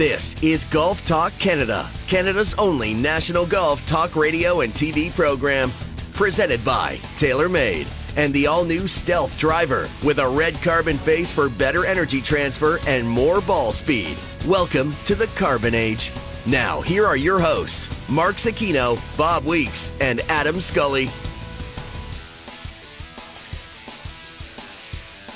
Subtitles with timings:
[0.00, 5.70] This is Golf Talk Canada, Canada's only national golf talk radio and TV program.
[6.14, 11.50] Presented by TaylorMade and the all new Stealth Driver with a red carbon face for
[11.50, 14.16] better energy transfer and more ball speed.
[14.48, 16.12] Welcome to the Carbon Age.
[16.46, 21.10] Now, here are your hosts, Mark Zecchino, Bob Weeks, and Adam Scully.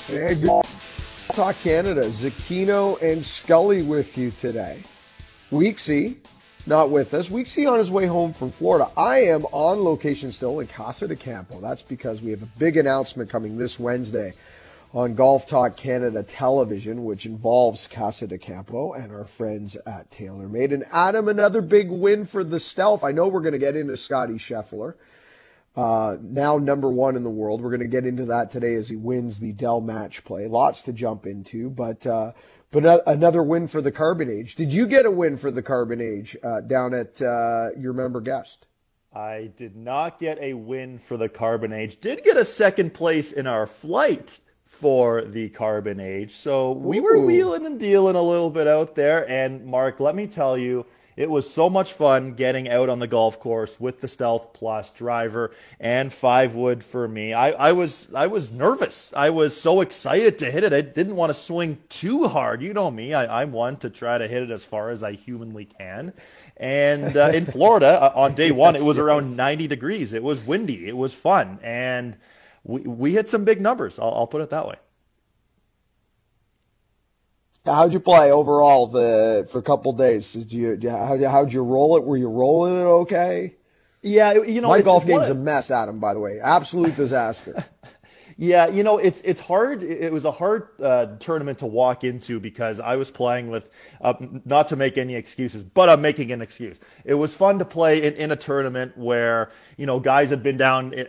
[0.07, 0.65] Hey, good
[1.35, 4.81] Talk Canada, Zecchino and Scully with you today.
[5.51, 6.15] Weeksy,
[6.65, 7.27] not with us.
[7.27, 8.89] Weeksy on his way home from Florida.
[8.95, 11.59] I am on location still in Casa de Campo.
[11.59, 14.31] That's because we have a big announcement coming this Wednesday
[14.93, 20.73] on Golf Talk Canada television, which involves Casa de Campo and our friends at TaylorMade.
[20.73, 23.03] And Adam, another big win for the Stealth.
[23.03, 24.93] I know we're going to get into Scotty Scheffler
[25.75, 27.61] uh, now number one in the world.
[27.61, 30.47] We're going to get into that today as he wins the Dell Match Play.
[30.47, 32.31] Lots to jump into, but uh,
[32.71, 34.55] but another win for the Carbon Age.
[34.55, 38.19] Did you get a win for the Carbon Age uh, down at uh, your member
[38.19, 38.67] guest?
[39.13, 42.01] I did not get a win for the Carbon Age.
[42.01, 46.35] Did get a second place in our flight for the Carbon Age.
[46.35, 49.29] So we were wheeling and dealing a little bit out there.
[49.29, 50.85] And Mark, let me tell you
[51.17, 54.89] it was so much fun getting out on the golf course with the Stealth Plus
[54.89, 57.33] driver and five wood for me.
[57.33, 59.13] I, I was I was nervous.
[59.15, 60.73] I was so excited to hit it.
[60.73, 62.61] I didn't want to swing too hard.
[62.61, 63.13] You know me.
[63.13, 66.13] I, I'm one to try to hit it as far as I humanly can.
[66.57, 70.13] And uh, in Florida uh, on day one, it was around 90 degrees.
[70.13, 70.87] It was windy.
[70.87, 72.17] It was fun, and
[72.63, 73.99] we we hit some big numbers.
[73.99, 74.75] I'll, I'll put it that way.
[77.65, 80.31] How'd you play overall the for a couple days?
[80.33, 82.03] Did you how'd you how'd you roll it?
[82.03, 83.55] Were you rolling it okay?
[84.03, 85.99] Yeah, you know my golf game's a mess, Adam.
[85.99, 87.65] By the way, absolute disaster.
[88.37, 89.81] Yeah, you know, it's it's hard.
[89.81, 93.69] It was a hard uh, tournament to walk into because I was playing with,
[94.01, 96.77] uh, not to make any excuses, but I'm making an excuse.
[97.05, 100.57] It was fun to play in, in a tournament where you know guys had been
[100.57, 101.05] down in,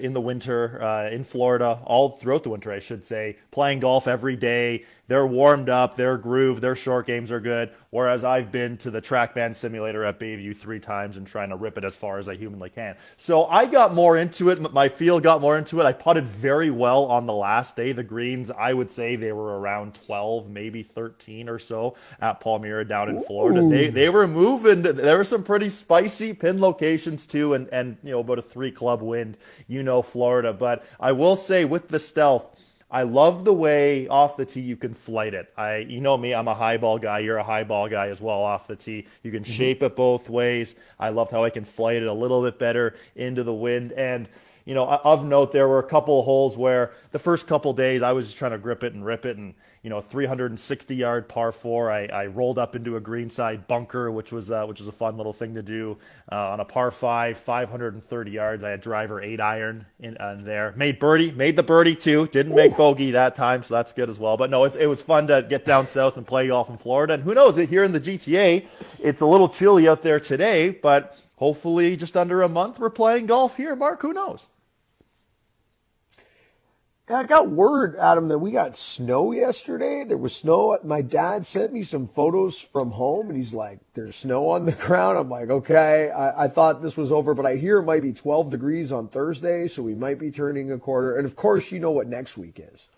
[0.00, 4.08] in the winter uh, in Florida all throughout the winter, I should say, playing golf
[4.08, 4.86] every day.
[5.06, 7.72] They're warmed up, they're grooved, their short games are good.
[7.92, 11.76] Whereas I've been to the TrackMan simulator at Bayview three times and trying to rip
[11.76, 12.94] it as far as I humanly can.
[13.16, 14.72] So I got more into it.
[14.72, 15.84] My field got more into it.
[15.84, 17.90] I putted very well on the last day.
[17.90, 22.86] The greens, I would say they were around 12, maybe 13 or so at Palmyra
[22.86, 23.68] down in Florida.
[23.68, 24.82] They, they were moving.
[24.82, 28.70] There were some pretty spicy pin locations too, and, and you know about a three
[28.70, 29.36] club wind.
[29.66, 32.49] You know Florida, but I will say with the stealth
[32.90, 35.52] I love the way off the tee you can flight it.
[35.56, 37.20] I, you know me, I'm a high ball guy.
[37.20, 39.06] You're a high ball guy as well off the tee.
[39.22, 39.52] You can mm-hmm.
[39.52, 40.74] shape it both ways.
[40.98, 43.92] I love how I can flight it a little bit better into the wind.
[43.92, 44.28] And,
[44.64, 48.02] you know, of note, there were a couple of holes where the first couple days
[48.02, 51.26] I was just trying to grip it and rip it and you know, 360 yard
[51.26, 51.90] par four.
[51.90, 55.16] I, I rolled up into a greenside bunker, which was uh, which was a fun
[55.16, 55.96] little thing to do
[56.30, 58.62] uh, on a par five, 530 yards.
[58.62, 60.74] I had driver eight iron in, in there.
[60.76, 62.28] Made birdie, made the birdie too.
[62.28, 64.36] Didn't make bogey that time, so that's good as well.
[64.36, 67.14] But no, it's, it was fun to get down south and play golf in Florida.
[67.14, 67.56] And who knows?
[67.56, 68.66] It here in the GTA,
[68.98, 73.26] it's a little chilly out there today, but hopefully, just under a month, we're playing
[73.26, 73.74] golf here.
[73.74, 74.46] Mark, who knows?
[77.08, 80.04] I got word, Adam, that we got snow yesterday.
[80.04, 80.78] There was snow.
[80.84, 84.72] My dad sent me some photos from home, and he's like, "There's snow on the
[84.86, 88.02] ground." I'm like, "Okay." I, I thought this was over, but I hear it might
[88.02, 91.16] be 12 degrees on Thursday, so we might be turning a quarter.
[91.16, 92.88] And of course, you know what next week is.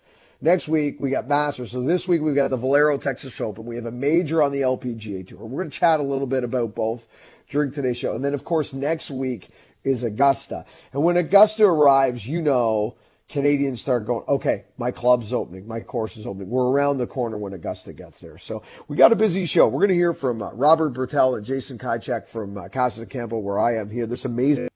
[0.43, 1.71] Next week we got Masters.
[1.71, 3.65] So this week we've got the Valero Texas Open.
[3.65, 5.39] We have a major on the LPGA Tour.
[5.39, 7.07] We're going to chat a little bit about both
[7.53, 9.49] during today's show, and then of course next week
[9.83, 10.65] is Augusta.
[10.91, 12.95] And when Augusta arrives, you know
[13.29, 16.49] Canadians start going, okay, my club's opening, my course is opening.
[16.49, 18.37] We're around the corner when Augusta gets there.
[18.37, 19.67] So we got a busy show.
[19.67, 23.05] We're going to hear from uh, Robert Bertel and Jason Kajczak from uh, Casa de
[23.05, 24.07] Campo, where I am here.
[24.07, 24.67] There's amazing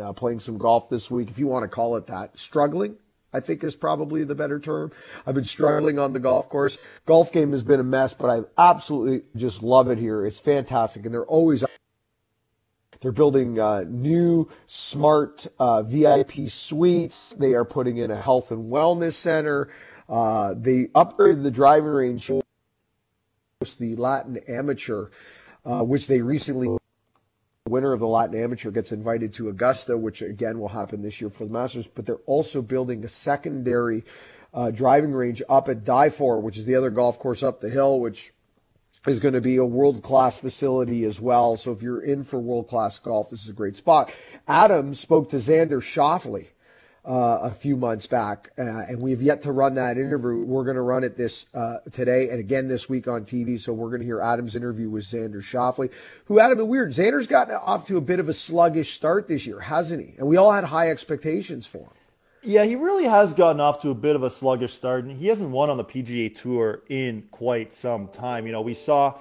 [0.00, 2.38] uh, playing some golf this week, if you want to call it that.
[2.38, 2.96] Struggling,
[3.32, 4.92] I think is probably the better term.
[5.26, 6.78] I've been struggling on the golf course.
[7.04, 10.24] Golf game has been a mess, but I absolutely just love it here.
[10.24, 11.64] It's fantastic, and they're always
[13.00, 17.34] they're building uh, new smart uh, VIP suites.
[17.38, 19.68] They are putting in a health and wellness center.
[20.08, 22.30] Uh, they upgraded the driving range.
[23.78, 25.08] The Latin Amateur,
[25.64, 26.76] uh, which they recently
[27.68, 31.30] winner of the Latin Amateur gets invited to Augusta, which again will happen this year
[31.30, 31.86] for the Masters.
[31.86, 34.04] But they're also building a secondary
[34.54, 37.68] uh, driving range up at Dye Fore, which is the other golf course up the
[37.68, 38.32] hill, which
[39.06, 41.56] is going to be a world class facility as well.
[41.56, 44.14] So if you're in for world class golf, this is a great spot.
[44.48, 46.48] Adam spoke to Xander Schauffele
[47.06, 50.44] uh, a few months back, uh, and we've yet to run that interview.
[50.44, 53.60] We're going to run it this uh, today and again this week on TV.
[53.60, 55.90] So we're going to hear Adam's interview with Xander Schauffele,
[56.24, 56.90] who Adam, and weird.
[56.90, 60.14] Xander's gotten off to a bit of a sluggish start this year, hasn't he?
[60.18, 61.90] And we all had high expectations for him.
[62.42, 65.28] Yeah, he really has gotten off to a bit of a sluggish start, and he
[65.28, 68.46] hasn't won on the PGA Tour in quite some time.
[68.46, 69.18] You know, we saw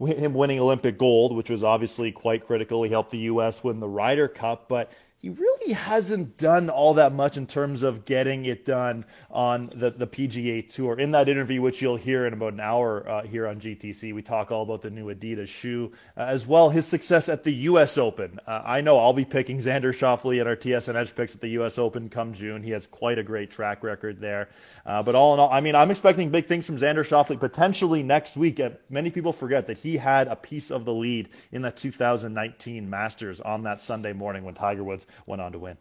[0.00, 2.82] him winning Olympic gold, which was obviously quite critical.
[2.82, 3.64] He helped the U.S.
[3.64, 8.04] win the Ryder Cup, but he really hasn't done all that much in terms of
[8.04, 11.00] getting it done on the, the PGA Tour.
[11.00, 14.22] In that interview, which you'll hear in about an hour uh, here on GTC, we
[14.22, 17.98] talk all about the new Adidas shoe, uh, as well his success at the U.S.
[17.98, 18.38] Open.
[18.46, 21.48] Uh, I know I'll be picking Xander Schauffele at our TSN Edge picks at the
[21.48, 21.78] U.S.
[21.78, 22.62] Open come June.
[22.62, 24.48] He has quite a great track record there.
[24.88, 28.02] Uh, but all in all, I mean, I'm expecting big things from Xander Schauffele potentially
[28.02, 28.58] next week.
[28.88, 33.38] Many people forget that he had a piece of the lead in the 2019 Masters
[33.38, 35.76] on that Sunday morning when Tiger Woods went on to win.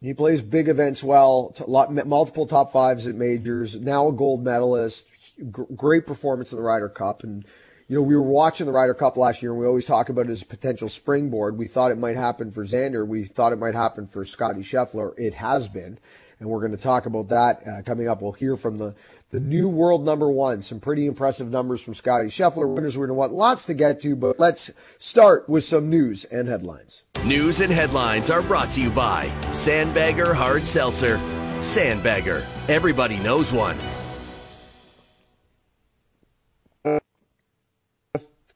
[0.00, 5.06] He plays big events well, multiple top fives at majors, now a gold medalist,
[5.50, 7.24] great performance in the Ryder Cup.
[7.24, 7.44] And,
[7.88, 10.26] you know, we were watching the Ryder Cup last year and we always talk about
[10.26, 11.58] it as a potential springboard.
[11.58, 13.04] We thought it might happen for Xander.
[13.04, 15.18] We thought it might happen for Scotty Scheffler.
[15.18, 15.98] It has been
[16.40, 18.22] and we're going to talk about that uh, coming up.
[18.22, 18.94] We'll hear from the
[19.30, 20.62] the new world number one.
[20.62, 22.66] Some pretty impressive numbers from Scotty Scheffler.
[22.66, 26.24] Winners we're going to want lots to get to, but let's start with some news
[26.24, 27.04] and headlines.
[27.24, 31.18] News and headlines are brought to you by Sandbagger Hard Seltzer.
[31.58, 32.44] Sandbagger.
[32.68, 33.76] Everybody knows one.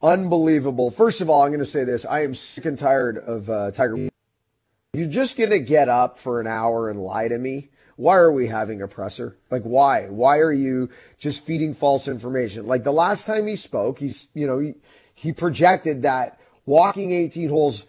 [0.01, 0.91] Unbelievable.
[0.91, 2.05] First of all, I'm going to say this.
[2.05, 3.97] I am sick and tired of uh, Tiger.
[3.97, 4.11] If
[4.95, 8.33] you're just going to get up for an hour and lie to me, why are
[8.33, 9.37] we having a presser?
[9.51, 10.09] Like, why?
[10.09, 12.67] Why are you just feeding false information?
[12.67, 14.75] Like the last time he spoke, he's, you know, he,
[15.15, 17.87] he projected that walking 18 holes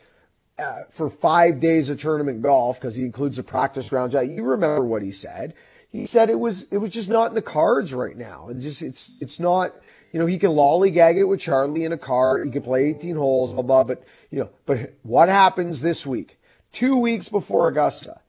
[0.59, 4.13] uh, for five days of tournament golf, because he includes the practice rounds.
[4.13, 5.53] You remember what he said.
[5.89, 8.47] He said it was, it was just not in the cards right now.
[8.49, 9.73] It's just, it's, it's not,
[10.11, 12.43] you know, he can lollygag it with Charlie in a car.
[12.43, 16.39] He can play 18 holes, blah, blah, but, you know, but what happens this week?
[16.71, 18.21] Two weeks before Augusta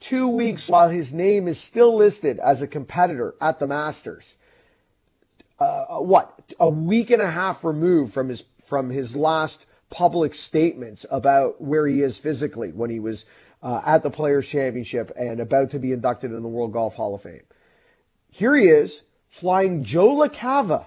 [0.00, 4.36] two weeks while his name is still listed as a competitor at the Masters.
[5.58, 11.04] Uh, what a week and a half removed from his from his last public statements
[11.10, 13.26] about where he is physically when he was
[13.62, 17.14] uh, at the Players Championship and about to be inducted in the World Golf Hall
[17.14, 17.42] of Fame.
[18.30, 20.86] Here he is flying Joe LaCava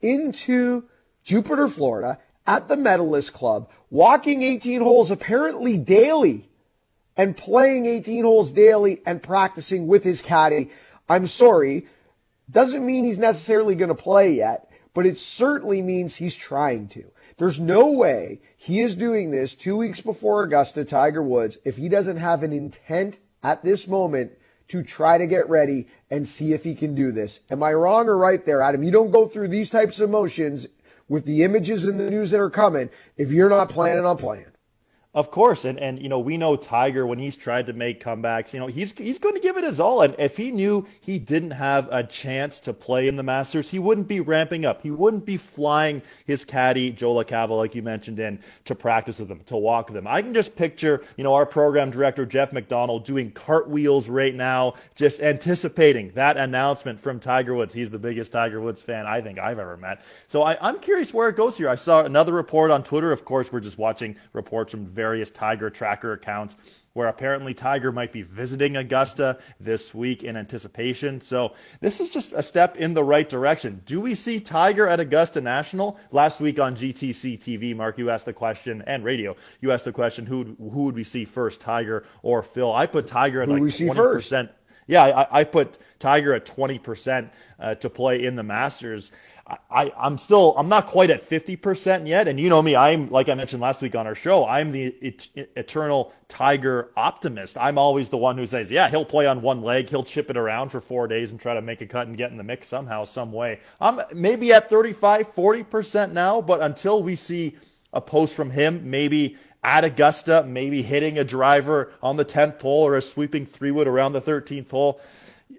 [0.00, 0.84] into
[1.22, 6.47] Jupiter, Florida at the Medalist Club, walking 18 holes apparently daily
[7.18, 10.70] and playing 18 holes daily and practicing with his caddy,
[11.08, 11.86] I'm sorry,
[12.48, 17.04] doesn't mean he's necessarily going to play yet, but it certainly means he's trying to.
[17.36, 21.88] There's no way he is doing this two weeks before Augusta, Tiger Woods, if he
[21.88, 24.32] doesn't have an intent at this moment
[24.68, 27.40] to try to get ready and see if he can do this.
[27.50, 28.82] Am I wrong or right there, Adam?
[28.82, 30.68] You don't go through these types of motions
[31.08, 34.46] with the images and the news that are coming if you're not planning on playing.
[35.18, 38.54] Of course, and and you know we know Tiger when he's tried to make comebacks,
[38.54, 40.02] you know he's he's going to give it his all.
[40.02, 43.80] And if he knew he didn't have a chance to play in the Masters, he
[43.80, 44.80] wouldn't be ramping up.
[44.80, 49.26] He wouldn't be flying his caddy Joe LaCava, like you mentioned, in to practice with
[49.26, 50.06] them, to walk with them.
[50.06, 54.74] I can just picture you know our program director Jeff McDonald doing cartwheels right now,
[54.94, 57.74] just anticipating that announcement from Tiger Woods.
[57.74, 60.00] He's the biggest Tiger Woods fan I think I've ever met.
[60.28, 61.68] So I, I'm curious where it goes here.
[61.68, 63.10] I saw another report on Twitter.
[63.10, 66.54] Of course, we're just watching reports from various Tiger tracker accounts
[66.92, 71.20] where apparently Tiger might be visiting Augusta this week in anticipation.
[71.22, 73.80] So this is just a step in the right direction.
[73.86, 75.98] Do we see Tiger at Augusta National?
[76.10, 79.92] Last week on GTC TV, Mark, you asked the question, and radio, you asked the
[79.92, 82.74] question, who who would we see first, Tiger or Phil?
[82.74, 84.50] I put Tiger at who like we 20%.
[84.88, 87.28] Yeah, I, I, put Tiger at 20%
[87.60, 89.12] uh, to play in the Masters.
[89.70, 92.28] I, I'm still, I'm not quite at 50% yet.
[92.28, 94.94] And you know me, I'm, like I mentioned last week on our show, I'm the
[95.02, 97.56] et- eternal Tiger optimist.
[97.56, 99.88] I'm always the one who says, yeah, he'll play on one leg.
[99.88, 102.30] He'll chip it around for four days and try to make a cut and get
[102.30, 103.60] in the mix somehow, some way.
[103.80, 107.56] I'm maybe at 35, 40% now, but until we see
[107.94, 112.86] a post from him, maybe at Augusta, maybe hitting a driver on the 10th hole
[112.86, 115.00] or a sweeping three wood around the 13th hole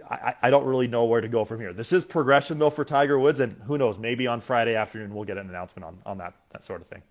[0.09, 1.71] I, I don't really know where to go from here.
[1.71, 3.99] This is progression though for Tiger Woods, and who knows?
[3.99, 7.03] Maybe on Friday afternoon we'll get an announcement on, on that that sort of thing.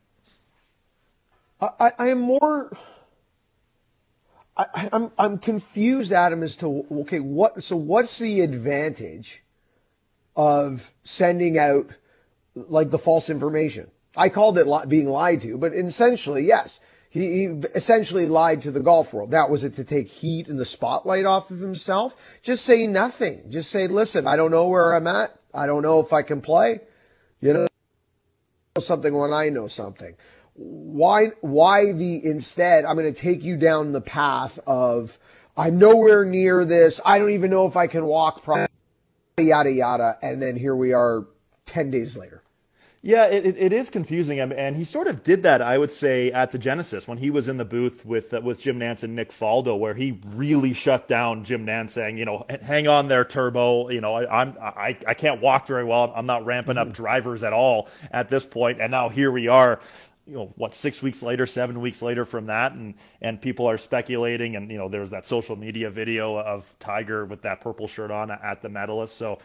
[1.60, 2.76] I, I am more.
[4.56, 9.42] I, am I'm, I'm confused, Adam, as to okay, what so what's the advantage
[10.34, 11.90] of sending out
[12.54, 13.90] like the false information?
[14.16, 16.80] I called it li- being lied to, but essentially, yes,
[17.18, 17.44] He, he
[17.74, 19.32] essentially lied to the golf world.
[19.32, 22.16] That was it to take heat and the spotlight off of himself.
[22.42, 23.50] Just say nothing.
[23.50, 25.36] Just say, listen, I don't know where I'm at.
[25.52, 26.80] I don't know if I can play.
[27.40, 27.66] You know
[28.78, 30.14] something when I know something.
[30.54, 35.18] Why, why the instead, I'm going to take you down the path of,
[35.56, 37.00] I'm nowhere near this.
[37.04, 38.68] I don't even know if I can walk properly,
[39.38, 40.18] yada, yada.
[40.22, 41.26] And then here we are
[41.66, 42.44] 10 days later.
[43.00, 46.50] Yeah, it, it is confusing, and he sort of did that, I would say, at
[46.50, 49.30] the Genesis when he was in the booth with uh, with Jim Nantz and Nick
[49.30, 53.88] Faldo, where he really shut down Jim Nantz, saying, you know, hang on there, Turbo.
[53.88, 56.12] You know, I, I'm I, I can't walk very well.
[56.14, 56.94] I'm not ramping up mm-hmm.
[56.94, 58.58] drivers at all at this point.
[58.58, 59.80] point, and now here we are.
[60.26, 60.74] You know what?
[60.74, 64.76] Six weeks later, seven weeks later from that, and and people are speculating, and you
[64.76, 68.68] know there's that social media video of Tiger with that purple shirt on at the
[68.68, 69.16] medalist.
[69.16, 69.38] So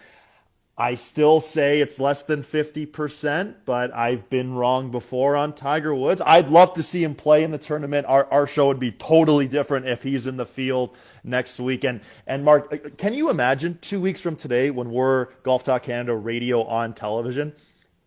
[0.75, 6.19] I still say it's less than 50%, but I've been wrong before on Tiger Woods.
[6.25, 8.07] I'd love to see him play in the tournament.
[8.07, 11.83] Our, our show would be totally different if he's in the field next week.
[11.83, 15.83] And, and Mark, uh, can you imagine two weeks from today when we're Golf Talk
[15.83, 17.53] Canada radio on television?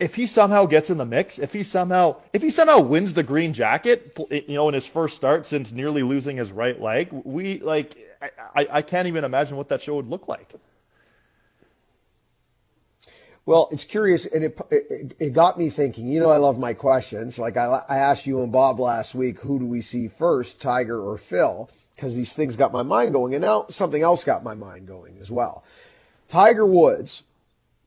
[0.01, 3.23] If he somehow gets in the mix, if he somehow if he somehow wins the
[3.23, 7.61] green jacket, you know, in his first start since nearly losing his right leg, we
[7.61, 7.97] like
[8.55, 10.53] I, I can't even imagine what that show would look like.
[13.47, 16.09] Well, it's curious, and it, it, it got me thinking.
[16.09, 17.39] You know, I love my questions.
[17.39, 21.01] Like I, I asked you and Bob last week, who do we see first, Tiger
[21.01, 21.71] or Phil?
[21.95, 25.19] Because these things got my mind going, and now something else got my mind going
[25.21, 25.63] as well.
[26.27, 27.23] Tiger Woods,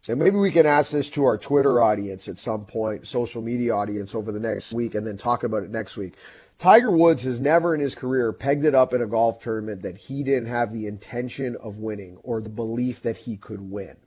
[0.08, 3.76] and maybe we can ask this to our Twitter audience at some point, social media
[3.76, 6.16] audience over the next week, and then talk about it next week.
[6.58, 9.98] Tiger Woods has never in his career pegged it up in a golf tournament that
[9.98, 13.98] he didn't have the intention of winning or the belief that he could win.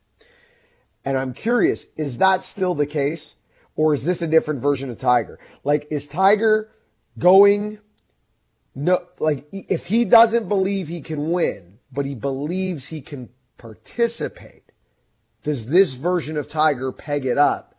[1.04, 3.34] And I'm curious, is that still the case?
[3.74, 5.38] Or is this a different version of Tiger?
[5.64, 6.70] Like, is Tiger
[7.18, 7.78] going,
[8.74, 14.72] no, like, if he doesn't believe he can win, but he believes he can participate,
[15.42, 17.71] does this version of Tiger peg it up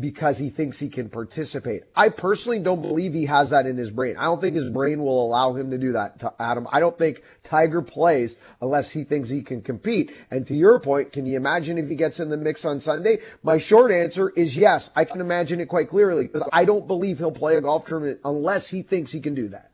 [0.00, 1.84] because he thinks he can participate.
[1.94, 4.16] I personally don't believe he has that in his brain.
[4.16, 6.66] I don't think his brain will allow him to do that, Adam.
[6.70, 10.14] I don't think Tiger plays unless he thinks he can compete.
[10.30, 13.20] And to your point, can you imagine if he gets in the mix on Sunday?
[13.42, 14.90] My short answer is yes.
[14.96, 18.20] I can imagine it quite clearly because I don't believe he'll play a golf tournament
[18.24, 19.70] unless he thinks he can do that.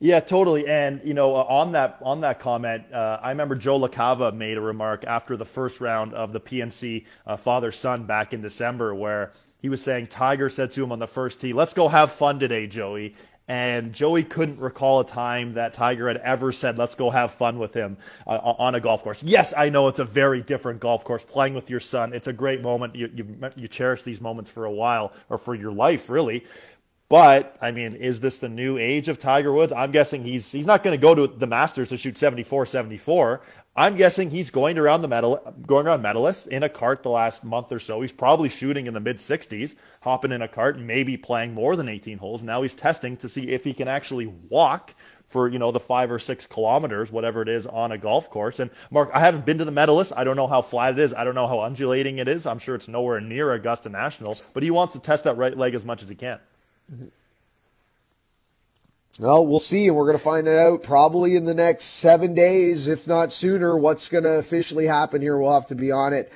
[0.00, 0.66] Yeah, totally.
[0.66, 4.58] And you know, uh, on that on that comment, uh, I remember Joe LaCava made
[4.58, 8.94] a remark after the first round of the PNC uh, father son back in December,
[8.94, 9.32] where
[9.64, 12.38] he was saying Tiger said to him on the first tee, "Let's go have fun
[12.38, 13.14] today, Joey."
[13.48, 17.58] And Joey couldn't recall a time that Tiger had ever said, "Let's go have fun
[17.58, 21.02] with him uh, on a golf course." Yes, I know it's a very different golf
[21.02, 21.24] course.
[21.24, 22.94] Playing with your son, it's a great moment.
[22.94, 26.44] You, you, you cherish these moments for a while or for your life, really.
[27.14, 29.72] But I mean, is this the new age of Tiger Woods?
[29.72, 33.40] I'm guessing he's he's not going to go to the Masters to shoot 74, 74.
[33.76, 37.44] I'm guessing he's going around the medal, going around medalists in a cart the last
[37.44, 38.00] month or so.
[38.00, 41.88] He's probably shooting in the mid 60s, hopping in a cart, maybe playing more than
[41.88, 42.42] 18 holes.
[42.42, 46.10] Now he's testing to see if he can actually walk for you know the five
[46.10, 48.58] or six kilometers, whatever it is, on a golf course.
[48.58, 50.12] And Mark, I haven't been to the medalist.
[50.16, 51.14] I don't know how flat it is.
[51.14, 52.44] I don't know how undulating it is.
[52.44, 55.76] I'm sure it's nowhere near Augusta National, but he wants to test that right leg
[55.76, 56.40] as much as he can.
[59.20, 62.34] Well, we'll see, and we're going to find it out probably in the next seven
[62.34, 65.38] days, if not sooner, what's going to officially happen here.
[65.38, 66.32] We'll have to be on it.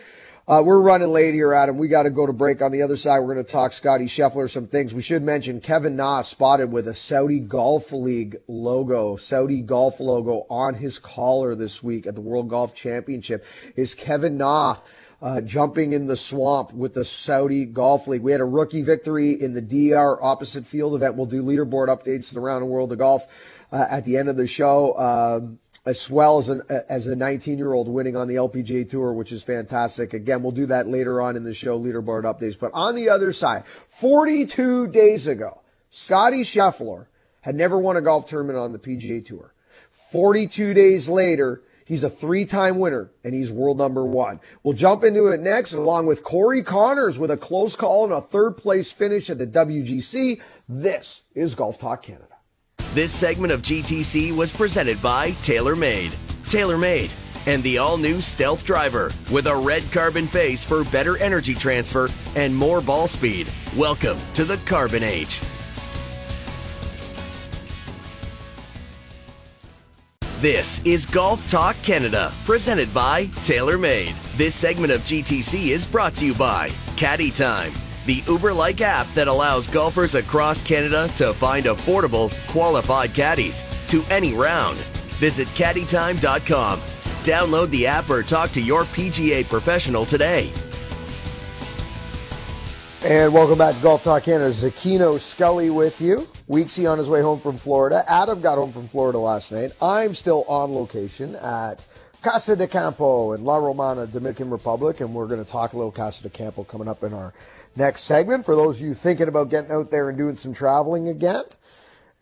[0.46, 1.76] Uh, we're running late here, Adam.
[1.76, 2.62] We got to go to break.
[2.62, 4.94] On the other side, we're going to talk Scotty Scheffler some things.
[4.94, 10.46] We should mention Kevin Na spotted with a Saudi Golf League logo, Saudi Golf logo
[10.48, 13.44] on his collar this week at the World Golf Championship.
[13.76, 14.76] Is Kevin Na
[15.20, 18.22] uh, jumping in the swamp with the Saudi Golf League.
[18.22, 21.16] We had a rookie victory in the DR opposite field event.
[21.16, 23.26] We'll do leaderboard updates around the round world of golf
[23.72, 24.98] uh, at the end of the show.
[24.98, 26.60] Um, as well as an
[26.90, 30.12] as a 19 year old winning on the LPGA tour, which is fantastic.
[30.12, 32.58] Again, we'll do that later on in the show, leaderboard updates.
[32.58, 37.06] But on the other side, 42 days ago, Scotty Scheffler
[37.40, 39.54] had never won a golf tournament on the PGA tour.
[39.90, 44.40] 42 days later, He's a three time winner and he's world number one.
[44.62, 48.20] We'll jump into it next along with Corey Conners with a close call and a
[48.20, 50.38] third place finish at the WGC.
[50.68, 52.26] This is Golf Talk Canada.
[52.92, 56.10] This segment of GTC was presented by TaylorMade.
[56.44, 57.10] TaylorMade
[57.46, 62.08] and the all new Stealth Driver with a red carbon face for better energy transfer
[62.36, 63.50] and more ball speed.
[63.78, 65.40] Welcome to the Carbon Age.
[70.40, 74.14] This is Golf Talk Canada, presented by TaylorMade.
[74.36, 77.72] This segment of GTC is brought to you by Caddy Time.
[78.06, 84.04] the Uber like app that allows golfers across Canada to find affordable, qualified caddies to
[84.10, 84.78] any round.
[85.18, 86.78] Visit caddytime.com.
[86.78, 90.52] Download the app or talk to your PGA professional today.
[93.02, 94.50] And welcome back to Golf Talk Canada.
[94.50, 96.28] Zecchino Scully with you.
[96.48, 98.02] Weeksy on his way home from Florida.
[98.08, 99.72] Adam got home from Florida last night.
[99.82, 101.84] I'm still on location at
[102.22, 105.92] Casa de Campo in La Romana, Dominican Republic, and we're going to talk a little
[105.92, 107.34] Casa de Campo coming up in our
[107.76, 108.46] next segment.
[108.46, 111.44] For those of you thinking about getting out there and doing some traveling again,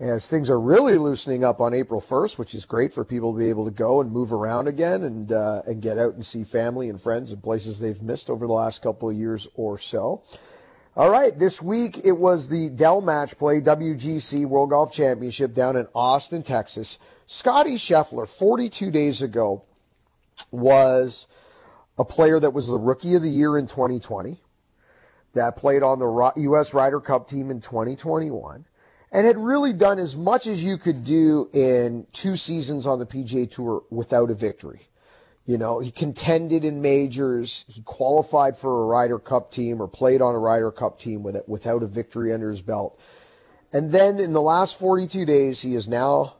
[0.00, 3.38] as things are really loosening up on April 1st, which is great for people to
[3.38, 6.42] be able to go and move around again and uh, and get out and see
[6.42, 10.22] family and friends and places they've missed over the last couple of years or so.
[10.96, 15.76] All right, this week it was the Dell Match Play WGC World Golf Championship down
[15.76, 16.98] in Austin, Texas.
[17.26, 19.62] Scotty Scheffler, 42 days ago,
[20.50, 21.28] was
[21.98, 24.40] a player that was the Rookie of the Year in 2020,
[25.34, 26.72] that played on the U.S.
[26.72, 28.64] Ryder Cup team in 2021,
[29.12, 33.06] and had really done as much as you could do in two seasons on the
[33.06, 34.88] PGA Tour without a victory.
[35.46, 37.64] You know, he contended in majors.
[37.68, 41.36] He qualified for a Ryder Cup team or played on a Ryder Cup team with
[41.36, 42.98] it, without a victory under his belt.
[43.72, 46.34] And then in the last 42 days, he has now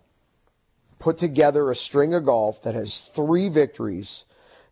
[0.98, 4.24] put together a string of golf that has three victories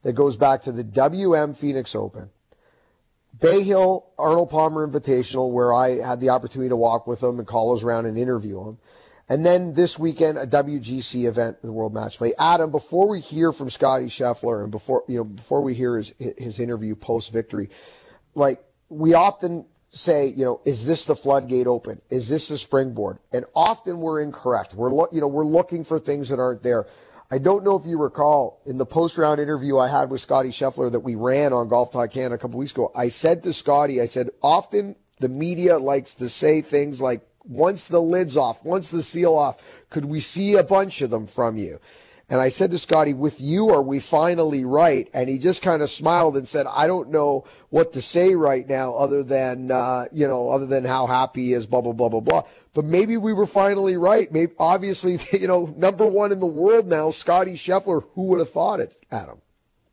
[0.02, 2.30] that goes back to the WM Phoenix Open,
[3.40, 7.46] Bay Hill Arnold Palmer Invitational, where I had the opportunity to walk with him and
[7.46, 8.78] call his round and interview him.
[9.28, 12.34] And then this weekend, a WGC event, the World Match Play.
[12.38, 16.14] Adam, before we hear from Scotty Scheffler and before you know before we hear his
[16.18, 17.70] his interview post victory,
[18.34, 22.02] like we often say, you know, is this the floodgate open?
[22.10, 23.18] Is this the springboard?
[23.32, 24.74] And often we're incorrect.
[24.74, 26.86] We're lo- you know we're looking for things that aren't there.
[27.30, 30.50] I don't know if you recall in the post round interview I had with Scotty
[30.50, 32.92] Scheffler that we ran on Golf Talk Canada a couple weeks ago.
[32.94, 37.86] I said to Scotty, I said often the media likes to say things like once
[37.86, 39.56] the lid's off, once the seal off,
[39.90, 41.78] could we see a bunch of them from you?
[42.28, 45.10] And I said to Scotty, with you, are we finally right?
[45.12, 48.66] And he just kind of smiled and said, I don't know what to say right
[48.66, 52.08] now other than, uh, you know, other than how happy he is, blah, blah, blah,
[52.08, 52.42] blah, blah.
[52.72, 54.32] But maybe we were finally right.
[54.32, 58.04] Maybe, obviously, you know, number one in the world now, Scotty Scheffler.
[58.14, 59.42] Who would have thought it, Adam?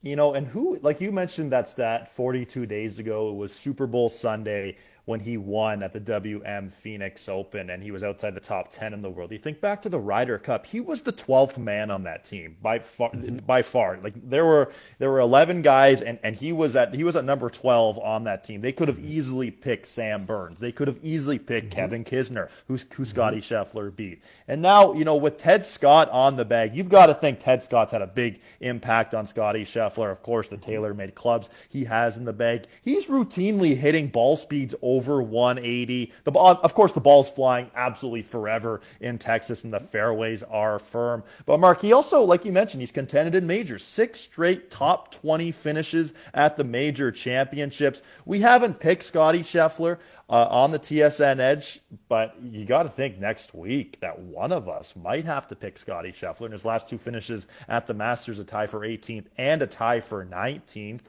[0.02, 3.86] You know, and who, like you mentioned that stat 42 days ago, it was Super
[3.86, 8.40] Bowl Sunday when he won at the WM Phoenix Open and he was outside the
[8.40, 9.32] top 10 in the world.
[9.32, 12.58] You think back to the Ryder Cup, he was the 12th man on that team
[12.62, 13.38] by far mm-hmm.
[13.38, 13.98] by far.
[14.02, 17.26] Like there were there were 11 guys and and he was at he was at
[17.26, 18.62] number 12 on that team.
[18.62, 20.60] They could have easily picked Sam Burns.
[20.60, 21.80] They could have easily picked mm-hmm.
[21.80, 23.78] Kevin Kisner, who's who Scotty mm-hmm.
[23.78, 24.22] Scheffler beat.
[24.48, 27.64] And now, you know, with Ted Scott on the bag, you've got to think Ted
[27.64, 30.12] Scott's had a big impact on Scotty Scheffler.
[30.12, 32.66] Of course, the TaylorMade clubs he has in the bag.
[32.82, 36.12] He's routinely hitting ball speeds over 180.
[36.24, 40.80] The ball, of course, the ball's flying absolutely forever in Texas, and the fairways are
[40.80, 41.24] firm.
[41.46, 45.52] But Mark, he also, like you mentioned, he's contended in majors, six straight top 20
[45.52, 48.02] finishes at the major championships.
[48.26, 49.98] We haven't picked Scotty Scheffler.
[50.30, 54.70] Uh, on the TSN Edge, but you got to think next week that one of
[54.70, 58.40] us might have to pick Scotty Scheffler in his last two finishes at the Masters,
[58.40, 61.02] a tie for 18th and a tie for 19th.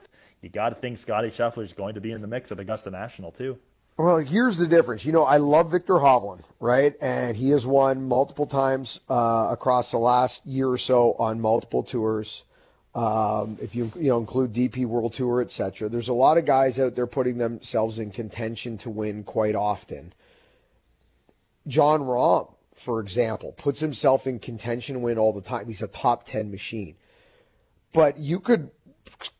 [0.42, 2.90] You got to think Scotty Scheffler is going to be in the mix at Augusta
[2.90, 3.59] National too.
[3.98, 5.05] Well, here's the difference.
[5.05, 6.94] You know, I love Viktor Hovland, right?
[7.00, 11.83] And he has won multiple times uh, across the last year or so on multiple
[11.83, 12.44] tours.
[12.94, 15.88] Um, if you you know include DP World Tour, etc.
[15.88, 20.12] There's a lot of guys out there putting themselves in contention to win quite often.
[21.66, 25.68] Jon Rahm, for example, puts himself in contention to win all the time.
[25.68, 26.96] He's a top ten machine.
[27.94, 28.70] But you could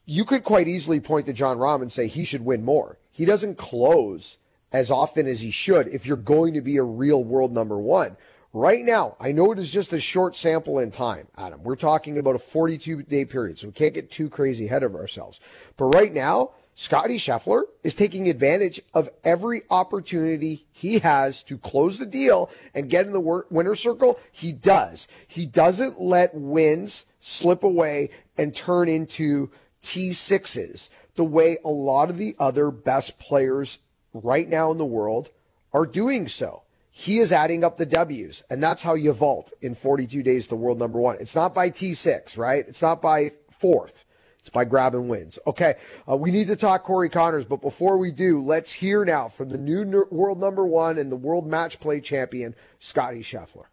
[0.07, 2.99] you could quite easily point to Jon Rahm and say he should win more.
[3.11, 4.39] He doesn't close
[4.73, 8.17] as often as he should if you're going to be a real world number one.
[8.55, 11.63] Right now, I know it is just a short sample in time, Adam.
[11.63, 14.95] We're talking about a 42 day period, so we can't get too crazy ahead of
[14.95, 15.41] ourselves.
[15.79, 21.99] But right now, Scotty Scheffler is taking advantage of every opportunity he has to close
[21.99, 24.19] the deal and get in the winner circle.
[24.31, 25.09] He does.
[25.27, 29.51] He doesn't let wins slip away and turn into
[29.83, 33.79] T6s the way a lot of the other best players
[34.13, 35.31] right now in the world
[35.73, 36.63] are doing so.
[36.91, 40.57] He is adding up the W's, and that's how you vault in 42 days to
[40.57, 41.17] world number one.
[41.21, 42.67] It's not by T6, right?
[42.69, 44.05] It's not by fourth.
[44.39, 45.39] It's by grabbing wins.
[45.47, 49.29] Okay, uh, we need to talk Corey Conners, but before we do, let's hear now
[49.29, 53.67] from the new world number one and the world match play champion, Scotty Scheffler.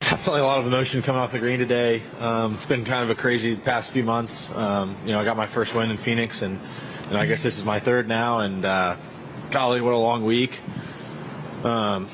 [0.00, 2.02] Definitely a lot of emotion coming off the green today.
[2.18, 4.50] Um, it's been kind of a crazy past few months.
[4.54, 6.60] Um, you know, I got my first win in Phoenix, and,
[7.08, 8.96] and I guess this is my third now, and uh,
[9.50, 10.60] golly, what a long week.
[11.64, 12.08] Um,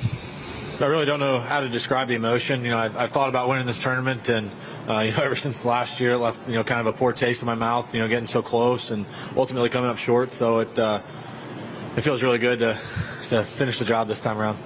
[0.80, 2.64] I really don't know how to describe the emotion.
[2.64, 4.50] You know, I've, I've thought about winning this tournament, and
[4.88, 7.12] uh, you know, ever since last year, it left you know kind of a poor
[7.12, 7.94] taste in my mouth.
[7.94, 10.32] You know, getting so close and ultimately coming up short.
[10.32, 11.02] So it uh,
[11.96, 12.78] it feels really good to
[13.28, 14.58] to finish the job this time around.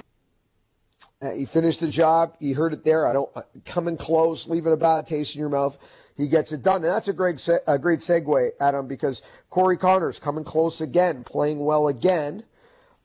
[1.21, 2.37] Uh, he finished the job.
[2.39, 3.07] He heard it there.
[3.07, 5.79] I don't uh, coming close, leaving a bad taste in your mouth.
[6.17, 10.19] He gets it done, and that's a great a great segue, Adam, because Corey Conners
[10.19, 12.45] coming close again, playing well again.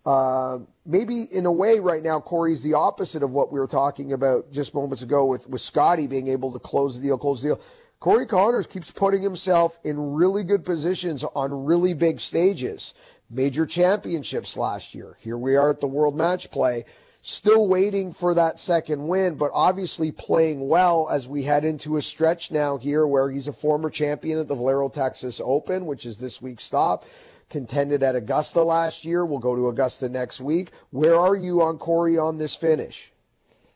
[0.06, 4.14] Uh, maybe in a way, right now, Corey's the opposite of what we were talking
[4.14, 7.50] about just moments ago with with Scotty being able to close the deal, close the
[7.50, 7.62] deal.
[8.00, 12.96] Corey Conners keeps putting himself in really good positions on really big stages.
[13.30, 15.18] Major championships last year.
[15.22, 16.84] Here we are at the World Match Play
[17.22, 22.02] still waiting for that second win, but obviously playing well as we head into a
[22.02, 26.18] stretch now here where he's a former champion at the Valero Texas Open, which is
[26.18, 27.06] this week's stop.
[27.52, 29.26] Contended at Augusta last year.
[29.26, 30.72] We'll go to Augusta next week.
[30.90, 33.12] Where are you on Corey on this finish?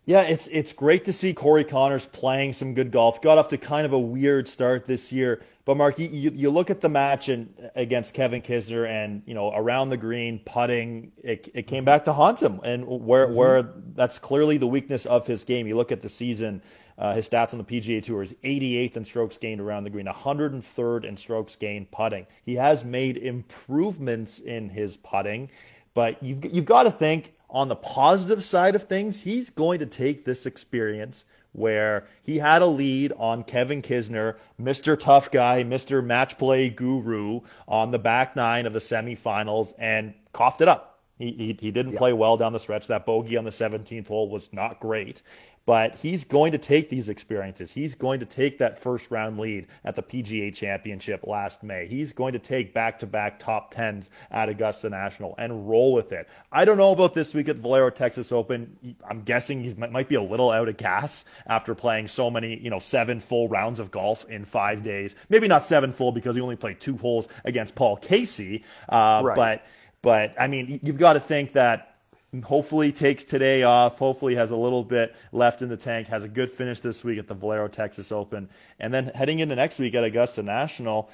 [0.06, 3.22] Yeah, it's it's great to see Corey Conners playing some good golf.
[3.22, 6.70] Got off to kind of a weird start this year, but Mark, you, you look
[6.70, 11.50] at the match and against Kevin Kisner, and you know around the green putting, it,
[11.56, 13.36] it came back to haunt him, and where mm-hmm.
[13.36, 13.64] where
[13.96, 15.66] that's clearly the weakness of his game.
[15.66, 16.62] You look at the season,
[16.98, 20.06] uh, his stats on the PGA Tour is 88th in strokes gained around the green,
[20.06, 22.26] 103rd in strokes gained putting.
[22.44, 25.50] He has made improvements in his putting,
[25.94, 29.86] but you've you've got to think on the positive side of things, he's going to
[29.86, 35.00] take this experience where he had a lead on Kevin Kisner, Mr.
[35.00, 36.04] Tough Guy, Mr.
[36.04, 41.00] Match Play Guru on the back nine of the semifinals and coughed it up.
[41.18, 42.00] He, he, he didn't yeah.
[42.00, 42.88] play well down the stretch.
[42.88, 45.22] That bogey on the 17th hole was not great.
[45.66, 47.72] But he's going to take these experiences.
[47.72, 51.88] He's going to take that first round lead at the PGA Championship last May.
[51.88, 56.12] He's going to take back to back top tens at Augusta National and roll with
[56.12, 56.30] it.
[56.52, 58.96] I don't know about this week at the Valero Texas Open.
[59.10, 62.70] I'm guessing he might be a little out of gas after playing so many, you
[62.70, 65.16] know, seven full rounds of golf in five days.
[65.30, 68.64] Maybe not seven full because he only played two holes against Paul Casey.
[68.88, 69.36] Uh, right.
[69.36, 69.66] But,
[70.04, 71.95] but I mean, you've got to think that
[72.44, 73.98] hopefully takes today off.
[74.00, 76.08] Hopefully has a little bit left in the tank.
[76.08, 79.56] Has a good finish this week at the Valero Texas Open, and then heading into
[79.56, 81.10] next week at Augusta National.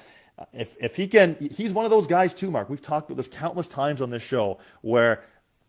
[0.52, 2.68] If if he can, he's one of those guys too, Mark.
[2.68, 5.22] We've talked about this countless times on this show where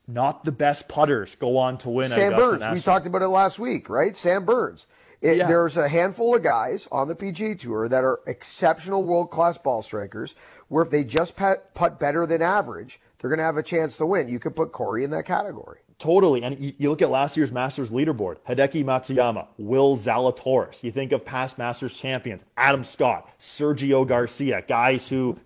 [0.08, 2.10] not the best putters go on to win.
[2.10, 2.60] Sam Burns.
[2.60, 2.75] National.
[2.75, 4.15] We talked about it last week, right?
[4.17, 4.88] Sam Burns.
[5.21, 5.47] It, yeah.
[5.47, 9.82] There's a handful of guys on the PG Tour that are exceptional world class ball
[9.82, 10.36] strikers,
[10.67, 14.05] where if they just putt better than average, they're going to have a chance to
[14.05, 14.27] win.
[14.27, 15.79] You could put Corey in that category.
[15.97, 16.43] Totally.
[16.43, 20.83] And you, look at last year's Masters leaderboard Hideki Matsuyama, Will Zalatoris.
[20.83, 25.39] You think of past Masters champions Adam Scott, Sergio Garcia, guys who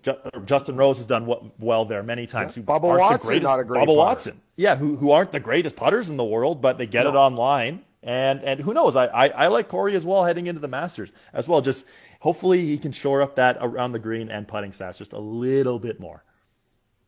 [0.44, 2.56] Justin Rose has done well there many times.
[2.56, 2.62] Yeah.
[2.62, 4.40] Who Bubba Watson, greatest, not a great Bubba Watson.
[4.56, 7.10] Yeah, who, who aren't the greatest putters in the world, but they get no.
[7.10, 7.84] it online.
[8.02, 8.96] And and who knows?
[8.96, 11.60] I, I, I like Corey as well heading into the Masters as well.
[11.60, 11.86] Just
[12.18, 15.78] hopefully he can shore up that around the green and putting stats just a little
[15.78, 16.24] bit more.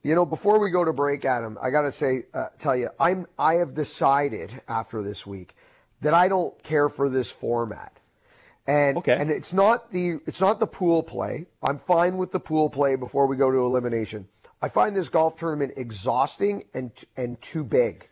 [0.02, 2.88] You know, before we go to break, Adam, I got to say, uh, tell you,
[2.98, 5.54] I'm I have decided after this week
[6.00, 7.98] that I don't care for this format.
[8.66, 9.16] And okay.
[9.18, 11.46] and it's not the it's not the pool play.
[11.62, 14.28] I'm fine with the pool play before we go to elimination.
[14.62, 18.08] I find this golf tournament exhausting and and too big.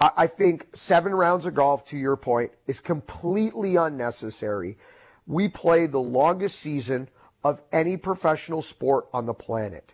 [0.00, 4.78] I, I think seven rounds of golf, to your point, is completely unnecessary.
[5.26, 7.08] We play the longest season
[7.42, 9.92] of any professional sport on the planet.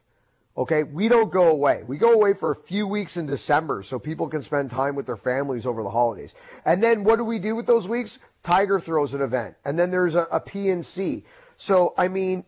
[0.57, 1.83] Okay, we don't go away.
[1.87, 5.07] We go away for a few weeks in December so people can spend time with
[5.07, 6.35] their families over the holidays.
[6.67, 8.19] And then what do we do with those weeks?
[8.43, 11.23] Tiger throws an event, and then there's a, a PNC.
[11.57, 12.45] So, I mean,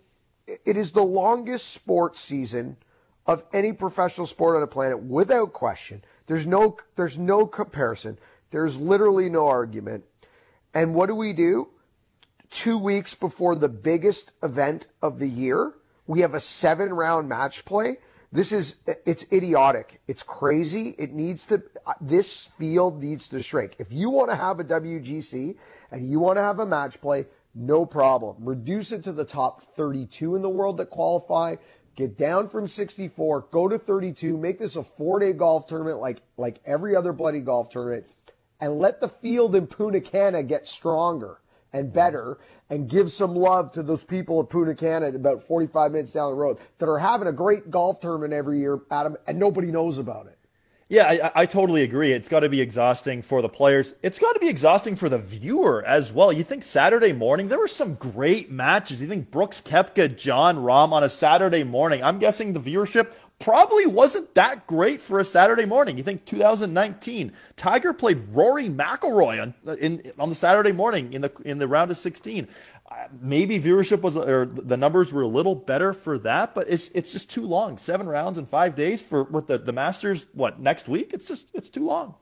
[0.46, 2.76] it is the longest sports season
[3.26, 6.04] of any professional sport on the planet without question.
[6.26, 8.18] There's no, there's no comparison.
[8.50, 10.04] There's literally no argument.
[10.74, 11.68] And what do we do?
[12.50, 15.72] Two weeks before the biggest event of the year,
[16.06, 17.98] we have a seven round match play.
[18.32, 20.00] This is, it's idiotic.
[20.08, 20.96] It's crazy.
[20.98, 21.62] It needs to,
[22.00, 23.76] this field needs to shrink.
[23.78, 25.56] If you want to have a WGC
[25.92, 28.36] and you want to have a match play, no problem.
[28.40, 31.56] Reduce it to the top 32 in the world that qualify.
[31.94, 36.20] Get down from 64, go to 32, make this a four day golf tournament like,
[36.36, 38.06] like every other bloody golf tournament,
[38.60, 41.38] and let the field in Punta Cana get stronger
[41.72, 42.38] and better
[42.70, 46.58] and give some love to those people at Cana about 45 minutes down the road
[46.78, 50.38] that are having a great golf tournament every year, Adam, and nobody knows about it.
[50.90, 52.12] Yeah, I, I, totally agree.
[52.12, 53.94] It's got to be exhausting for the players.
[54.02, 56.30] It's got to be exhausting for the viewer as well.
[56.30, 59.00] You think Saturday morning, there were some great matches.
[59.00, 62.04] You think Brooks Koepka, Jon Rahm on a Saturday morning.
[62.04, 63.08] I'm guessing the viewership
[63.44, 65.98] probably wasn't that great for a Saturday morning.
[65.98, 71.30] You think 2019, Tiger played Rory McIlroy on in on the Saturday morning in the
[71.44, 72.48] in the round of 16.
[72.90, 76.88] Uh, maybe viewership was or the numbers were a little better for that, but it's
[76.94, 77.76] it's just too long.
[77.76, 81.12] Seven rounds in five days for what the the Masters what next week?
[81.12, 82.14] It's just it's too long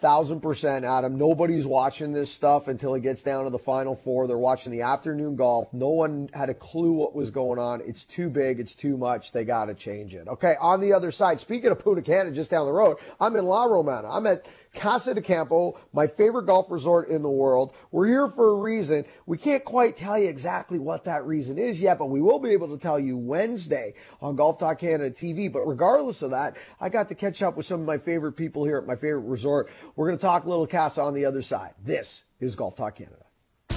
[0.00, 1.16] thousand percent, Adam.
[1.16, 4.26] Nobody's watching this stuff until it gets down to the final four.
[4.26, 5.72] They're watching the afternoon golf.
[5.72, 7.82] No one had a clue what was going on.
[7.82, 8.60] It's too big.
[8.60, 9.32] It's too much.
[9.32, 10.26] They got to change it.
[10.28, 10.54] Okay.
[10.60, 13.64] On the other side, speaking of Punta Cana, just down the road, I'm in La
[13.64, 14.08] Romana.
[14.10, 17.74] I'm at Casa de Campo, my favorite golf resort in the world.
[17.90, 19.04] We're here for a reason.
[19.26, 22.50] We can't quite tell you exactly what that reason is yet, but we will be
[22.50, 25.52] able to tell you Wednesday on Golf Talk Canada TV.
[25.52, 28.64] But regardless of that, I got to catch up with some of my favorite people
[28.64, 29.70] here at my favorite resort.
[29.96, 31.74] We're going to talk a little Casa on the other side.
[31.82, 33.24] This is Golf Talk Canada.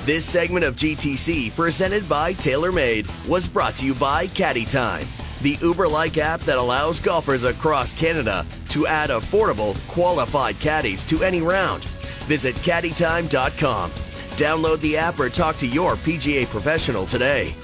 [0.05, 5.07] This segment of GTC, presented by TaylorMade, was brought to you by Caddy Time
[5.43, 11.23] the Uber like app that allows golfers across Canada to add affordable, qualified caddies to
[11.23, 11.85] any round.
[12.25, 13.91] Visit caddytime.com.
[13.91, 17.55] Download the app or talk to your PGA professional today.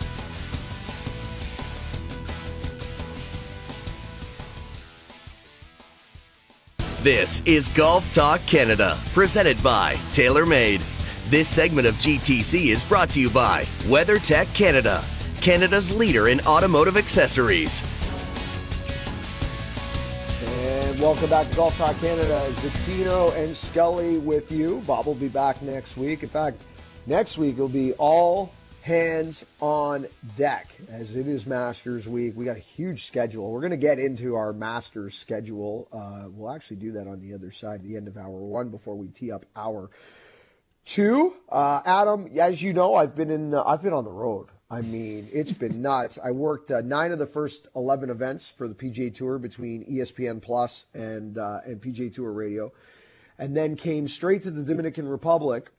[7.02, 10.82] This is Golf Talk Canada, presented by TaylorMade.
[11.30, 15.04] This segment of GTC is brought to you by WeatherTech Canada
[15.42, 17.82] Canada's leader in automotive accessories.
[21.00, 22.42] Welcome back to Golf Talk Canada.
[22.56, 24.84] Zecchino and Scully with you.
[24.86, 26.24] Bob will be back next week.
[26.24, 26.62] In fact,
[27.06, 32.34] next week will be all hands on deck as it is Masters Week.
[32.36, 33.50] We got a huge schedule.
[33.50, 35.88] We're going to get into our Masters schedule.
[35.94, 38.96] Uh, we'll actually do that on the other side, the end of hour one, before
[38.96, 39.90] we tee up hour
[40.84, 41.34] two.
[41.48, 43.56] Uh, Adam, as you know, I've been in.
[43.56, 44.50] I've been on the road.
[44.72, 46.20] I mean, it's been nuts.
[46.24, 50.42] I worked uh, nine of the first eleven events for the PGA Tour between ESPN
[50.42, 52.72] Plus and uh, and PGA Tour Radio,
[53.40, 55.72] and then came straight to the Dominican Republic,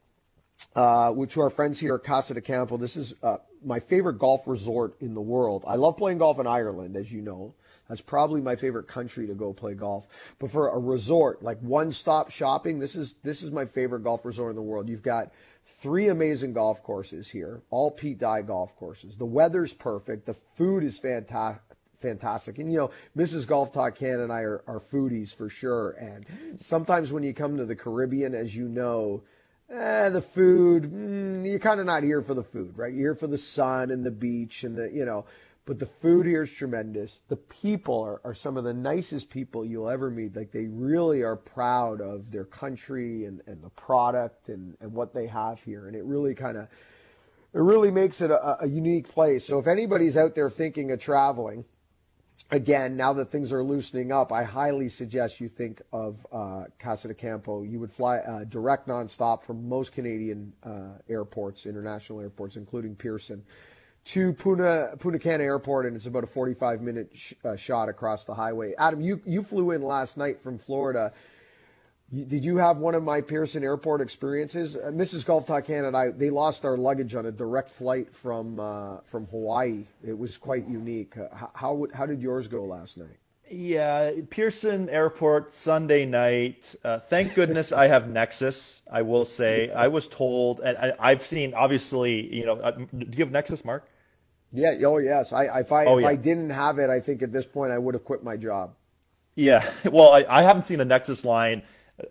[0.75, 2.77] uh, which our friends here at Casa de Campo.
[2.77, 5.65] This is uh, my favorite golf resort in the world.
[5.69, 7.55] I love playing golf in Ireland, as you know.
[7.89, 10.07] That's probably my favorite country to go play golf.
[10.39, 14.51] But for a resort, like one-stop shopping, this is this is my favorite golf resort
[14.51, 14.89] in the world.
[14.89, 15.33] You've got
[15.71, 19.17] three amazing golf courses here, all Pete Dye golf courses.
[19.17, 20.27] The weather's perfect.
[20.27, 21.63] The food is fantastic.
[22.01, 22.59] Fantastic.
[22.59, 23.47] And, you know, Mrs.
[23.47, 25.91] Golf Talk Can and I are, are foodies for sure.
[26.01, 26.25] And
[26.57, 29.23] sometimes when you come to the Caribbean, as you know,
[29.71, 32.95] eh, the food, mm, you're kind of not here for the food, right?
[32.95, 35.27] You're here for the sun and the beach and the, you know,
[35.71, 37.21] but the food here is tremendous.
[37.29, 40.35] The people are, are some of the nicest people you'll ever meet.
[40.35, 45.15] Like they really are proud of their country and, and the product and, and what
[45.15, 45.87] they have here.
[45.87, 49.45] And it really kind of it really makes it a, a unique place.
[49.45, 51.65] So if anybody's out there thinking of traveling,
[52.51, 57.07] again, now that things are loosening up, I highly suggest you think of uh, Casa
[57.07, 57.63] de Campo.
[57.63, 63.45] You would fly uh, direct nonstop from most Canadian uh, airports, international airports, including Pearson
[64.05, 68.25] to Puna Punta Cana Airport, and it's about a 45 minute sh- uh, shot across
[68.25, 68.75] the highway.
[68.79, 71.13] Adam, you you flew in last night from Florida.
[72.13, 74.77] did you have one of my Pearson Airport experiences?
[74.77, 75.25] Uh, Mrs.
[75.25, 79.27] Golf Talk Canada, I, they lost our luggage on a direct flight from uh, from
[79.27, 79.85] Hawaii.
[80.05, 81.17] It was quite unique.
[81.17, 83.20] Uh, how, how did yours go last night?
[83.51, 86.73] Yeah, Pearson Airport Sunday night.
[86.85, 88.83] Uh, thank goodness I have Nexus.
[88.91, 92.33] I will say I was told, and I, have seen obviously.
[92.33, 93.89] You know, uh, do you have Nexus, Mark?
[94.53, 94.77] Yeah.
[94.85, 95.33] Oh, yes.
[95.33, 96.09] I if I oh, if yeah.
[96.11, 98.75] I didn't have it, I think at this point I would have quit my job.
[99.35, 99.69] Yeah.
[99.91, 101.63] Well, I, I haven't seen a Nexus line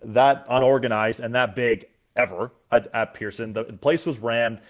[0.04, 3.54] that unorganized and that big ever at, at Pearson.
[3.54, 4.60] The, the place was rammed.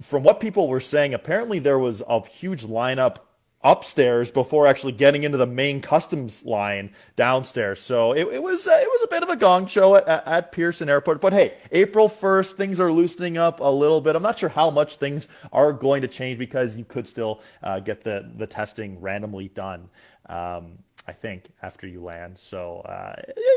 [0.00, 3.18] From what people were saying, apparently there was a huge lineup
[3.64, 7.80] upstairs before actually getting into the main customs line downstairs.
[7.80, 10.52] So it, it was uh, it was a bit of a gong show at, at,
[10.52, 11.20] Pearson Airport.
[11.20, 14.14] But hey, April first, things are loosening up a little bit.
[14.14, 17.80] I'm not sure how much things are going to change because you could still uh,
[17.80, 19.88] get the the testing randomly done.
[20.28, 22.38] Um, I think after you land.
[22.38, 23.14] So uh,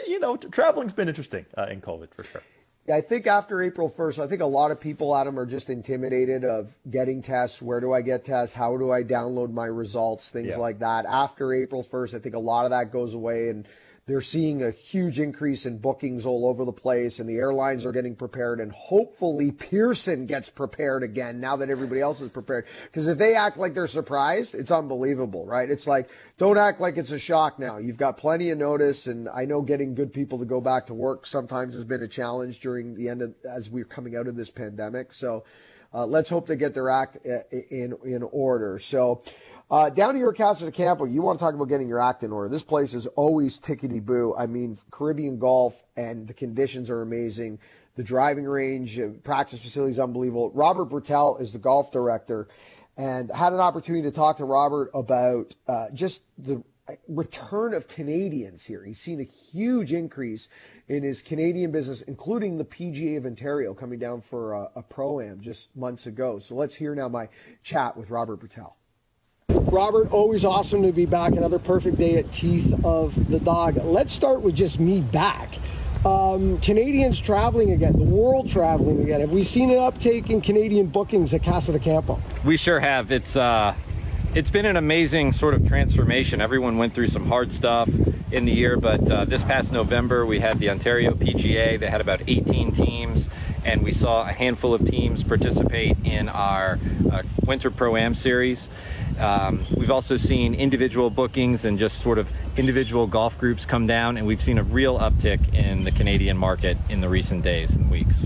[0.07, 2.41] you know, traveling's been interesting uh, in COVID for sure.
[2.87, 5.69] Yeah, I think after April 1st, I think a lot of people, Adam, are just
[5.69, 7.61] intimidated of getting tests.
[7.61, 8.55] Where do I get tests?
[8.55, 10.31] How do I download my results?
[10.31, 10.57] Things yeah.
[10.57, 11.05] like that.
[11.05, 13.67] After April 1st, I think a lot of that goes away and
[14.07, 17.91] they're seeing a huge increase in bookings all over the place, and the airlines are
[17.91, 22.65] getting prepared, and hopefully Pearson gets prepared again now that everybody else is prepared.
[22.85, 25.69] Because if they act like they're surprised, it's unbelievable, right?
[25.69, 27.77] It's like, don't act like it's a shock now.
[27.77, 30.93] You've got plenty of notice, and I know getting good people to go back to
[30.93, 34.37] work sometimes has been a challenge during the end of, as we're coming out of
[34.37, 35.11] this pandemic.
[35.11, 35.43] So,
[35.93, 37.39] uh, let's hope they get their act uh,
[37.71, 38.77] in in order.
[38.79, 39.23] So,
[39.69, 42.23] Uh, down here at Casa de Campo, you want to talk about getting your act
[42.23, 42.47] in order.
[42.47, 44.33] This place is always tickety boo.
[44.37, 47.59] I mean, Caribbean golf and the conditions are amazing.
[47.95, 50.51] The driving range, uh, practice facilities, unbelievable.
[50.51, 52.47] Robert Bertel is the golf director,
[52.95, 56.63] and had an opportunity to talk to Robert about uh, just the
[57.09, 58.85] return of Canadians here.
[58.85, 60.47] He's seen a huge increase
[60.87, 65.19] in his Canadian business, including the PGA of Ontario coming down for a, a pro
[65.19, 66.39] am just months ago.
[66.39, 67.27] So let's hear now my
[67.63, 68.71] chat with Robert Bertel.
[69.71, 71.33] Robert, always awesome to be back.
[71.33, 73.75] Another perfect day at Teeth of the Dog.
[73.83, 75.49] Let's start with just me back.
[76.05, 79.19] Um, Canadians traveling again, the world traveling again.
[79.19, 82.17] Have we seen an uptake in Canadian bookings at Casa de Campo?
[82.45, 83.11] We sure have.
[83.11, 83.75] It's uh,
[84.33, 86.39] it's been an amazing sort of transformation.
[86.39, 87.89] Everyone went through some hard stuff
[88.31, 91.77] in the year, but uh, this past November we had the Ontario PGA.
[91.77, 93.29] They had about 18 teams,
[93.65, 96.79] and we saw a handful of teams participate in our
[97.11, 98.69] uh, Winter Pro Am series.
[99.19, 104.17] Um, we've also seen individual bookings and just sort of individual golf groups come down,
[104.17, 107.89] and we've seen a real uptick in the Canadian market in the recent days and
[107.89, 108.25] weeks.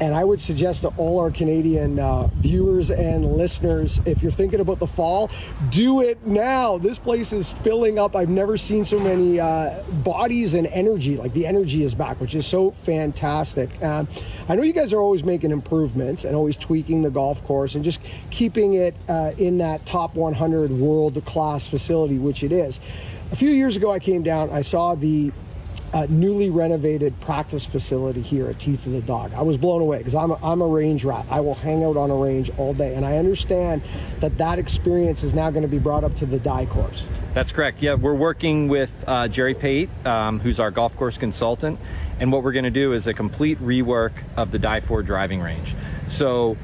[0.00, 4.60] And I would suggest to all our Canadian uh, viewers and listeners, if you're thinking
[4.60, 5.30] about the fall,
[5.70, 6.76] do it now.
[6.76, 8.14] This place is filling up.
[8.14, 11.16] I've never seen so many uh, bodies and energy.
[11.16, 13.82] Like the energy is back, which is so fantastic.
[13.82, 14.06] Um,
[14.48, 17.82] I know you guys are always making improvements and always tweaking the golf course and
[17.82, 22.80] just keeping it uh, in that top 100 world class facility, which it is.
[23.32, 25.32] A few years ago, I came down, I saw the
[25.92, 29.32] uh, newly renovated practice facility here at Teeth of the Dog.
[29.34, 31.24] I was blown away because I'm a, I'm a range rat.
[31.30, 33.82] I will hang out on a range all day, and I understand
[34.20, 37.08] that that experience is now going to be brought up to the Dye course.
[37.34, 37.82] That's correct.
[37.82, 41.78] Yeah, we're working with uh, Jerry Pate, um, who's our golf course consultant,
[42.20, 45.40] and what we're going to do is a complete rework of the Dye Fore driving
[45.40, 45.74] range.
[46.08, 46.56] So,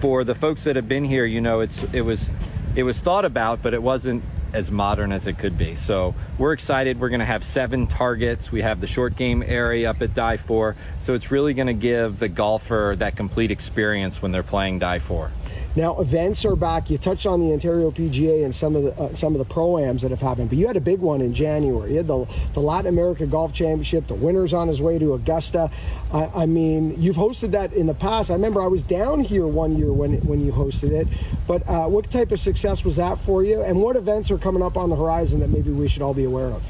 [0.00, 2.28] for the folks that have been here, you know, it's it was
[2.76, 5.74] it was thought about, but it wasn't as modern as it could be.
[5.74, 7.00] So we're excited.
[7.00, 8.50] We're going to have seven targets.
[8.50, 10.76] We have the short game area up at Dye Fore.
[11.02, 14.98] So it's really going to give the golfer that complete experience when they're playing Dye
[14.98, 15.30] Fore.
[15.76, 16.90] Now events are back.
[16.90, 20.00] You touched on the Ontario PGA and some of the uh, some of the proams
[20.00, 21.92] that have happened, but you had a big one in January.
[21.92, 24.08] You had the the Latin America Golf Championship.
[24.08, 25.70] The winner's on his way to Augusta.
[26.12, 28.30] I, I, mean, you've hosted that in the past.
[28.30, 31.06] I remember I was down here one year when when you hosted it.
[31.46, 33.62] But uh, what type of success was that for you?
[33.62, 36.24] And what events are coming up on the horizon that maybe we should all be
[36.24, 36.62] aware of?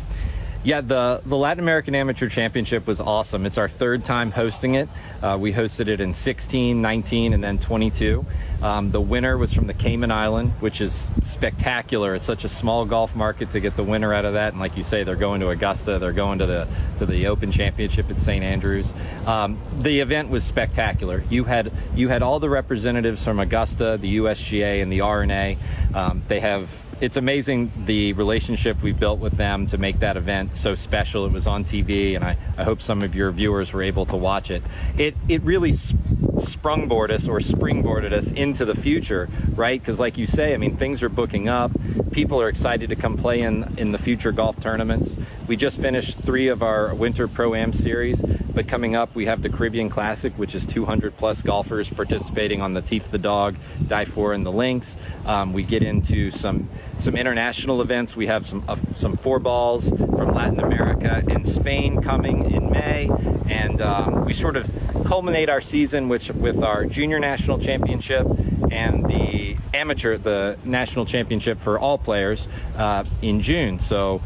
[0.63, 3.47] Yeah, the, the Latin American Amateur Championship was awesome.
[3.47, 4.91] It's our third time hosting it.
[5.23, 8.27] Uh, we hosted it in 16, 19, and then 22.
[8.63, 12.15] Um, the winner was from the Cayman Island, which is spectacular.
[12.15, 14.53] It's such a small golf market to get the winner out of that.
[14.53, 15.99] And like you say, they're going to Augusta.
[15.99, 16.69] They're going to the
[16.99, 18.93] to the Open Championship at St Andrews.
[19.27, 21.25] Um, the event was spectacular.
[21.31, 25.57] You had you had all the representatives from Augusta, the USGA, and the R&A.
[25.95, 26.69] Um, they have
[27.01, 31.25] it's amazing the relationship we built with them to make that event so special.
[31.25, 34.17] It was on TV, and I, I hope some of your viewers were able to
[34.17, 34.63] watch it.
[34.99, 39.81] It it really sprungboarded us or springboarded us into the future, right?
[39.81, 41.73] Because like you say, I mean, things are booking up.
[42.13, 45.15] People are excited to come play in in the future golf tournaments.
[45.47, 49.43] We just finished three of our Winter Pro Am series, but coming up we have
[49.43, 53.57] the Caribbean Classic, which is 200 plus golfers participating on the Teeth of the Dog,
[53.87, 54.97] Dye Fore, and the Links.
[55.25, 56.69] Um, we get into some
[57.01, 58.15] some international events.
[58.15, 63.11] We have some uh, some four balls from Latin America and Spain coming in May,
[63.49, 64.69] and um, we sort of
[65.07, 68.27] culminate our season which with our junior national championship
[68.71, 73.79] and the amateur the national championship for all players uh, in June.
[73.79, 74.21] So.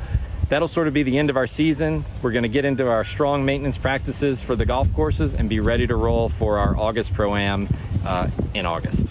[0.51, 2.05] That'll sort of be the end of our season.
[2.21, 5.59] We're going to get into our strong maintenance practices for the golf courses and be
[5.59, 7.67] ready to roll for our August Pro Am
[8.05, 9.09] uh, in August.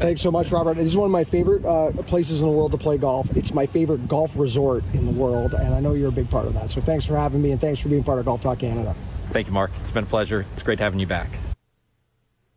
[0.00, 0.74] Thanks so much, Robert.
[0.74, 3.36] This is one of my favorite uh, places in the world to play golf.
[3.36, 6.46] It's my favorite golf resort in the world, and I know you're a big part
[6.46, 6.70] of that.
[6.70, 8.94] So thanks for having me, and thanks for being part of Golf Talk Canada.
[9.30, 9.70] Thank you, Mark.
[9.80, 10.46] It's been a pleasure.
[10.54, 11.28] It's great having you back.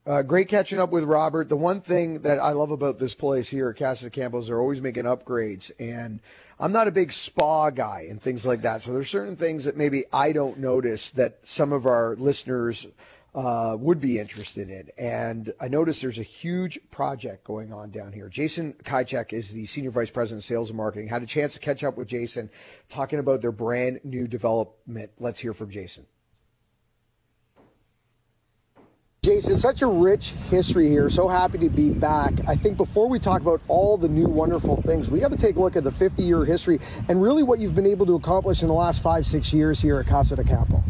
[0.05, 1.47] Uh, great catching up with Robert.
[1.47, 4.47] The one thing that I love about this place here at Casa de Campo is
[4.47, 6.19] they're always making upgrades, and
[6.59, 8.81] I'm not a big spa guy and things like that.
[8.81, 12.87] So there's certain things that maybe I don't notice that some of our listeners
[13.35, 14.89] uh, would be interested in.
[14.97, 18.29] And I noticed there's a huge project going on down here.
[18.29, 21.07] Jason Kycek is the Senior Vice President of Sales and Marketing.
[21.07, 22.49] Had a chance to catch up with Jason
[22.89, 25.11] talking about their brand new development.
[25.19, 26.05] Let's hear from Jason.
[29.23, 31.09] Jason, such a rich history here.
[31.09, 32.33] So happy to be back.
[32.45, 35.55] I think before we talk about all the new wonderful things, we got to take
[35.55, 38.63] a look at the 50 year history and really what you've been able to accomplish
[38.63, 40.83] in the last five, six years here at Casa de Campo.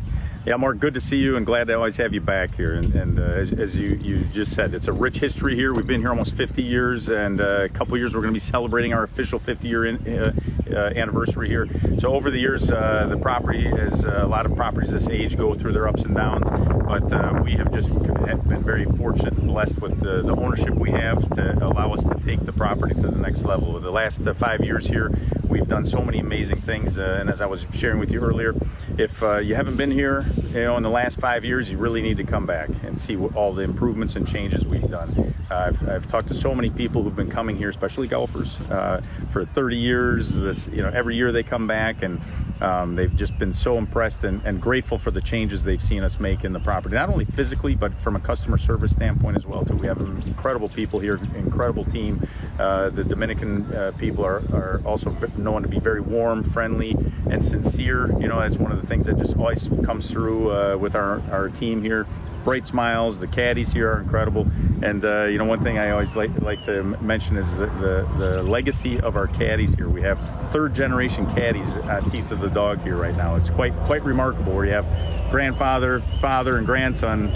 [0.46, 2.74] Yeah, Mark, good to see you and glad to always have you back here.
[2.74, 5.74] And, and uh, as, as you, you just said, it's a rich history here.
[5.74, 8.41] We've been here almost 50 years, and uh, a couple years we're going to be
[8.41, 10.34] celebrating our official 50 year in, uh,
[10.70, 11.70] uh, anniversary here.
[12.00, 15.56] So over the years, uh, the property, as a lot of properties this age go
[15.56, 19.98] through their ups and downs, but we have just been very fortunate and blessed with
[20.02, 23.44] the, the ownership we have to allow us to take the property to the next
[23.44, 23.80] level.
[23.80, 25.12] The last five years here,
[25.48, 28.54] we've done so many amazing things, and as I was sharing with you earlier,
[28.98, 32.18] if you haven't been here, you know, in the last five years, you really need
[32.18, 35.34] to come back and see what, all the improvements and changes we've done.
[35.50, 39.02] Uh, I've, I've, talked to so many people who've been coming here, especially golfers, uh,
[39.32, 40.34] for 30 years.
[40.34, 42.20] This, you know, every year they come back and
[42.62, 46.20] um, they've just been so impressed and, and, grateful for the changes they've seen us
[46.20, 49.66] make in the property, not only physically, but from a customer service standpoint as well.
[49.66, 52.26] Too, we have incredible people here, incredible team.
[52.58, 56.96] Uh, the Dominican uh, people are, are also known to be very warm, friendly,
[57.30, 58.08] and sincere.
[58.20, 61.21] You know, that's one of the things that just always comes through uh, with our,
[61.32, 62.07] our team here
[62.43, 63.19] bright smiles.
[63.19, 64.47] The caddies here are incredible.
[64.82, 68.09] And uh, you know, one thing I always like, like to mention is the, the,
[68.17, 69.89] the legacy of our caddies here.
[69.89, 70.19] We have
[70.51, 73.36] third generation caddies at Teeth of the Dog here right now.
[73.36, 74.53] It's quite quite remarkable.
[74.53, 77.30] Where you have grandfather, father, and grandson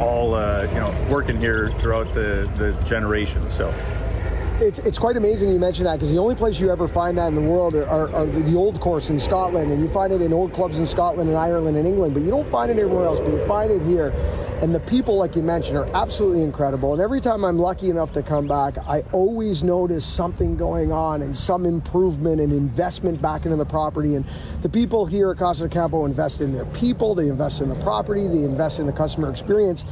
[0.00, 3.54] all uh, you know working here throughout the the generations.
[3.54, 3.74] So
[4.60, 7.28] it's, it's quite amazing you mentioned that because the only place you ever find that
[7.28, 10.20] in the world are, are, are the, old course in Scotland, and you find it
[10.20, 13.06] in old clubs in Scotland and Ireland and England, but you don't find it anywhere
[13.06, 13.18] else.
[13.18, 14.10] But you find it here,
[14.60, 16.92] and the people, like you mentioned, are absolutely incredible.
[16.92, 21.22] And every time I'm lucky enough to come back, I always notice something going on
[21.22, 24.16] and some improvement and investment back into the property.
[24.16, 24.24] And
[24.60, 28.26] the people here at Casa Campo invest in their people, they invest in the property,
[28.28, 29.84] they invest in the customer experience,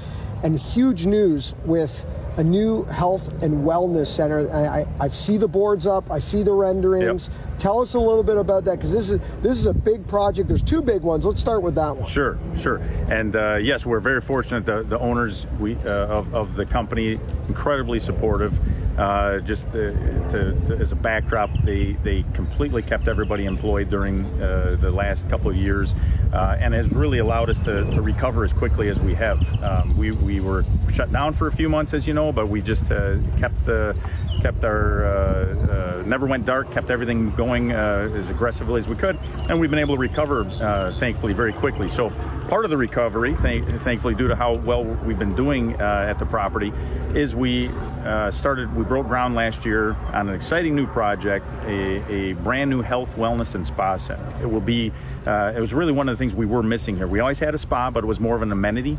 [0.42, 2.04] and huge news with
[2.39, 4.49] a new health and wellness center.
[4.51, 7.28] I, I, I see the boards up, I see the renderings.
[7.28, 7.59] Yep.
[7.59, 10.47] Tell us a little bit about that because this is this is a big project.
[10.47, 11.24] There's two big ones.
[11.24, 12.09] Let's start with that one.
[12.09, 12.76] Sure, sure.
[13.11, 14.64] And uh, yes, we're very fortunate.
[14.64, 17.18] The, the owners we uh, of, of the company
[17.49, 18.53] incredibly supportive.
[18.99, 19.92] Uh, just to,
[20.28, 25.28] to, to, as a backdrop, they, they completely kept everybody employed during uh, the last
[25.28, 25.94] couple of years
[26.32, 29.40] uh, and has really allowed us to, to, recover as quickly as we have.
[29.62, 32.61] Um, we, we were shut down for a few months, as you know, but we
[32.61, 33.96] just uh, kept the
[34.41, 38.97] kept our uh, uh, never went dark, kept everything going uh, as aggressively as we
[38.97, 39.18] could,
[39.49, 41.89] and we've been able to recover, uh, thankfully, very quickly.
[41.89, 42.11] So
[42.49, 46.18] part of the recovery, th- thankfully, due to how well we've been doing uh, at
[46.18, 46.72] the property,
[47.14, 47.68] is we
[48.05, 52.70] uh, started, we broke ground last year on an exciting new project, a, a brand
[52.70, 54.32] new health, wellness, and spa center.
[54.43, 54.93] It will be,
[55.26, 57.07] it was really one of the things we were missing here.
[57.07, 58.99] We always had a spa, but it was more of an amenity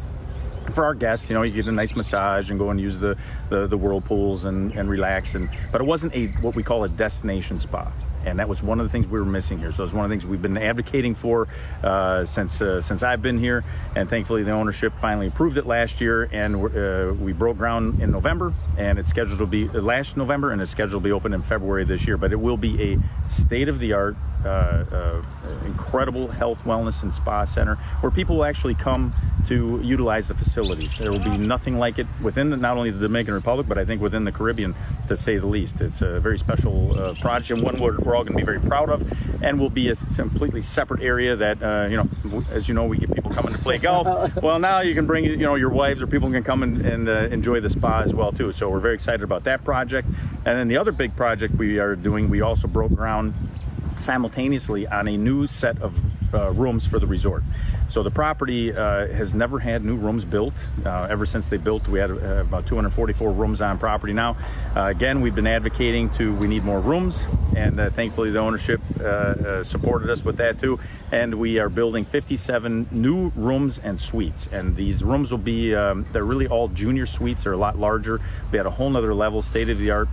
[0.74, 3.18] for our guests, you know, you get a nice massage and go and use the,
[3.50, 5.36] the, the whirlpools and, and relax.
[5.36, 7.92] And but it wasn't a what we call a destination spa,
[8.26, 9.72] and that was one of the things we were missing here.
[9.72, 11.48] So it's one of the things we've been advocating for
[11.84, 13.64] uh, since uh, since I've been here,
[13.96, 18.12] and thankfully the ownership finally approved it last year, and uh, we broke ground in
[18.12, 21.34] November, and it's scheduled to be uh, last November, and it's scheduled to be open
[21.34, 22.18] in February this year.
[22.18, 24.16] But it will be a state of the art
[24.46, 25.22] uh, uh,
[25.66, 29.14] incredible health, wellness, and spa center where people will actually come
[29.46, 30.98] to utilize the facilities.
[30.98, 33.86] There will be nothing like it within the, not only the Dominican Republic, but I
[33.86, 34.76] think within the Caribbean,
[35.08, 35.82] to say the least.
[35.82, 38.60] It's a very special uh, project and one we're, we're all going to be very
[38.60, 39.02] proud of,
[39.42, 42.98] and will be a completely separate area that, uh, you know, as you know, we
[42.98, 44.36] get people coming to play golf.
[44.42, 47.10] well, now you can bring, you know, your wives or people can come and, and
[47.10, 48.52] uh, enjoy the spa as well, too.
[48.54, 50.08] So we're very excited about that project.
[50.46, 53.34] And then the other big project we are doing, we also broke ground
[54.00, 55.94] simultaneously on a new set of
[56.34, 57.44] uh, rooms for the resort.
[57.90, 60.54] So the property uh, has never had new rooms built.
[60.86, 64.38] Uh, ever since they built, we had uh, about 244 rooms on property now.
[64.76, 67.24] Uh, again, we've been advocating to we need more rooms,
[67.56, 68.80] and uh, thankfully the ownership
[69.64, 70.80] supported us with that too.
[71.12, 74.48] And we are building 57 new rooms and suites.
[74.52, 77.44] And these rooms will be um, they're really all junior suites.
[77.46, 78.22] They're a lot larger.
[78.52, 80.08] We had a whole nother level, state of the art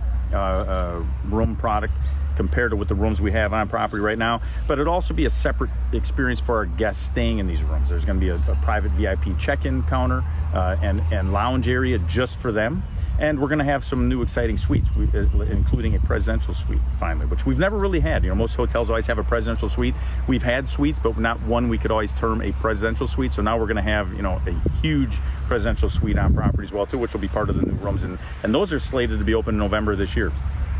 [1.29, 1.93] room product
[2.37, 4.41] compared to what the rooms we have on property right now.
[4.67, 7.89] But it'd also be a separate experience for our guests staying in these rooms.
[7.89, 10.23] There's going to be a, a private VIP check-in counter
[10.53, 12.83] uh, and and lounge area just for them.
[13.19, 17.25] And we're going to have some new exciting suites, uh, including a presidential suite finally,
[17.25, 18.23] which we've never really had.
[18.23, 19.95] You know, most hotels always have a presidential suite.
[20.27, 23.33] We've had suites, but not one we could always term a presidential suite.
[23.33, 25.17] So now we're going to have, you know, a huge
[25.47, 28.03] presidential suite on property as well too, which will be part of the new rooms.
[28.03, 30.31] And, and those are slated to be open in November this year.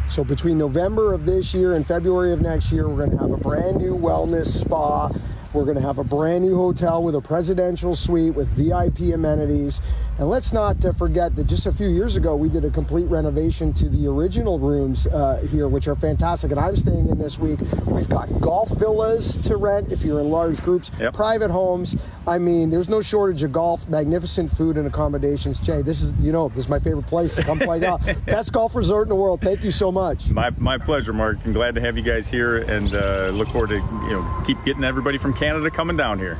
[0.10, 3.32] So between November of this year and February of next year, we're going to have
[3.32, 5.10] a brand new wellness spa.
[5.54, 9.82] We're going to have a brand new hotel with a presidential suite with VIP amenities.
[10.20, 13.06] And let's not uh, forget that just a few years ago, we did a complete
[13.06, 16.50] renovation to the original rooms uh, here, which are fantastic.
[16.50, 17.60] And I'm staying in this week.
[17.86, 21.14] We've got golf villas to rent if you're in large groups, Yep.
[21.14, 21.96] private homes.
[22.26, 25.60] I mean, there's no shortage of golf, magnificent food and accommodations.
[25.60, 28.04] Jay, this is, you know, this is my favorite place to come play golf.
[28.26, 29.40] Best golf resort in the world.
[29.42, 30.30] Thank you so much.
[30.30, 31.38] My, my pleasure, Mark.
[31.46, 33.82] I'm glad to have you guys here, and uh, look forward to you
[34.14, 36.40] know keep getting everybody from Canada coming down here.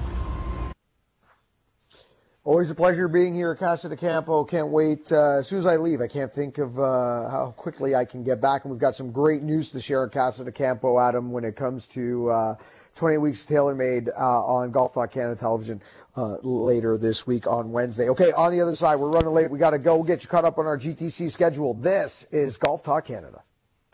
[2.48, 4.46] Always a pleasure being here at Casa de Campo.
[4.46, 5.12] Can't wait.
[5.12, 8.24] Uh, as soon as I leave, I can't think of uh, how quickly I can
[8.24, 8.64] get back.
[8.64, 11.58] And we've got some great news to share at Casa de Campo, Adam, when it
[11.58, 12.56] comes to uh,
[12.96, 15.82] 28 Weeks TaylorMade uh, on Golf Talk Canada Television
[16.16, 18.08] uh, later this week on Wednesday.
[18.08, 19.52] Okay, on the other side, we're running late.
[19.52, 21.74] We got to go get you caught up on our GTC schedule.
[21.74, 23.44] This is Golf Talk Canada.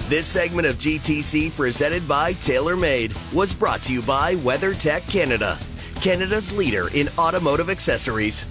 [0.10, 5.58] This segment of GTC presented by TaylorMade was brought to you by WeatherTech Canada,
[6.04, 8.46] Canada's leader in automotive accessories.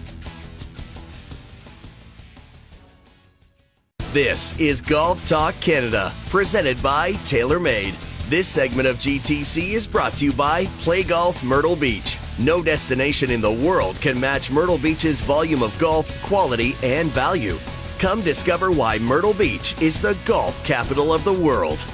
[4.15, 7.95] This is Golf Talk Canada, presented by TaylorMade.
[8.31, 12.17] This segment of GTC is brought to you by Play Golf Myrtle Beach.
[12.39, 17.59] No destination in the world can match Myrtle Beach's volume of golf, quality, and value.
[17.99, 21.85] Come discover why Myrtle Beach is the golf capital of the world.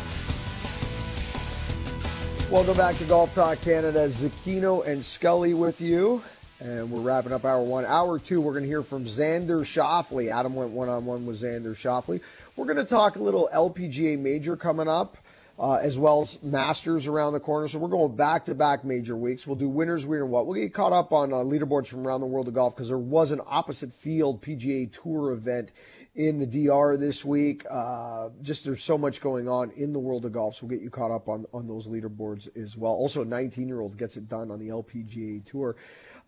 [2.51, 4.09] Welcome back to Golf Talk Canada.
[4.09, 6.23] Zecchino and Scully with you.
[6.61, 7.85] And we're wrapping up hour one.
[7.85, 10.33] Hour two, we're going to hear from Xander Schauffele.
[10.33, 12.23] Adam went one on one with Xander Schauffele.
[12.57, 15.19] We're going to talk a little LPGA major coming up,
[15.59, 17.69] uh, as well as Masters around the corner.
[17.69, 19.47] So we're going back to back major weeks.
[19.47, 20.47] We'll do winners, winner, what.
[20.47, 22.97] We'll get caught up on uh, leaderboards from around the world of golf because there
[22.97, 25.71] was an opposite field PGA Tour event
[26.15, 27.65] in the DR this week.
[27.71, 30.83] Uh, just there's so much going on in the world of golf, so we'll get
[30.83, 32.93] you caught up on, on those leaderboards as well.
[32.93, 35.77] Also, a 19 year old gets it done on the LPGA Tour.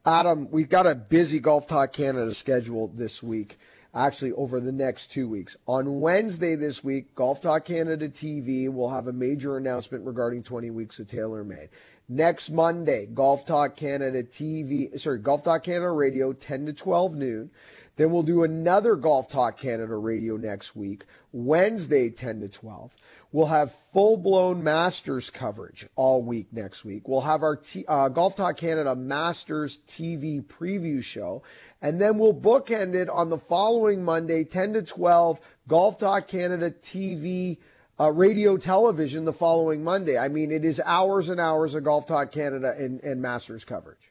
[0.04, 3.58] Adam, we've got a busy Golf Talk Canada schedule this week.
[3.92, 5.56] Actually, over the next two weeks.
[5.66, 10.70] On Wednesday this week, Golf Talk Canada TV will have a major announcement regarding 20
[10.70, 11.70] weeks of TaylorMade.
[12.08, 17.50] Next Monday, Golf Talk Canada TV, sorry, Golf Talk Canada Radio, 10 to 12 noon.
[17.96, 22.96] Then we'll do another Golf Talk Canada radio next week, Wednesday, 10 to 12.
[23.32, 27.08] We'll have full blown Masters coverage all week next week.
[27.08, 31.42] We'll have our T, uh, Golf Talk Canada Masters TV preview show.
[31.82, 36.70] And then we'll bookend it on the following Monday, 10 to 12, Golf Talk Canada
[36.70, 37.58] TV
[38.00, 40.16] uh, radio television the following Monday.
[40.16, 44.09] I mean, it is hours and hours of Golf Talk Canada and, and Masters coverage.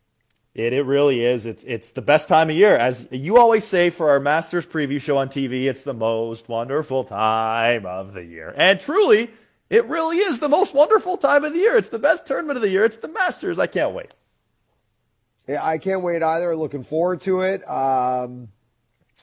[0.56, 1.45] It, it really is.
[1.45, 2.76] It's it's the best time of year.
[2.76, 7.04] As you always say for our Masters preview show on TV, it's the most wonderful
[7.04, 8.54] time of the year.
[8.58, 9.30] And truly,
[9.70, 11.78] it really is the most wonderful time of the year.
[11.78, 12.84] It's the best tournament of the year.
[12.84, 13.60] It's the Masters.
[13.60, 14.16] I can't wait.
[15.47, 16.56] Yeah, I can't wait either.
[16.56, 17.68] Looking forward to it.
[17.70, 18.50] Um,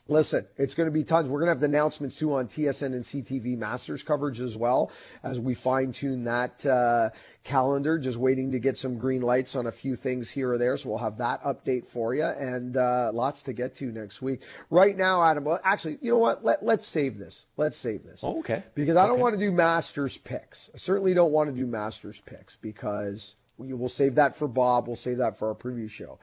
[0.08, 1.28] listen, it's going to be tons.
[1.28, 4.90] We're going to have the announcements too on TSN and CTV Masters coverage as well
[5.22, 7.10] as we fine tune that uh,
[7.44, 7.98] calendar.
[7.98, 10.76] Just waiting to get some green lights on a few things here or there.
[10.76, 14.42] So we'll have that update for you and uh, lots to get to next week.
[14.70, 15.44] Right now, Adam.
[15.44, 16.44] Well, actually, you know what?
[16.44, 17.46] Let, let's save this.
[17.56, 18.20] Let's save this.
[18.22, 18.62] Oh, okay.
[18.74, 19.22] Because I don't Okay.
[19.22, 20.70] want to do Masters picks.
[20.74, 24.86] I certainly don't want to do Masters picks because we will save that for Bob.
[24.86, 26.18] We'll save that for our preview show.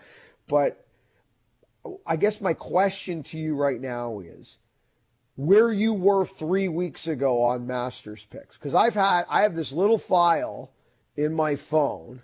[0.48, 0.86] But
[2.06, 4.58] I guess my question to you right now is
[5.36, 8.58] where you were three weeks ago on Masters picks.
[8.58, 10.72] Because I've had I have this little file
[11.16, 12.22] in my phone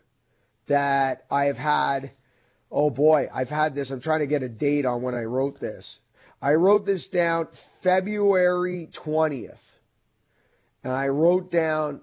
[0.68, 2.12] that I have had
[2.72, 3.92] oh boy, I've had this.
[3.92, 6.00] I'm trying to get a date on when I wrote this.
[6.42, 9.78] I wrote this down February 20th.
[10.84, 12.02] And I wrote down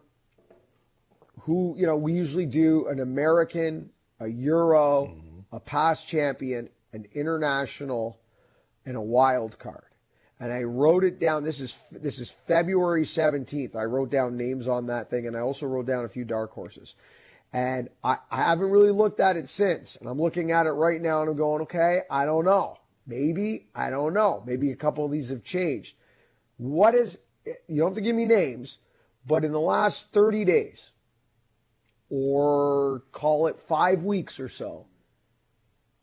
[1.41, 3.91] who, you know, we usually do an American,
[4.21, 5.57] a Euro, mm-hmm.
[5.57, 8.19] a past champion, an international,
[8.87, 9.85] and a wild card.
[10.41, 11.45] And I wrote it down.
[11.45, 13.75] This is this is February 17th.
[13.75, 16.53] I wrote down names on that thing, and I also wrote down a few dark
[16.53, 16.95] horses.
[17.53, 19.97] And I, I haven't really looked at it since.
[19.97, 22.79] And I'm looking at it right now, and I'm going, okay, I don't know.
[23.07, 24.43] Maybe I don't know.
[24.47, 25.97] Maybe a couple of these have changed.
[26.57, 27.19] What is?
[27.69, 28.79] You don't have to give me names,
[29.27, 30.91] but in the last 30 days,
[32.11, 34.87] or call it five weeks or so,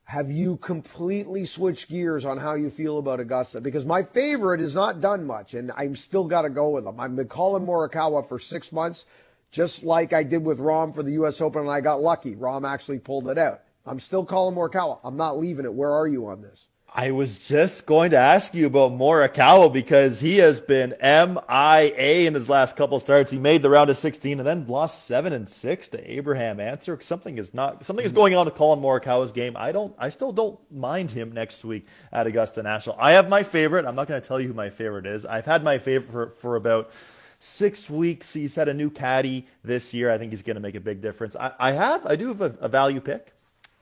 [0.06, 3.62] have you completely switched gears on how you feel about Augusta?
[3.62, 7.00] Because my favorite has not done much, and I'm still got to go with them.
[7.00, 9.06] I've been calling Morikawa for six months,
[9.50, 11.40] just like I did with Rahm for the U.S.
[11.42, 12.36] Open, and I got lucky.
[12.36, 13.62] Rahm actually pulled it out.
[13.86, 15.00] I'm still calling Morikawa.
[15.04, 15.74] I'm not leaving it.
[15.74, 16.68] Where are you on this?
[16.96, 22.36] I was just going to ask you about Morikawa because he has been MIA in
[22.36, 23.32] his last couple starts.
[23.32, 27.00] He made the round of 16 and then lost seven and six to Abraham Ancer.
[27.02, 29.58] Something is not something is going on to Collin Morikawa's game.
[29.58, 29.96] I don't.
[29.98, 32.96] I still don't mind him next week at Augusta National.
[33.00, 33.86] I have my favorite.
[33.86, 35.26] I'm not going to tell you who my favorite is.
[35.26, 36.92] I've had my favorite for, for about
[37.40, 38.36] six weeks.
[38.36, 40.12] He's had a new caddy this year.
[40.12, 41.36] I think he's going to make a big difference.
[41.36, 42.06] I, I have.
[42.06, 43.34] I do have a, a value pick.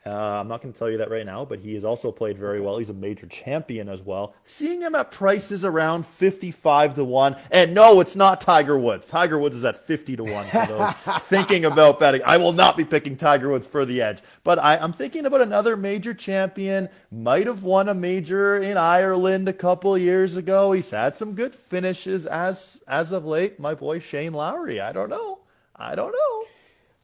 [0.03, 2.35] Uh, I'm not going to tell you that right now, but he has also played
[2.35, 2.79] very well.
[2.79, 4.33] He's a major champion as well.
[4.43, 7.35] Seeing him at prices around 55 to 1.
[7.51, 9.05] And no, it's not Tiger Woods.
[9.05, 10.93] Tiger Woods is at 50 to 1 for those
[11.25, 12.23] thinking about betting.
[12.25, 14.21] I will not be picking Tiger Woods for the edge.
[14.43, 16.89] But I, I'm thinking about another major champion.
[17.11, 20.71] Might have won a major in Ireland a couple years ago.
[20.71, 23.59] He's had some good finishes as as of late.
[23.59, 24.81] My boy Shane Lowry.
[24.81, 25.39] I don't know.
[25.75, 26.43] I don't know.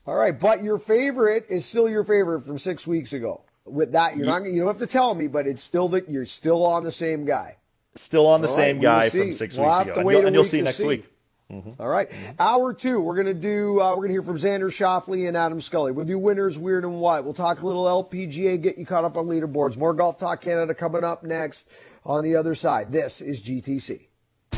[0.08, 3.42] All right, but your favorite is still your favorite from six weeks ago.
[3.66, 6.26] With that, you're not you don't have to tell me, but it's still that you're
[6.26, 7.58] still on the same guy.
[7.96, 10.36] Still on the All same right, guy from 6 we'll weeks ago, and you'll, and
[10.36, 10.86] you'll see next see.
[10.88, 11.06] week.
[11.52, 11.82] Mm-hmm.
[11.82, 12.10] All right.
[12.40, 13.82] Hour two, we're gonna do.
[13.82, 15.92] Uh, we're gonna hear from Xander Schauffele and Adam Scully.
[15.92, 17.26] We'll do winners, weird and what.
[17.26, 19.76] We'll talk a little LPGA, get you caught up on leaderboards.
[19.76, 21.70] More golf talk Canada coming up next
[22.06, 22.94] on the other side.
[22.94, 24.07] This is GTC.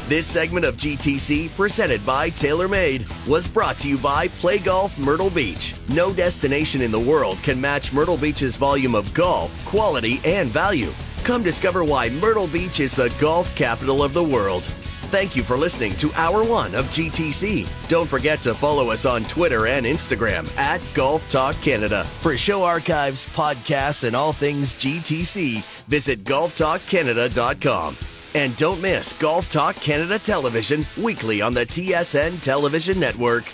[0.10, 5.30] This segment of GTC, presented by TaylorMade, was brought to you by Play Golf Myrtle
[5.30, 5.76] Beach.
[5.90, 10.92] No destination in the world can match Myrtle Beach's volume of golf, quality, and value.
[11.24, 14.64] Come discover why Myrtle Beach is the golf capital of the world.
[15.14, 17.88] Thank you for listening to Hour 1 of GTC.
[17.88, 22.04] Don't forget to follow us on Twitter and Instagram at Golf Talk Canada.
[22.04, 27.96] For show archives, podcasts, and all things GTC, visit golftalkcanada.com.
[28.36, 33.52] And don't miss Golf Talk Canada Television weekly on the TSN Television Network.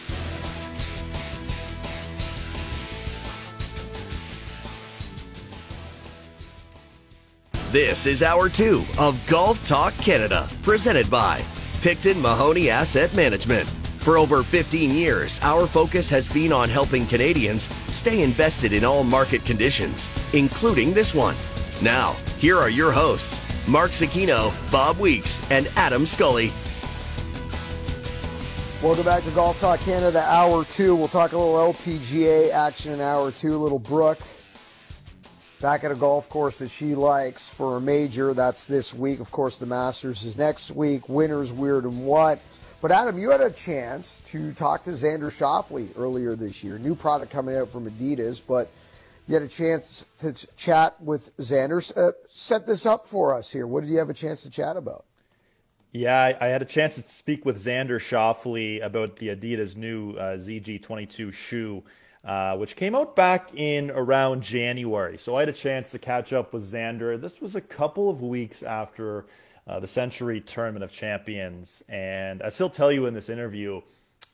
[7.71, 11.41] This is hour two of Golf Talk Canada, presented by
[11.81, 13.69] Picton Mahoney Asset Management.
[13.99, 19.03] For over 15 years, our focus has been on helping Canadians stay invested in all
[19.03, 21.35] market conditions, including this one.
[21.81, 26.51] Now, here are your hosts, Mark Zecchino, Bob Weeks, and Adam Scully.
[28.83, 30.95] Welcome back to Golf Talk Canada, Hour 2.
[30.95, 33.57] We'll talk a little LPGA action in Hour 2.
[33.57, 34.19] Little Brooke
[35.59, 38.35] back at a golf course that she likes for a major.
[38.35, 39.19] That's this week.
[39.19, 41.09] Of course, the Masters is next week.
[41.09, 42.39] Winners, weird, and what.
[42.83, 46.77] But Adam, you had a chance to talk to Xander Schauffele earlier this year.
[46.77, 48.69] New product coming out from Adidas, but–
[49.27, 51.95] you had a chance to chat with Xander.
[51.97, 53.65] Uh, set this up for us here.
[53.65, 55.05] What did you have a chance to chat about?
[55.91, 60.11] Yeah, I, I had a chance to speak with Xander Schauffele about the Adidas new
[60.11, 61.83] uh, ZG22 shoe,
[62.23, 65.17] uh, which came out back in around January.
[65.17, 67.19] So I had a chance to catch up with Xander.
[67.19, 69.25] This was a couple of weeks after
[69.67, 71.81] uh, the Sentry Tournament of Champions.
[71.87, 73.81] And I he'll tell you in this interview,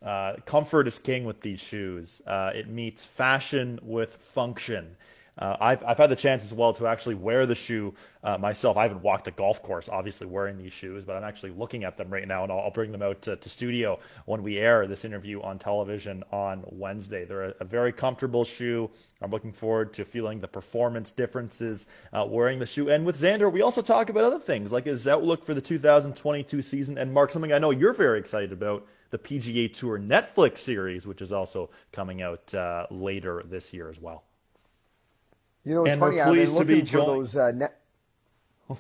[0.06, 2.22] uh, comfort is king with these shoes.
[2.26, 4.96] Uh, it meets fashion with function.
[5.38, 7.94] Uh, I've, I've had the chance as well to actually wear the shoe
[8.24, 8.76] uh, myself.
[8.76, 11.98] I haven't walked a golf course, obviously, wearing these shoes, but I'm actually looking at
[11.98, 14.86] them right now, and I'll, I'll bring them out to, to, studio when we air
[14.88, 17.24] this interview on television on Wednesday.
[17.24, 18.90] They're a, a very comfortable shoe.
[19.22, 22.90] I'm looking forward to feeling the performance differences uh, wearing the shoe.
[22.90, 26.62] And with Xander, we also talk about other things like his outlook for the 2022
[26.62, 26.98] season.
[26.98, 31.22] And Mark, something I know you're very excited about the PGA Tour Netflix series, which
[31.22, 34.24] is also coming out uh, later this year as well.
[35.64, 36.20] You know, it's and funny.
[36.20, 37.36] I've been looking for those.
[37.36, 37.80] Uh, net-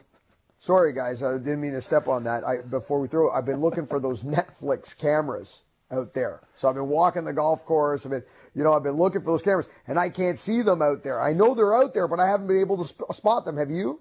[0.57, 2.43] Sorry, guys, I didn't mean to step on that.
[2.43, 5.61] I, before we throw, I've been looking for those Netflix cameras
[5.91, 6.41] out there.
[6.55, 8.05] So I've been walking the golf course.
[8.05, 8.23] I've been,
[8.55, 11.21] you know, I've been looking for those cameras, and I can't see them out there.
[11.21, 13.57] I know they're out there, but I haven't been able to sp- spot them.
[13.57, 13.99] Have you?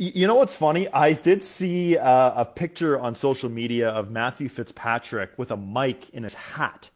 [0.00, 0.88] You know what's funny?
[0.88, 6.08] I did see uh, a picture on social media of Matthew Fitzpatrick with a mic
[6.10, 6.90] in his hat.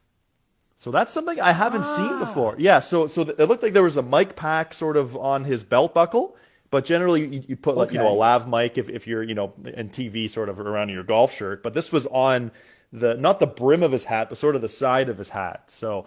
[0.77, 1.97] So that's something I haven't ah.
[1.97, 2.55] seen before.
[2.59, 5.65] Yeah, so so it looked like there was a mic pack sort of on his
[5.65, 6.37] belt buckle,
[6.71, 7.97] but generally you, you put like okay.
[7.97, 10.89] you know a lav mic if, if you're you know in TV sort of around
[10.89, 11.65] your golf shirt.
[11.65, 12.53] But this was on
[12.93, 15.71] the not the brim of his hat, but sort of the side of his hat.
[15.71, 16.07] So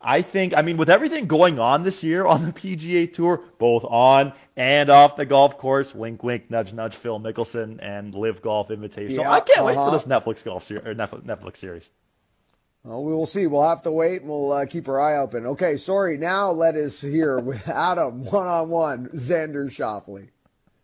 [0.00, 3.84] I think, I mean, with everything going on this year on the PGA Tour, both
[3.84, 8.68] on and off the golf course, wink, wink, nudge, nudge, Phil Mickelson and Live Golf
[8.68, 9.16] Invitational.
[9.16, 9.66] Yeah, I can't uh-huh.
[9.66, 9.90] wait for uh-huh.
[9.90, 11.90] this Netflix golf ser- or Netflix series.
[12.84, 13.48] Well, we will see.
[13.48, 15.44] We'll have to wait and we'll uh, keep our eye open.
[15.44, 16.16] Okay, sorry.
[16.16, 20.28] Now let us hear with Adam one on one, Xander Schauffele.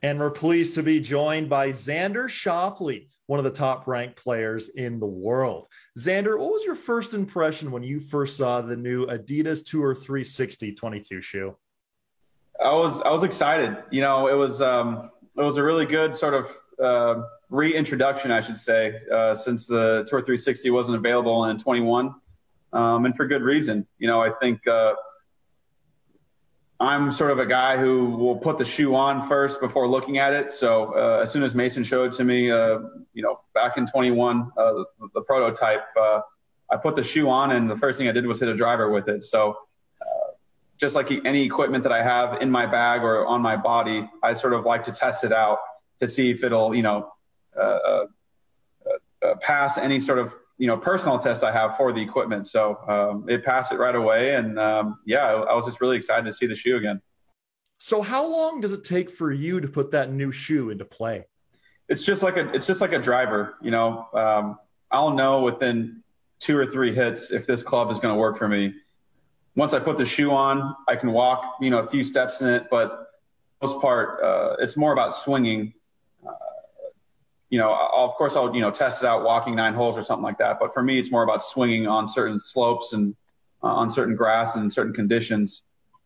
[0.03, 4.68] And we're pleased to be joined by Xander Schauffele, one of the top ranked players
[4.68, 5.68] in the world.
[5.96, 10.74] Xander, what was your first impression when you first saw the new Adidas Tour 360
[10.74, 11.57] 22 shoe?
[12.61, 13.76] I was I was excited.
[13.90, 16.46] You know, it was um, it was a really good sort of
[16.82, 22.14] uh, reintroduction, I should say, uh, since the Tour 360 wasn't available in 21,
[22.72, 23.86] um, and for good reason.
[23.98, 24.94] You know, I think uh,
[26.82, 30.32] I'm sort of a guy who will put the shoe on first before looking at
[30.32, 30.52] it.
[30.52, 32.80] So uh, as soon as Mason showed to me, uh,
[33.14, 36.22] you know, back in 21, uh, the, the, prototype, uh,
[36.72, 38.90] I put the shoe on, and the first thing I did was hit a driver
[38.90, 39.22] with it.
[39.22, 39.56] So
[40.00, 40.32] uh,
[40.80, 44.34] just like any equipment that I have in my bag or on my body, I
[44.34, 45.58] sort of like to test it out
[46.00, 47.12] to see if it'll, you know,
[47.60, 48.06] uh,
[49.40, 52.46] pass any sort of you know personal test I have for the equipment.
[52.46, 55.96] So um, it passed it right away, and um, yeah, I, I, was just really
[55.96, 57.02] excited to see the shoe again.
[57.80, 61.26] So how long does it take for you to put that new shoe into play?
[61.88, 63.56] It's just like a it's just like a driver.
[63.60, 64.56] You know, um,
[64.92, 66.00] I'll know within
[66.38, 68.72] two or three hits if this club is going to work for me.
[69.56, 72.46] Once I put the shoe on, I can walk you know a few steps in
[72.46, 73.08] it, but
[73.60, 75.74] most part, uh, it's more about swinging
[77.53, 80.03] you know, I'll, of course I'll, you know, test it out walking nine holes or
[80.03, 80.57] something like that.
[80.59, 83.14] But for me, it's more about swinging on certain slopes and
[83.62, 85.61] uh, on certain grass and certain conditions.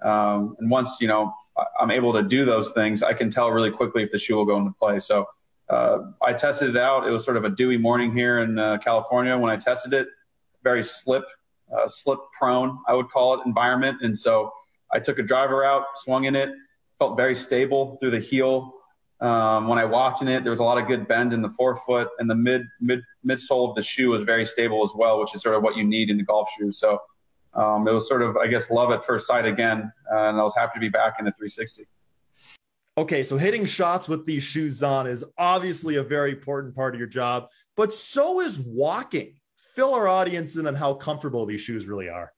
[0.05, 1.33] Um, and once, you know,
[1.81, 4.45] I'm able to do those things, I can tell really quickly if the shoe will
[4.45, 4.99] go into play.
[4.99, 5.25] So,
[5.71, 7.07] uh, I tested it out.
[7.07, 10.09] It was sort of a dewy morning here in uh, California when I tested it.
[10.65, 11.23] Very slip,
[11.73, 13.99] uh, slip prone, I would call it, environment.
[14.03, 14.53] And so
[14.93, 16.51] I took a driver out, swung in it,
[16.99, 18.76] felt very stable through the heel,
[19.21, 21.49] um, when I walked in it, there was a lot of good bend in the
[21.51, 25.35] forefoot, and the mid mid midsole of the shoe was very stable as well, which
[25.35, 26.73] is sort of what you need in the golf shoe.
[26.73, 26.99] So
[27.55, 30.53] um, it was sort of, I guess, love at first sight again, and I was
[30.55, 31.87] happy to be back in the 360.
[32.99, 36.99] Okay, so hitting shots with these shoes on is obviously a very important part of
[36.99, 39.35] your job, but so is walking.
[39.75, 42.33] Fill our audience in on how comfortable these shoes really are.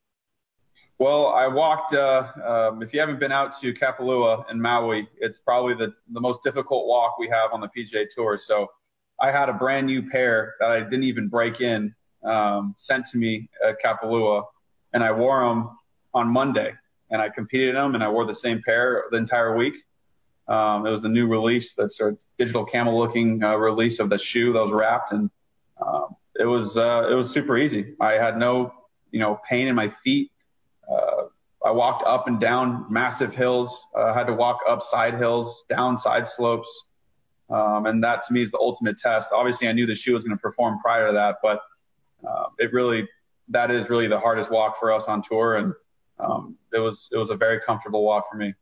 [0.99, 1.95] Well, I walked.
[1.95, 6.21] Uh, um, if you haven't been out to Kapalua in Maui, it's probably the the
[6.21, 8.37] most difficult walk we have on the PGA Tour.
[8.37, 8.67] So,
[9.21, 11.95] I had a brand new pair that I didn't even break in
[12.25, 14.45] um, sent to me at Kapalua,
[14.93, 15.71] and I wore them
[16.15, 16.73] on Monday,
[17.11, 19.75] and I competed in them, and I wore the same pair the entire week.
[20.49, 24.11] Um, it was the new release, that sort of digital camel looking uh, release of
[24.11, 25.31] the shoe that was wrapped, and
[25.81, 27.95] um, it was uh, it was super easy.
[28.01, 28.73] I had no
[29.13, 30.33] you know pain in my feet.
[30.91, 31.24] Uh,
[31.64, 33.82] I walked up and down massive hills.
[33.97, 36.68] I uh, had to walk up side hills, down side slopes.
[37.51, 39.30] Um, and that to me is the ultimate test.
[39.32, 41.61] Obviously, I knew the shoe was going to perform prior to that, but
[42.28, 43.09] uh, it really,
[43.49, 45.57] that is really the hardest walk for us on tour.
[45.57, 45.72] And
[46.20, 48.55] um, it was, it was a very comfortable walk for me.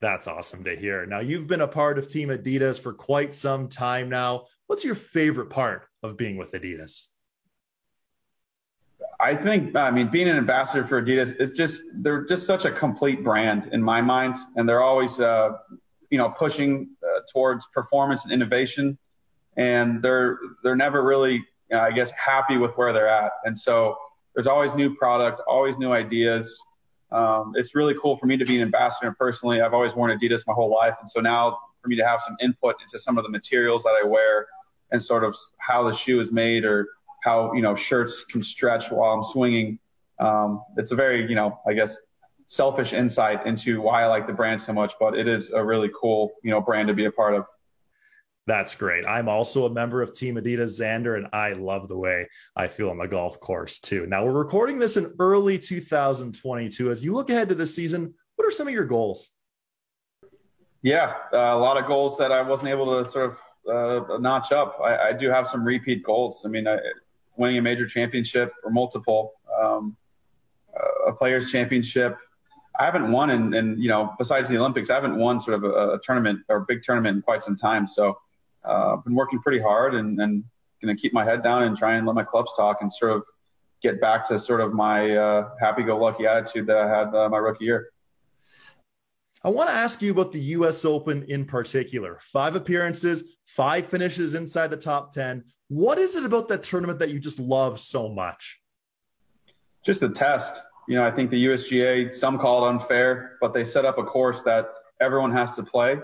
[0.00, 1.06] That's awesome to hear.
[1.06, 4.46] Now, you've been a part of Team Adidas for quite some time now.
[4.66, 7.06] What's your favorite part of being with Adidas?
[9.20, 12.70] I think, I mean, being an ambassador for Adidas, it's just, they're just such a
[12.70, 14.36] complete brand in my mind.
[14.54, 15.58] And they're always, uh,
[16.10, 18.96] you know, pushing uh, towards performance and innovation.
[19.56, 23.32] And they're, they're never really, know, I guess, happy with where they're at.
[23.44, 23.96] And so
[24.34, 26.56] there's always new product, always new ideas.
[27.10, 29.60] Um, it's really cool for me to be an ambassador personally.
[29.60, 30.94] I've always worn Adidas my whole life.
[31.00, 33.94] And so now for me to have some input into some of the materials that
[34.00, 34.46] I wear
[34.92, 36.86] and sort of how the shoe is made or,
[37.22, 39.78] how you know shirts can stretch while I'm swinging.
[40.18, 41.96] Um, it's a very you know I guess
[42.46, 45.90] selfish insight into why I like the brand so much, but it is a really
[46.00, 47.46] cool you know brand to be a part of.
[48.46, 49.06] That's great.
[49.06, 52.88] I'm also a member of Team Adidas Xander, and I love the way I feel
[52.88, 54.06] on the golf course too.
[54.06, 56.90] Now we're recording this in early 2022.
[56.90, 59.28] As you look ahead to this season, what are some of your goals?
[60.80, 63.36] Yeah, uh, a lot of goals that I wasn't able to sort of
[63.68, 64.78] uh, notch up.
[64.82, 66.42] I, I, do have some repeat goals.
[66.44, 66.78] I mean, I,
[67.38, 69.96] winning a major championship or multiple, um,
[71.06, 72.16] a players championship.
[72.78, 75.94] I haven't won in, you know, besides the Olympics, I haven't won sort of a,
[75.94, 77.88] a tournament or a big tournament in quite some time.
[77.88, 78.18] So,
[78.64, 80.44] uh, I've been working pretty hard and, and
[80.82, 83.12] going to keep my head down and try and let my clubs talk and sort
[83.12, 83.22] of
[83.82, 87.64] get back to sort of my uh, happy-go-lucky attitude that I had uh, my rookie
[87.64, 87.90] year.
[89.44, 90.84] I want to ask you about the U.S.
[90.84, 92.18] Open in particular.
[92.20, 95.44] Five appearances, five finishes inside the top 10.
[95.68, 98.58] What is it about that tournament that you just love so much?
[99.84, 100.62] Just the test.
[100.88, 104.02] You know, I think the USGA, some call it unfair, but they set up a
[104.02, 105.96] course that everyone has to play.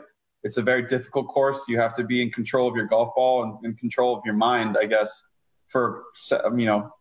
[0.42, 1.60] It's a very difficult course.
[1.66, 4.34] You have to be in control of your golf ball and in control of your
[4.34, 5.22] mind, I guess,
[5.68, 6.92] for, you know,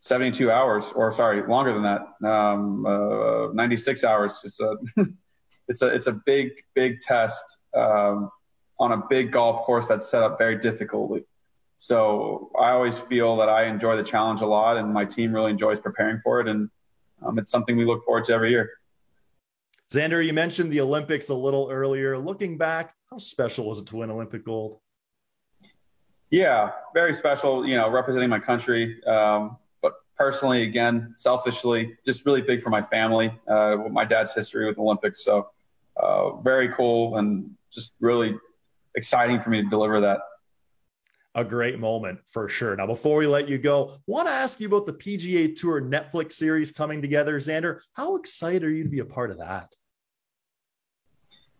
[0.00, 4.32] 72 hours or sorry, longer than that, um, uh, 96 hours.
[4.44, 4.76] It's a,
[5.68, 7.42] it's a, it's a big, big test,
[7.74, 8.30] um,
[8.78, 11.24] on a big golf course that's set up very difficultly.
[11.76, 15.50] So I always feel that I enjoy the challenge a lot, and my team really
[15.50, 16.70] enjoys preparing for it, and
[17.24, 18.70] um, it's something we look forward to every year.
[19.92, 22.18] Xander, you mentioned the Olympics a little earlier.
[22.18, 24.80] Looking back, How special was it to win Olympic gold?
[26.30, 27.66] Yeah, very special.
[27.66, 29.02] You know, representing my country.
[29.04, 33.32] Um, but personally, again, selfishly, just really big for my family.
[33.46, 35.50] Uh, my dad's history with Olympics, so
[35.96, 38.36] uh, very cool and just really
[38.96, 40.18] exciting for me to deliver that.
[41.36, 42.76] A great moment for sure.
[42.76, 46.32] Now, before we let you go, want to ask you about the PGA Tour Netflix
[46.34, 47.80] series coming together, Xander.
[47.94, 49.68] How excited are you to be a part of that?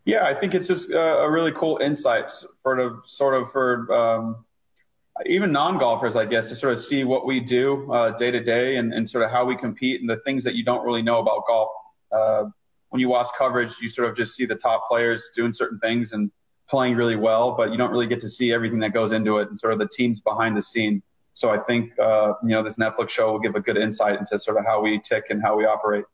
[0.05, 2.31] Yeah, I think it's just a really cool insight
[2.63, 4.45] for of sort of for um,
[5.25, 8.77] even non-golfers, I guess, to sort of see what we do uh, day to day
[8.77, 11.19] and, and, sort of how we compete and the things that you don't really know
[11.19, 11.69] about golf.
[12.11, 12.43] Uh,
[12.89, 16.13] when you watch coverage, you sort of just see the top players doing certain things
[16.13, 16.31] and
[16.69, 19.49] playing really well, but you don't really get to see everything that goes into it
[19.49, 21.01] and sort of the teams behind the scene.
[21.33, 24.39] So I think uh, you know this Netflix show will give a good insight into
[24.39, 26.05] sort of how we tick and how we operate.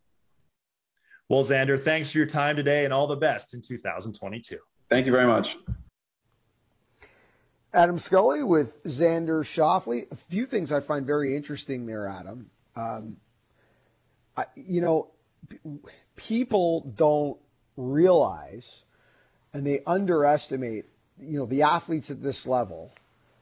[1.30, 4.58] Well, Xander, thanks for your time today and all the best in 2022.
[4.90, 5.56] Thank you very much.
[7.74, 10.12] Adam Scully with Xander Schauffele.
[10.12, 12.50] A few things I find very interesting there, Adam.
[12.76, 13.18] Um,
[14.36, 15.12] I, you know,
[16.18, 17.40] people don't
[17.78, 18.84] realize
[19.54, 20.86] and they underestimate,
[21.20, 22.92] you know, the athletes at this level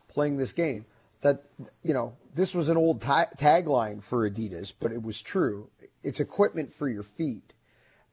[0.08, 0.86] playing this game.
[1.22, 1.44] That
[1.84, 5.70] you know, this was an old ta- tagline for Adidas, but it was true.
[6.02, 7.54] It's equipment for your feet,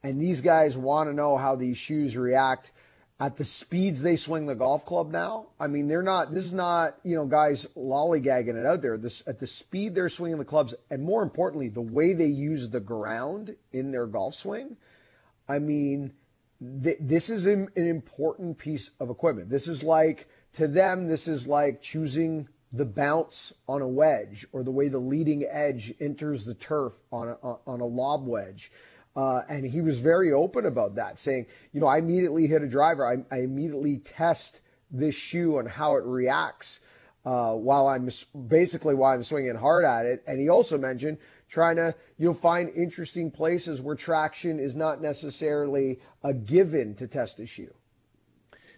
[0.03, 2.73] and these guys want to know how these shoes react
[3.19, 5.47] at the speeds they swing the golf club now.
[5.59, 6.33] I mean, they're not.
[6.33, 8.99] This is not you know guys lollygagging it out there.
[8.99, 12.71] This at the speed they're swinging the clubs, and more importantly, the way they use
[12.71, 14.77] the ground in their golf swing.
[15.49, 16.13] I mean,
[16.83, 19.49] th- this is an, an important piece of equipment.
[19.51, 24.63] This is like to them, this is like choosing the bounce on a wedge or
[24.63, 27.37] the way the leading edge enters the turf on a,
[27.67, 28.71] on a lob wedge.
[29.15, 32.69] Uh, and he was very open about that, saying, you know, I immediately hit a
[32.69, 33.07] driver.
[33.07, 36.81] I, I immediately test this shoe and how it reacts
[37.25, 38.09] uh, while I'm
[38.47, 40.23] basically while I'm swinging hard at it.
[40.27, 41.19] And he also mentioned
[41.57, 47.07] trying to you know find interesting places where traction is not necessarily a given to
[47.07, 47.73] test the shoe.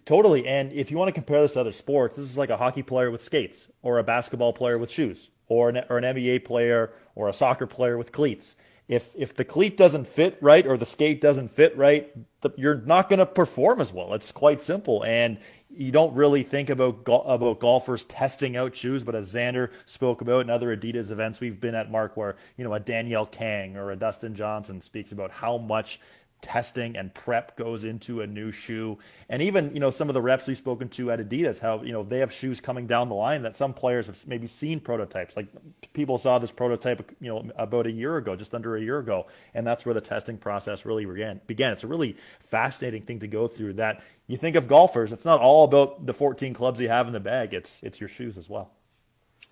[0.05, 0.47] Totally.
[0.47, 2.81] And if you want to compare this to other sports, this is like a hockey
[2.81, 6.93] player with skates, or a basketball player with shoes, or an, or an NBA player,
[7.15, 8.55] or a soccer player with cleats
[8.89, 12.11] if if the cleat doesn't fit right or the skate doesn't fit right,
[12.41, 14.13] the, you're not going to perform as well.
[14.15, 15.37] It's quite simple, and
[15.79, 19.01] you don't really think about about golfers testing out shoes.
[19.01, 22.65] But as Xander spoke about in other Adidas events we've been at, Mark, where you
[22.65, 26.01] know a Danielle Kang or a Dustin Johnson speaks about how much
[26.41, 28.97] testing and prep goes into a new shoe.
[29.27, 31.91] And even, you know, some of the reps we've spoken to at Adidas, how, you
[31.91, 35.35] know, they have shoes coming down the line that some players have maybe seen prototypes.
[35.35, 35.47] Like
[35.93, 39.27] people saw this prototype, you know, about a year ago, just under a year ago.
[39.53, 41.41] And that's where the testing process really began.
[41.45, 41.73] began.
[41.73, 45.39] It's a really fascinating thing to go through that you think of golfers, it's not
[45.39, 47.51] all about the 14 clubs you have in the bag.
[47.53, 48.71] It's, it's your shoes as well.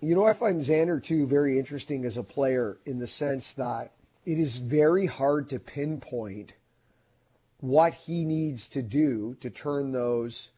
[0.00, 3.92] You know, I find Xander too very interesting as a player in the sense that
[4.24, 6.52] it is very hard to pinpoint
[7.60, 10.50] what he needs to do to turn those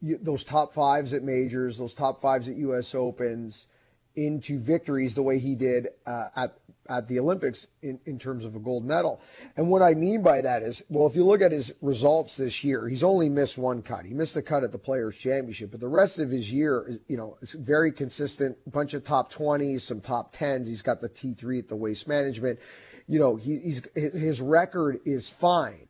[0.00, 2.94] those top fives at majors, those top fives at U.S.
[2.94, 3.66] Opens
[4.14, 6.58] into victories the way he did uh, at
[6.88, 9.20] at the Olympics in, in terms of a gold medal.
[9.56, 12.64] And what I mean by that is, well, if you look at his results this
[12.64, 14.06] year, he's only missed one cut.
[14.06, 16.98] He missed the cut at the Players Championship, but the rest of his year is,
[17.06, 18.56] you know, it's very consistent.
[18.70, 20.66] Bunch of top 20s, some top 10s.
[20.66, 22.58] He's got the T3 at the Waste Management.
[23.06, 25.87] You know, he, he's his record is fine.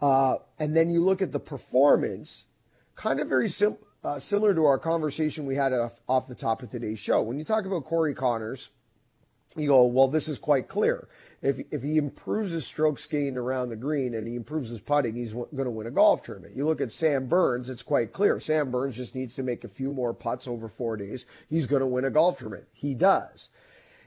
[0.00, 2.46] Uh, and then you look at the performance,
[2.96, 6.62] kind of very sim- uh, similar to our conversation we had off, off the top
[6.62, 7.22] of today's show.
[7.22, 8.70] When you talk about Corey Conners,
[9.56, 11.08] you go, well, this is quite clear.
[11.40, 15.14] If, if he improves his strokes gained around the green and he improves his putting,
[15.14, 16.56] he's w- going to win a golf tournament.
[16.56, 18.40] You look at Sam Burns, it's quite clear.
[18.40, 21.26] Sam Burns just needs to make a few more putts over four days.
[21.48, 22.66] He's going to win a golf tournament.
[22.72, 23.50] He does.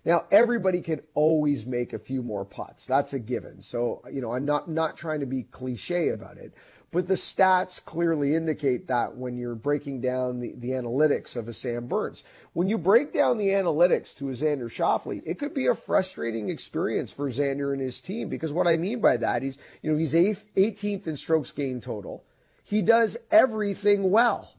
[0.07, 2.85] Now, everybody can always make a few more putts.
[2.85, 3.59] That's a given.
[3.59, 6.53] So, you know, I'm not, not trying to be cliche about it,
[6.91, 11.53] but the stats clearly indicate that when you're breaking down the, the analytics of a
[11.53, 12.23] Sam Burns.
[12.53, 16.47] When you break down the analytics to a Xander Schauffele, it could be a frustrating
[16.47, 19.97] experience for Xander and his team because what I mean by that, he's, you know,
[19.97, 22.23] he's eighth, 18th in strokes gained total.
[22.63, 24.53] He does everything well.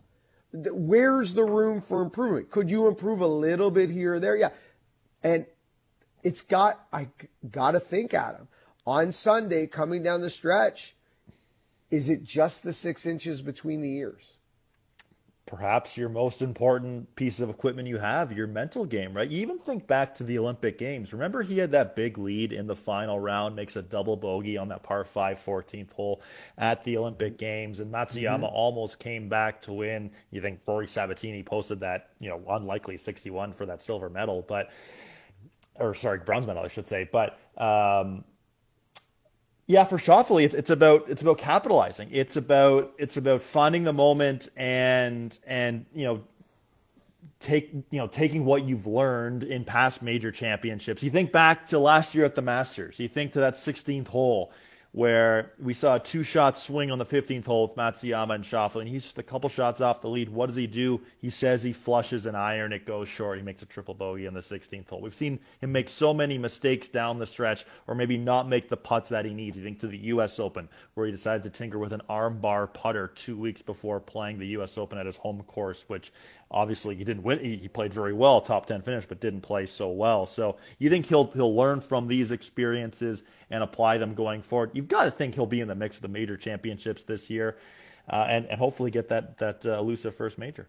[0.52, 2.50] Where's the room for improvement?
[2.50, 4.36] Could you improve a little bit here or there?
[4.36, 4.50] Yeah.
[5.22, 5.46] And
[6.22, 7.08] it's got, I
[7.50, 8.48] got to think, Adam,
[8.86, 10.96] on Sunday coming down the stretch,
[11.90, 14.38] is it just the six inches between the ears?
[15.48, 19.30] perhaps your most important piece of equipment you have, your mental game, right?
[19.30, 21.12] You even think back to the Olympic Games.
[21.12, 24.68] Remember, he had that big lead in the final round, makes a double bogey on
[24.68, 26.20] that par 5 14th hole
[26.58, 28.44] at the Olympic Games, and Matsuyama mm-hmm.
[28.44, 30.10] almost came back to win.
[30.30, 34.70] You think Rory Sabbatini posted that, you know, unlikely 61 for that silver medal, but,
[35.78, 37.08] or sorry, bronze medal, I should say.
[37.10, 38.24] But, um,
[39.66, 42.08] yeah, for Schauffele, it's, it's about it's about capitalizing.
[42.10, 46.24] It's about it's about finding the moment and and you know
[47.38, 51.02] take you know taking what you've learned in past major championships.
[51.02, 52.98] You think back to last year at the Masters.
[52.98, 54.52] You think to that 16th hole
[54.98, 58.80] where we saw a two shot swing on the 15th hole with Matsuyama and Schauffele,
[58.80, 60.28] and he's just a couple shots off the lead.
[60.28, 61.00] What does he do?
[61.20, 63.38] He says he flushes an iron, it goes short.
[63.38, 65.00] He makes a triple bogey on the 16th hole.
[65.00, 68.76] We've seen him make so many mistakes down the stretch, or maybe not make the
[68.76, 69.56] putts that he needs.
[69.56, 70.40] You think to the U.S.
[70.40, 74.48] Open, where he decided to tinker with an armbar putter two weeks before playing the
[74.48, 74.76] U.S.
[74.76, 76.10] Open at his home course, which
[76.50, 77.38] obviously he didn't win.
[77.40, 80.26] He played very well, top 10 finish, but didn't play so well.
[80.26, 84.70] So you think he'll he'll learn from these experiences and apply them going forward?
[84.72, 87.58] You've got to think he'll be in the mix of the major championships this year,
[88.10, 90.68] uh, and and hopefully get that that uh, elusive first major.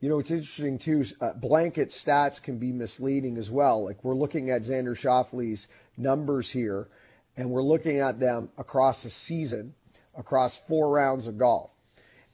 [0.00, 1.04] You know, it's interesting too.
[1.20, 3.84] Uh, blanket stats can be misleading as well.
[3.84, 6.88] Like we're looking at Xander Schauffele's numbers here,
[7.36, 9.74] and we're looking at them across a season,
[10.16, 11.73] across four rounds of golf.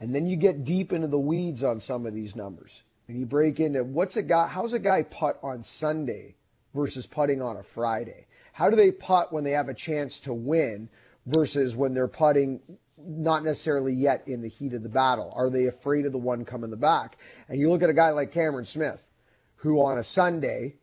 [0.00, 2.82] And then you get deep into the weeds on some of these numbers.
[3.06, 6.36] And you break into what's a guy, how's a guy putt on Sunday
[6.74, 8.26] versus putting on a Friday?
[8.52, 10.88] How do they putt when they have a chance to win
[11.26, 12.60] versus when they're putting
[12.98, 15.32] not necessarily yet in the heat of the battle?
[15.34, 17.18] Are they afraid of the one coming the back?
[17.48, 19.10] And you look at a guy like Cameron Smith,
[19.56, 20.76] who on a Sunday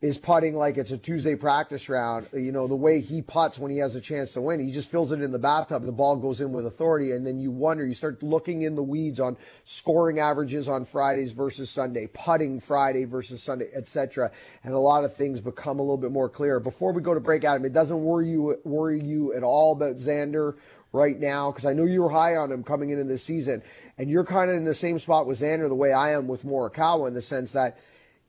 [0.00, 2.26] is putting like it's a Tuesday practice round.
[2.32, 4.90] You know, the way he puts when he has a chance to win, he just
[4.90, 5.84] fills it in the bathtub.
[5.84, 7.12] The ball goes in with authority.
[7.12, 11.32] And then you wonder, you start looking in the weeds on scoring averages on Fridays
[11.32, 14.30] versus Sunday, putting Friday versus Sunday, etc.
[14.64, 16.60] And a lot of things become a little bit more clear.
[16.60, 19.96] Before we go to break, Adam, it doesn't worry you, worry you at all about
[19.96, 20.56] Xander
[20.92, 21.52] right now?
[21.52, 23.62] Because I know you were high on him coming into this season.
[23.98, 26.44] And you're kind of in the same spot with Xander the way I am with
[26.44, 27.76] Morikawa in the sense that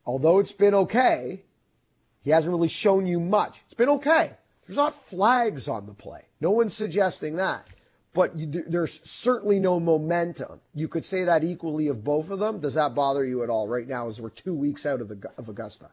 [0.05, 1.43] although it's been okay,
[2.21, 3.61] he hasn't really shown you much.
[3.65, 4.31] It's been okay.
[4.65, 6.25] There's not flags on the play.
[6.39, 7.67] No one's suggesting that.
[8.13, 10.59] But you, there's certainly no momentum.
[10.75, 12.59] You could say that equally of both of them.
[12.59, 15.31] Does that bother you at all right now as we're two weeks out of, the,
[15.37, 15.89] of Augusta?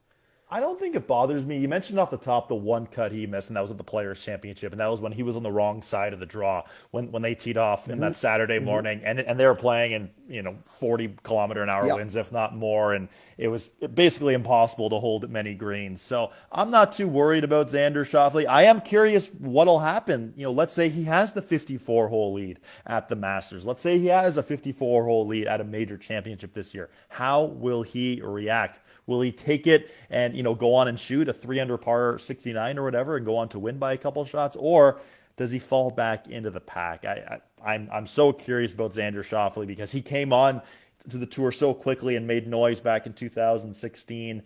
[0.51, 1.59] I don't think it bothers me.
[1.59, 3.84] You mentioned off the top the one cut he missed, and that was at the
[3.84, 6.62] Players Championship, and that was when he was on the wrong side of the draw
[6.90, 7.92] when when they teed off mm-hmm.
[7.92, 8.64] in that Saturday mm-hmm.
[8.64, 11.96] morning, and and they were playing in you know 40 kilometer an hour yep.
[11.96, 16.01] winds, if not more, and it was basically impossible to hold many greens.
[16.01, 18.46] So I'm not too worried about Xander Schauffele.
[18.46, 20.32] I am curious what'll happen.
[20.34, 23.66] You know, let's say he has the 54 hole lead at the Masters.
[23.66, 26.88] Let's say he has a 54 hole lead at a major championship this year.
[27.11, 28.80] How will he react?
[29.09, 32.18] Will he take it and you know go on and shoot a three under par
[32.18, 35.00] 69 or whatever and go on to win by a couple shots, or
[35.36, 37.04] does he fall back into the pack?
[37.04, 40.62] I, I I'm I'm so curious about Xander Schauffele because he came on
[41.09, 44.42] to the tour so quickly and made noise back in 2016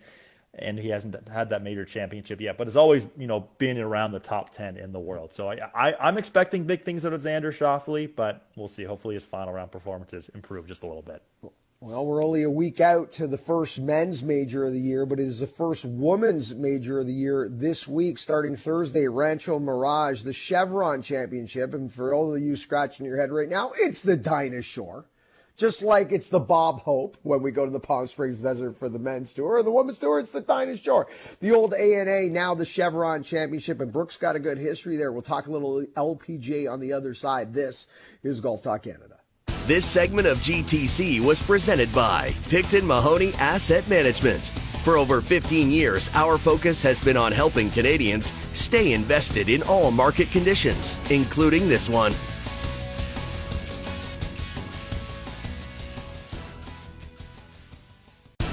[0.55, 4.11] and he hasn't had that major championship yet, but has always, you know, been around
[4.11, 5.33] the top 10 in the world.
[5.33, 8.83] So I, I, am expecting big things out of Xander Schauffele, but we'll see.
[8.83, 11.23] Hopefully his final round performances improve just a little bit.
[11.85, 15.19] Well, we're only a week out to the first men's major of the year, but
[15.19, 20.21] it is the first women's major of the year this week, starting Thursday, Rancho Mirage,
[20.21, 21.73] the Chevron Championship.
[21.73, 25.09] And for all of you scratching your head right now, it's the Dinah Shore.
[25.57, 28.87] Just like it's the Bob Hope when we go to the Palm Springs Desert for
[28.87, 31.09] the men's tour, or the women's tour, it's the Dinah Shore.
[31.41, 35.11] The old ANA, now the Chevron Championship, and Brooks got a good history there.
[35.11, 37.53] We'll talk a little LPGA on the other side.
[37.53, 37.87] This
[38.23, 39.17] is Golf Talk Canada.
[39.65, 44.47] This segment of GTC was presented by Picton Mahoney Asset Management.
[44.83, 49.89] For over 15 years, our focus has been on helping Canadians stay invested in all
[49.89, 52.11] market conditions, including this one.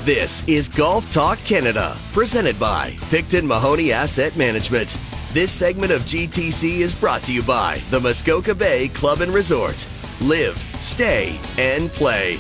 [0.04, 4.96] This is Golf Talk Canada, presented by Picton Mahoney Asset Management.
[5.32, 9.84] This segment of GTC is brought to you by the Muskoka Bay Club and Resort
[10.20, 12.39] live, stay, and play.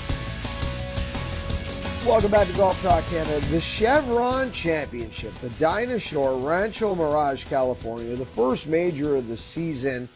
[2.06, 3.40] Welcome back to Golf Talk Canada.
[3.48, 10.08] The Chevron Championship, the Dinah Shore Rancho Mirage, California, the first major of the season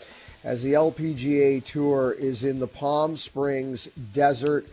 [0.42, 4.66] as the LPGA Tour is in the Palm Springs Desert.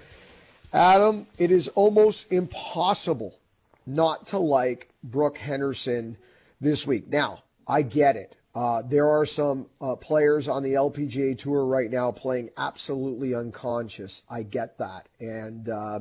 [0.73, 3.37] Adam, it is almost impossible
[3.85, 6.15] not to like Brooke Henderson
[6.61, 7.09] this week.
[7.09, 8.35] Now, I get it.
[8.53, 14.23] Uh, there are some uh, players on the LPGA tour right now playing absolutely unconscious.
[14.29, 15.99] I get that, and uh,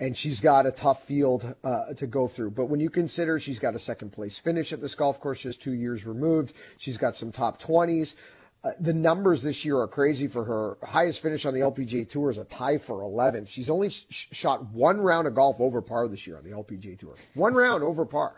[0.00, 2.52] and she's got a tough field uh, to go through.
[2.52, 5.62] But when you consider she's got a second place finish at this golf course just
[5.62, 8.16] two years removed, she's got some top twenties.
[8.62, 10.76] Uh, the numbers this year are crazy for her.
[10.86, 13.48] Highest finish on the LPGA Tour is a tie for 11th.
[13.48, 16.98] She's only sh- shot one round of golf over par this year on the LPGA
[16.98, 17.14] Tour.
[17.32, 18.34] One round over par.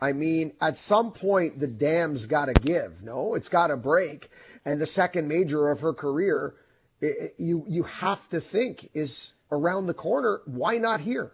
[0.00, 3.02] I mean, at some point, the dam's got to give.
[3.02, 4.30] No, it's got to break.
[4.64, 6.54] And the second major of her career,
[7.00, 10.40] it, you you have to think is around the corner.
[10.44, 11.32] Why not here?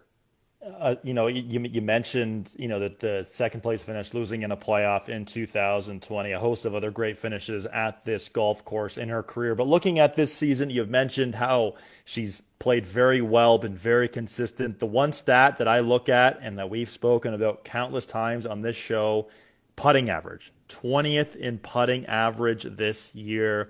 [0.65, 4.51] Uh, you know, you, you mentioned, you know, that the second place finish losing in
[4.51, 9.09] a playoff in 2020, a host of other great finishes at this golf course in
[9.09, 9.53] her career.
[9.53, 14.79] But looking at this season, you've mentioned how she's played very well, been very consistent.
[14.79, 18.61] The one stat that I look at and that we've spoken about countless times on
[18.61, 19.27] this show
[19.75, 23.69] putting average, 20th in putting average this year.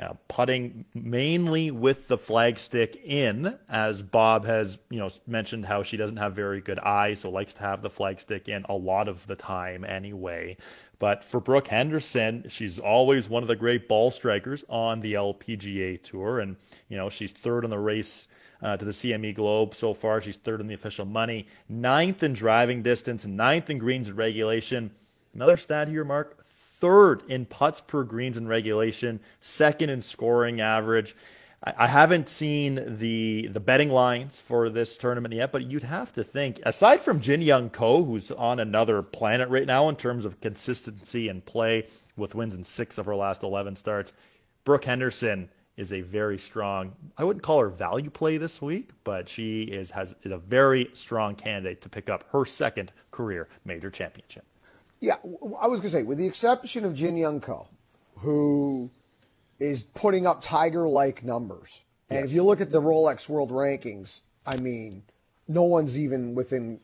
[0.00, 5.96] Uh, putting mainly with the flagstick in, as Bob has you know mentioned how she
[5.96, 9.26] doesn't have very good eyes, so likes to have the flagstick in a lot of
[9.26, 10.54] the time anyway.
[10.98, 16.02] But for Brooke Henderson, she's always one of the great ball strikers on the LPGA
[16.02, 16.56] tour, and
[16.90, 18.28] you know she's third in the race.
[18.62, 20.22] Uh, to the CME Globe so far.
[20.22, 24.92] She's third in the official money, ninth in driving distance, ninth in greens regulation.
[25.34, 26.42] Another stat here, Mark
[26.86, 31.16] third in putts per greens in regulation, second in scoring average.
[31.64, 36.22] I haven't seen the the betting lines for this tournament yet, but you'd have to
[36.22, 40.40] think, aside from Jin Young Ko, who's on another planet right now in terms of
[40.40, 44.12] consistency and play, with wins in six of her last eleven starts,
[44.64, 46.94] Brooke Henderson is a very strong.
[47.18, 50.90] I wouldn't call her value play this week, but she is has is a very
[50.92, 54.44] strong candidate to pick up her second career major championship.
[55.00, 55.16] Yeah,
[55.60, 57.66] I was going to say, with the exception of Jin Young Ko,
[58.16, 58.90] who
[59.58, 61.80] is putting up Tiger like numbers.
[62.08, 62.30] And yes.
[62.30, 65.02] if you look at the Rolex World Rankings, I mean,
[65.48, 66.80] no one's even within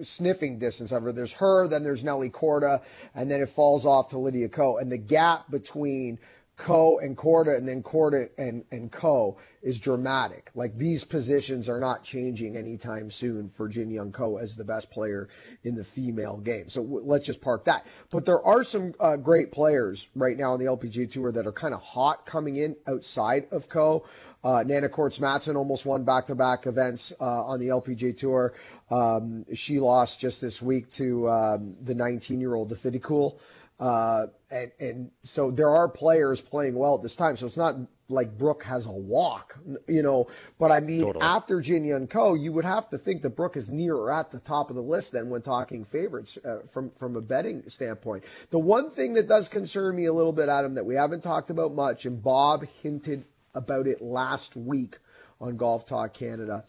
[0.00, 1.12] sniffing distance of her.
[1.12, 2.82] There's her, then there's Nelly Korda,
[3.14, 4.78] and then it falls off to Lydia Ko.
[4.78, 6.18] And the gap between
[6.60, 10.50] Ko and Korda and then Korda and, and Ko is dramatic.
[10.54, 14.90] Like these positions are not changing anytime soon for Jin Young Ko as the best
[14.90, 15.30] player
[15.64, 16.68] in the female game.
[16.68, 17.86] So w- let's just park that.
[18.10, 21.52] But there are some uh, great players right now on the LPGA Tour that are
[21.52, 24.04] kind of hot coming in outside of Ko.
[24.44, 28.52] Uh, Nanna Koerstz Madsen almost won back to back events uh, on the LPGA Tour.
[28.90, 33.38] Um, she lost just this week to um, the 19 year old, the Thitikul.
[33.80, 37.36] Uh, and, and so there are players playing well at this time.
[37.36, 37.76] So it's not
[38.10, 39.58] like Brooke has a walk,
[39.88, 40.28] you know.
[40.58, 41.24] But I mean, totally.
[41.24, 44.30] after Jin Young Ko, you would have to think that Brooke is near or at
[44.30, 48.24] the top of the list then when talking favorites uh, from from a betting standpoint.
[48.50, 51.48] The one thing that does concern me a little bit, Adam, that we haven't talked
[51.48, 53.24] about much, and Bob hinted
[53.54, 54.98] about it last week
[55.40, 56.64] on Golf Talk Canada.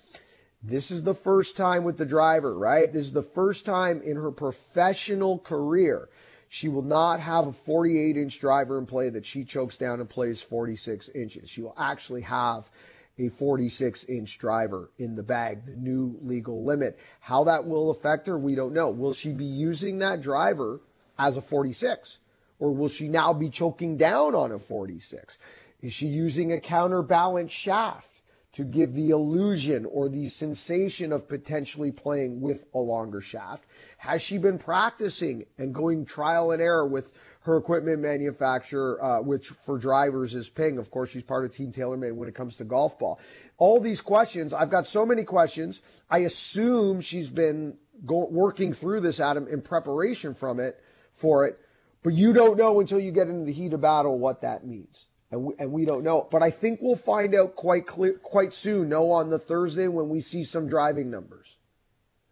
[0.64, 2.94] This is the first time with the driver, right?
[2.94, 6.08] This is the first time in her professional career
[6.54, 10.10] she will not have a 48 inch driver in play that she chokes down and
[10.10, 11.50] plays 46 inches.
[11.50, 12.70] She will actually have
[13.18, 17.00] a 46 inch driver in the bag, the new legal limit.
[17.22, 18.90] How that will affect her, we don't know.
[18.90, 20.82] Will she be using that driver
[21.18, 22.20] as a 46?
[22.60, 25.38] Or will she now be choking down on a 46?
[25.82, 28.10] Is she using a counterbalance shaft
[28.52, 33.64] to give the illusion or the sensation of potentially playing with a longer shaft?
[34.02, 39.50] Has she been practicing and going trial and error with her equipment manufacturer, uh, which
[39.50, 40.80] for drivers is Ping?
[40.80, 43.20] Of course, she's part of Team TaylorMade when it comes to golf ball.
[43.60, 45.82] All these questions, I've got so many questions.
[46.10, 50.82] I assume she's been go- working through this, Adam, in preparation from it
[51.12, 51.60] for it,
[52.02, 55.10] but you don't know until you get into the heat of battle what that means.
[55.30, 56.28] And we, and we don't know.
[56.32, 58.90] But I think we'll find out quite clear, quite soon.
[58.90, 61.60] No, on the Thursday when we see some driving numbers.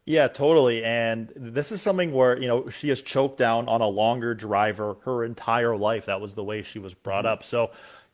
[0.10, 0.84] Yeah, totally.
[0.84, 4.98] And this is something where, you know, she has choked down on a longer driver
[5.06, 6.08] her entire life.
[6.08, 7.34] That was the way she was brought mm-hmm.
[7.34, 7.44] up.
[7.44, 7.70] So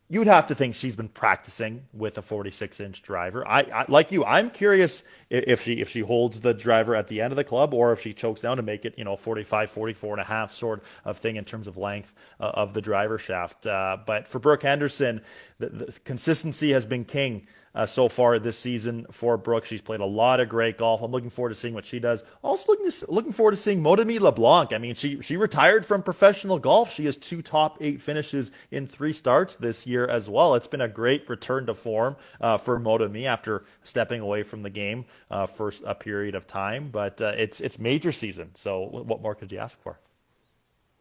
[0.10, 3.48] you would have to think she's been practicing with a 46 inch driver.
[3.48, 4.26] I, I, like you.
[4.26, 7.74] I'm curious if she if she holds the driver at the end of the club
[7.74, 10.54] or if she chokes down to make it you know 45, 44 and a half
[10.54, 13.66] sort of thing in terms of length uh, of the driver shaft.
[13.66, 15.22] Uh, but for Brooke Henderson,
[15.60, 19.66] the, the consistency has been king uh, so far this season for Brooke.
[19.66, 21.02] She's played a lot of great golf.
[21.02, 22.24] I'm looking forward to seeing what she does.
[22.42, 24.74] Also looking to, looking forward to seeing Maude-Aimee LeBlanc.
[24.74, 26.94] I mean, she she retired from professional golf.
[26.94, 30.56] She has two top eight finishes in three starts this year as well.
[30.56, 34.70] It's been a great return to form uh, for Maude-Aimee after stepping away from the
[34.70, 36.90] game uh, for a period of time.
[36.92, 38.56] But uh, it's it's major season.
[38.56, 40.00] So what more could you ask for?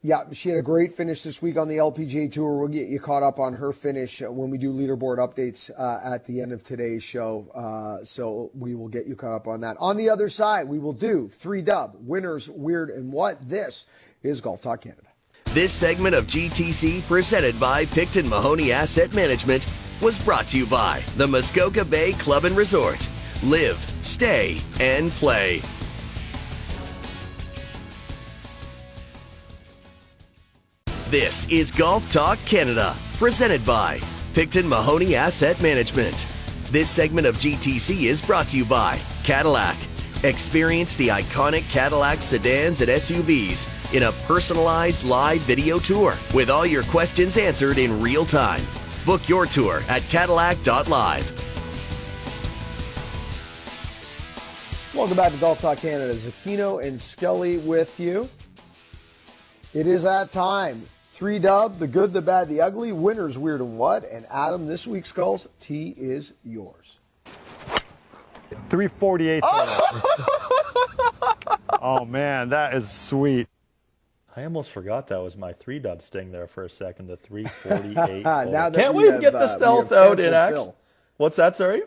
[0.06, 2.59] Yeah, she had a great finish this week on the LPGA Tour.
[2.59, 6.26] We'll get you caught up on her finish when we do leaderboard updates uh, at
[6.26, 7.51] the end of today's show.
[7.55, 9.78] Uh, so we will get you caught up on that.
[9.81, 13.48] On the other side, we will do three dub winners, weird, and what.
[13.48, 13.86] This
[14.22, 15.09] is Golf Talk Canada.
[15.47, 19.66] This segment of GTC, presented by Picton Mahoney Asset Management,
[20.02, 23.09] was brought to you by the Muskoka Bay Club and Resort.
[23.43, 25.62] Live, stay, and play.
[31.10, 34.01] This is Golf Talk Canada, presented by
[34.32, 36.26] Picton Mahoney Asset Management.
[36.70, 39.76] This segment of GTC is brought to you by Cadillac.
[40.24, 46.64] Experience the iconic Cadillac sedans and SUVs in a personalized live video tour with all
[46.64, 48.62] your questions answered in real time.
[49.05, 51.40] Book your tour at Cadillac.live.
[54.94, 56.14] Welcome back to Golf Talk Canada.
[56.14, 58.26] Zecchino and Scully with you.
[59.74, 60.86] It is that time.
[61.15, 64.03] Three dub, the good, the bad, the ugly, winners, weird, and what.
[64.03, 66.99] And Adam, this week's Skulls, T is yours.
[68.69, 69.45] 348.
[71.81, 73.47] oh man, that is sweet.
[74.35, 77.07] I almost forgot that was my three dub sting there for a second.
[77.07, 78.24] The 348.
[78.24, 80.57] now that Can't we wait have, get uh, the stealth have out in canceled action.
[80.57, 80.77] Phil.
[81.19, 81.57] What's that?
[81.57, 81.82] Sorry.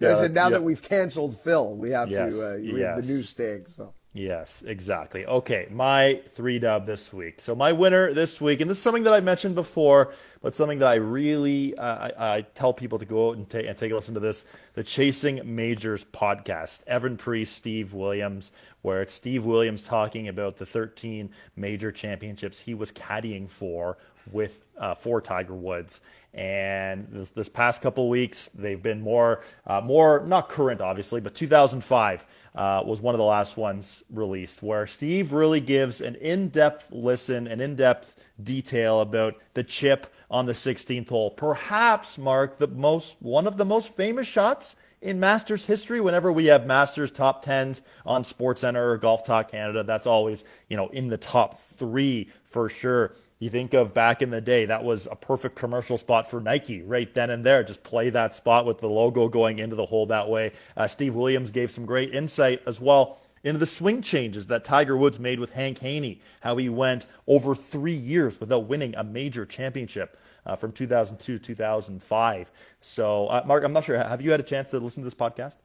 [0.00, 0.50] I said now yeah.
[0.50, 3.66] that we've canceled Phil, we have Yes, to uh, we have the new sting.
[3.68, 5.24] So Yes, exactly.
[5.24, 7.40] Okay, my three dub this week.
[7.40, 10.12] So my winner this week, and this is something that I mentioned before,
[10.42, 13.58] but something that I really uh, I, I tell people to go out and, ta-
[13.58, 16.82] and take a listen to this: the Chasing Majors podcast.
[16.86, 18.50] Evin Priest, Steve Williams,
[18.82, 23.98] where it's Steve Williams talking about the 13 major championships he was caddying for
[24.32, 26.00] with uh, for Tiger Woods.
[26.34, 31.34] And this, this past couple weeks, they've been more, uh, more not current, obviously, but
[31.36, 36.90] 2005 uh, was one of the last ones released, where Steve really gives an in-depth
[36.90, 41.30] listen, an in-depth detail about the chip on the 16th hole.
[41.30, 46.00] Perhaps, Mark, the most one of the most famous shots in Masters history.
[46.00, 50.76] Whenever we have Masters top tens on SportsCenter or Golf Talk Canada, that's always you
[50.76, 53.12] know in the top three for sure.
[53.38, 56.82] You think of back in the day, that was a perfect commercial spot for Nike
[56.82, 57.62] right then and there.
[57.62, 60.52] Just play that spot with the logo going into the hole that way.
[60.76, 64.96] Uh, Steve Williams gave some great insight as well into the swing changes that Tiger
[64.96, 69.46] Woods made with Hank Haney, how he went over three years without winning a major
[69.46, 70.18] championship.
[70.46, 72.50] Uh, from 2002 to 2005.
[72.80, 73.98] So, uh, Mark, I'm not sure.
[73.98, 75.56] Have you had a chance to listen to this podcast?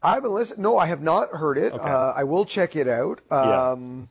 [0.00, 0.60] I haven't listened.
[0.60, 1.72] No, I have not heard it.
[1.72, 1.82] Okay.
[1.82, 3.20] Uh, I will check it out.
[3.32, 3.70] Yeah.
[3.70, 4.08] Um,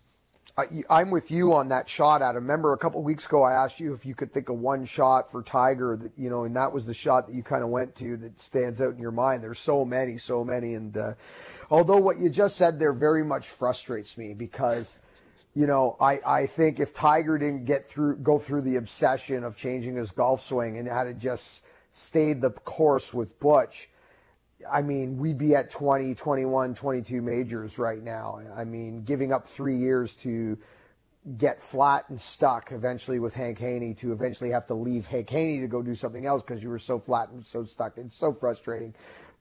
[0.55, 2.43] I, I'm with you on that shot, Adam.
[2.43, 5.31] Remember a couple weeks ago, I asked you if you could think of one shot
[5.31, 7.95] for Tiger that you know, and that was the shot that you kind of went
[7.95, 9.41] to that stands out in your mind.
[9.41, 11.13] There's so many, so many, and uh,
[11.71, 14.99] although what you just said there very much frustrates me because
[15.55, 19.55] you know, I, I think if Tiger didn't get through, go through the obsession of
[19.55, 23.89] changing his golf swing and had it just stayed the course with Butch,
[24.71, 28.39] I mean, we'd be at 20, 21, 22 majors right now.
[28.55, 30.57] I mean, giving up three years to
[31.37, 35.59] get flat and stuck eventually with Hank Haney to eventually have to leave Hank Haney
[35.61, 37.97] to go do something else because you were so flat and so stuck.
[37.97, 38.93] It's so frustrating.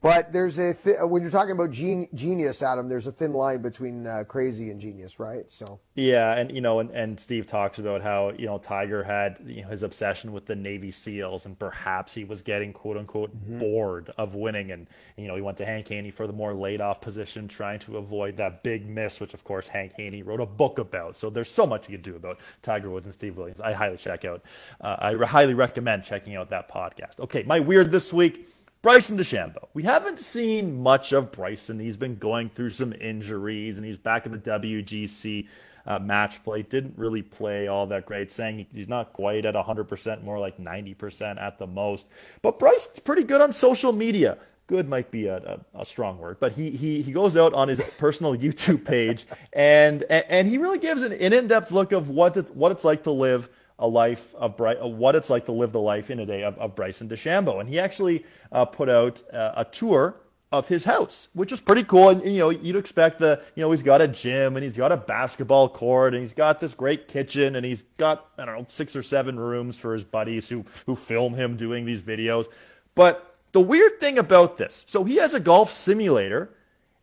[0.02, 2.88] But there's a th- when you're talking about gen- genius, Adam.
[2.88, 5.44] There's a thin line between uh, crazy and genius, right?
[5.48, 9.38] So Yeah, and you know, and, and Steve talks about how you know Tiger had
[9.46, 13.30] you know, his obsession with the Navy SEALs, and perhaps he was getting quote unquote
[13.32, 16.80] bored of winning, and you know he went to Hank Haney for the more laid
[16.80, 20.46] off position, trying to avoid that big miss, which of course Hank Haney wrote a
[20.46, 21.16] book about.
[21.16, 23.60] So there's so much you could do about Tiger Woods and Steve Williams.
[23.60, 24.42] I highly check out.
[24.80, 27.20] Uh, I highly recommend checking out that podcast.
[27.20, 28.48] Okay, my weird this week.
[28.82, 29.68] Bryson DeChambeau.
[29.74, 31.78] We haven't seen much of Bryson.
[31.78, 35.46] He's been going through some injuries, and he's back in the WGC
[35.86, 36.62] uh, match play.
[36.62, 41.40] Didn't really play all that great, saying he's not quite at 100%, more like 90%
[41.40, 42.08] at the most.
[42.42, 44.36] But Bryson's pretty good on social media.
[44.66, 47.68] Good might be a, a, a strong word, but he, he he goes out on
[47.68, 52.36] his personal YouTube page and and, and he really gives an, in-depth look of what
[52.36, 55.52] it, what it's like to live a life of Bry- uh, what it's like to
[55.52, 57.60] live the life in a day of, of Bryson DeChambeau.
[57.60, 60.16] And he actually uh, put out uh, a tour
[60.52, 62.10] of his house, which was pretty cool.
[62.10, 64.92] And, you know, you'd expect the, you know, he's got a gym and he's got
[64.92, 68.66] a basketball court and he's got this great kitchen and he's got, I don't know,
[68.68, 72.46] six or seven rooms for his buddies who, who film him doing these videos.
[72.94, 76.50] But the weird thing about this, so he has a golf simulator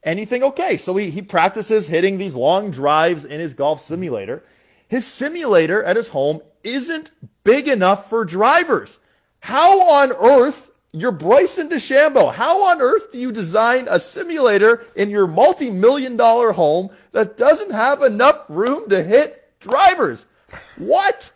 [0.03, 3.81] and you think, okay, so he, he practices hitting these long drives in his golf
[3.81, 4.43] simulator.
[4.89, 7.11] His simulator at his home isn't
[7.43, 8.99] big enough for drivers.
[9.39, 12.33] How on earth You're Bryson DeChambeau.
[12.33, 17.37] How on earth do you design a simulator in your multi million dollar home that
[17.37, 20.25] doesn't have enough room to hit drivers?
[20.77, 21.31] What?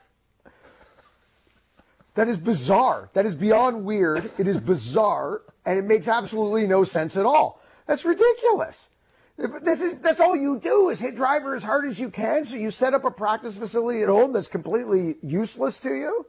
[2.16, 3.10] That is bizarre.
[3.14, 4.32] That is beyond weird.
[4.40, 7.62] It is bizarre, and it makes absolutely no sense at all.
[7.86, 8.90] That's ridiculous.
[9.38, 12.46] This is, that's all you do is hit driver as hard as you can.
[12.46, 16.28] So you set up a practice facility at home that's completely useless to you.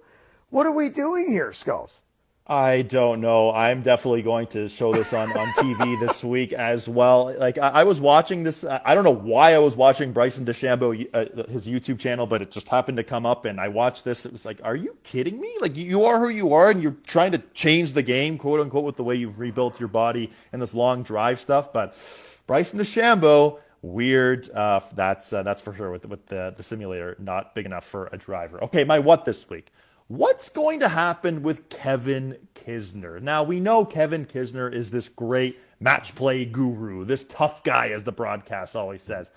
[0.48, 2.00] What are we doing here, Skulls?
[2.46, 3.54] I don't know.
[3.54, 7.34] I'm definitely going to show this on, on TV this week as well.
[7.38, 8.64] Like I, I, was watching this.
[8.64, 12.50] I don't know why I was watching Bryson DeChambeau uh, his YouTube channel, but it
[12.50, 14.26] just happened to come up, and I watched this.
[14.26, 15.56] It was like, are you kidding me?
[15.62, 18.84] Like you are who you are, and you're trying to change the game, quote unquote,
[18.84, 21.72] with the way you've rebuilt your body and this long drive stuff.
[21.72, 21.96] But
[22.46, 24.50] Bryson DeChambeau, weird.
[24.50, 28.08] Uh, that's uh, that's for sure with with the the simulator not big enough for
[28.12, 28.62] a driver.
[28.64, 29.72] Okay, my what this week.
[30.08, 33.22] What's going to happen with Kevin Kisner?
[33.22, 38.02] Now, we know Kevin Kisner is this great match play guru, this tough guy, as
[38.02, 39.30] the broadcast always says.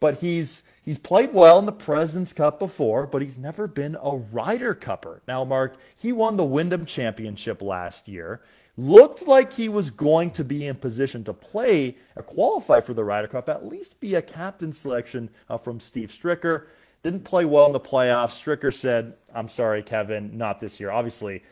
[0.00, 4.16] But he's he's played well in the President's Cup before, but he's never been a
[4.16, 5.20] Ryder Cupper.
[5.28, 8.40] Now, Mark, he won the Wyndham Championship last year.
[8.78, 13.04] Looked like he was going to be in position to play or qualify for the
[13.04, 16.66] Ryder Cup, at least be a captain selection uh, from Steve Stricker.
[17.02, 18.42] Didn't play well in the playoffs.
[18.42, 20.90] Stricker said, I'm sorry, Kevin, not this year.
[20.90, 21.42] Obviously,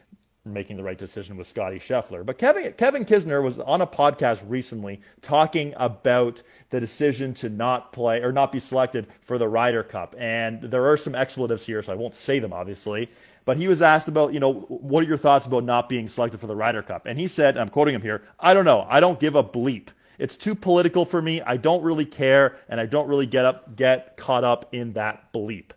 [0.45, 2.25] making the right decision with Scotty Scheffler.
[2.25, 7.93] But Kevin, Kevin Kisner was on a podcast recently talking about the decision to not
[7.93, 10.15] play or not be selected for the Ryder Cup.
[10.19, 13.09] And there are some expletives here, so I won't say them, obviously.
[13.45, 16.41] But he was asked about, you know, what are your thoughts about not being selected
[16.41, 17.07] for the Ryder Cup?
[17.07, 18.87] And he said, I'm quoting him here, I don't know.
[18.89, 19.89] I don't give a bleep.
[20.19, 21.41] It's too political for me.
[21.43, 25.33] I don't really care, and I don't really get up get caught up in that
[25.33, 25.73] bleep.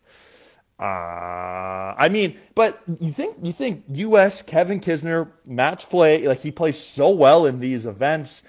[0.79, 4.43] Uh, I mean, but you think you think U.S.
[4.43, 8.43] Kevin Kisner match play like he plays so well in these events.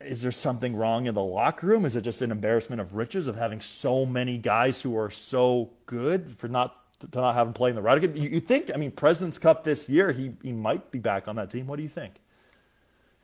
[0.00, 1.84] Is there something wrong in the locker room?
[1.84, 5.70] Is it just an embarrassment of riches of having so many guys who are so
[5.86, 8.16] good for not to not have him play in the Ryder Cup?
[8.16, 8.70] You, you think?
[8.72, 11.66] I mean, Presidents Cup this year, he he might be back on that team.
[11.66, 12.14] What do you think?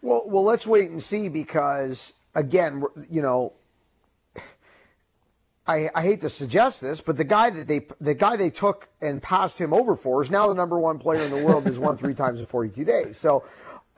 [0.03, 3.53] Well, well, let's wait and see because again, you know,
[5.67, 8.89] I, I, hate to suggest this, but the guy that they the guy they took
[9.01, 11.67] and passed him over for is now the number one player in the world.
[11.67, 13.17] has won three times in 42 days.
[13.17, 13.45] So,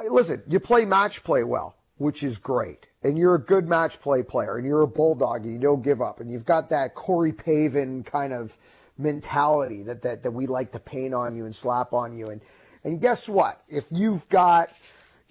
[0.08, 4.22] listen, you play match play well, which is great, and you're a good match play
[4.22, 7.32] player, and you're a bulldog, and you don't give up, and you've got that Corey
[7.32, 8.56] Pavin kind of
[8.98, 12.40] mentality that that that we like to paint on you and slap on you, and
[12.84, 13.62] and guess what?
[13.68, 14.70] If you've got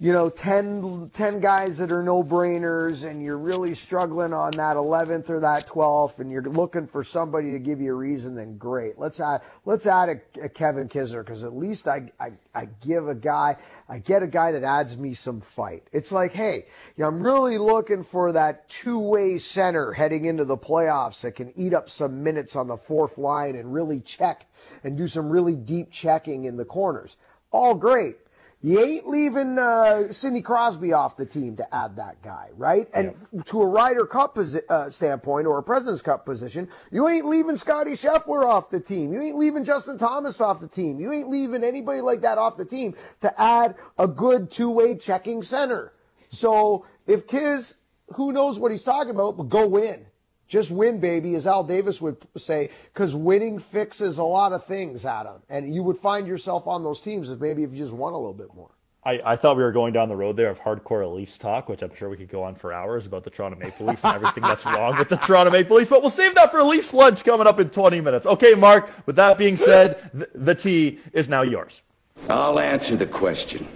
[0.00, 4.76] you know 10, 10 guys that are no brainers and you're really struggling on that
[4.76, 8.56] 11th or that 12th and you're looking for somebody to give you a reason then
[8.56, 8.96] great.
[8.96, 13.08] Let's add let's add a, a kevin kisner because at least I, I, I give
[13.08, 13.56] a guy
[13.88, 15.88] i get a guy that adds me some fight.
[15.90, 16.66] It's like hey
[16.96, 21.52] you know, i'm really looking for that two-way center heading into the playoffs that can
[21.56, 24.46] eat up some minutes on the fourth line and really check
[24.84, 27.16] and do some really deep checking in the corners.
[27.50, 28.16] All great
[28.60, 32.88] you ain't leaving uh, Sidney Crosby off the team to add that guy, right?
[32.92, 33.44] And yep.
[33.46, 37.56] to a Ryder Cup posi- uh, standpoint or a President's Cup position, you ain't leaving
[37.56, 39.12] Scotty Scheffler off the team.
[39.12, 40.98] You ain't leaving Justin Thomas off the team.
[40.98, 45.44] You ain't leaving anybody like that off the team to add a good two-way checking
[45.44, 45.92] center.
[46.30, 47.74] So if Kiz,
[48.14, 50.06] who knows what he's talking about, but go win.
[50.48, 55.04] Just win, baby, as Al Davis would say, because winning fixes a lot of things,
[55.04, 55.42] Adam.
[55.50, 58.16] And you would find yourself on those teams if maybe if you just won a
[58.16, 58.70] little bit more.
[59.04, 61.82] I, I thought we were going down the road there of hardcore Leafs talk, which
[61.82, 64.42] I'm sure we could go on for hours about the Toronto Maple Leafs and everything
[64.42, 65.88] that's wrong with the Toronto Maple Leafs.
[65.90, 68.26] But we'll save that for Leafs lunch coming up in 20 minutes.
[68.26, 71.82] Okay, Mark, with that being said, the, the tea is now yours.
[72.28, 73.68] I'll answer the question.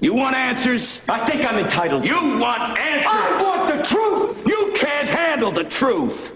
[0.00, 1.00] You want answers?
[1.08, 2.04] I think I'm entitled.
[2.04, 3.06] You want answers?
[3.06, 4.46] I want the truth!
[4.46, 6.34] You can't handle the truth!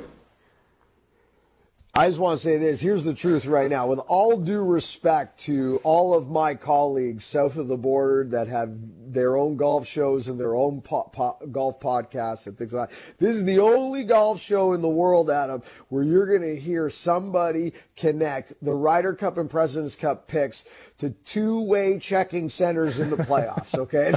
[1.99, 2.81] I just want to say this.
[2.81, 3.89] Here's the truth right now.
[3.89, 8.71] With all due respect to all of my colleagues south of the border that have
[9.13, 12.97] their own golf shows and their own po- po- golf podcasts and things like that,
[13.19, 16.89] this is the only golf show in the world, Adam, where you're going to hear
[16.89, 20.67] somebody connect the Ryder Cup and President's Cup picks
[20.99, 23.77] to two-way checking centers in the playoffs.
[23.77, 24.15] Okay,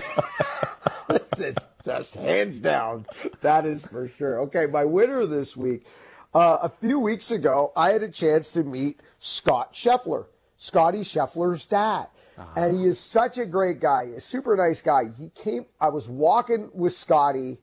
[1.08, 1.56] this is
[1.86, 3.06] just hands down.
[3.42, 4.42] That is for sure.
[4.42, 5.86] Okay, my winner this week.
[6.34, 10.28] Uh, a few weeks ago, I had a chance to meet Scott Scheffler,
[10.58, 12.08] Scotty Scheffler's dad.
[12.38, 12.48] Uh-huh.
[12.56, 15.12] And he is such a great guy, a super nice guy.
[15.18, 17.60] He came, I was walking with Scotty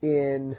[0.00, 0.56] in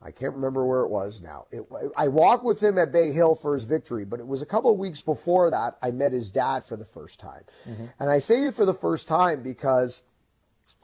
[0.00, 1.46] I can't remember where it was now.
[1.50, 1.64] It,
[1.96, 4.70] I walked with him at Bay Hill for his victory, but it was a couple
[4.70, 7.42] of weeks before that I met his dad for the first time.
[7.68, 7.86] Mm-hmm.
[7.98, 10.04] And I say it for the first time because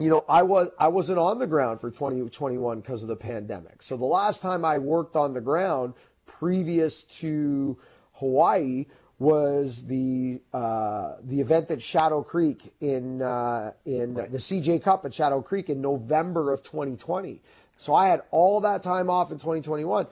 [0.00, 3.82] you know, I was I wasn't on the ground for 2021 because of the pandemic.
[3.82, 5.94] So the last time I worked on the ground
[6.26, 7.78] previous to
[8.14, 8.86] Hawaii
[9.18, 14.32] was the uh, the event at Shadow Creek in uh, in right.
[14.32, 17.40] the CJ Cup at Shadow Creek in November of 2020.
[17.76, 20.06] So I had all that time off in 2021.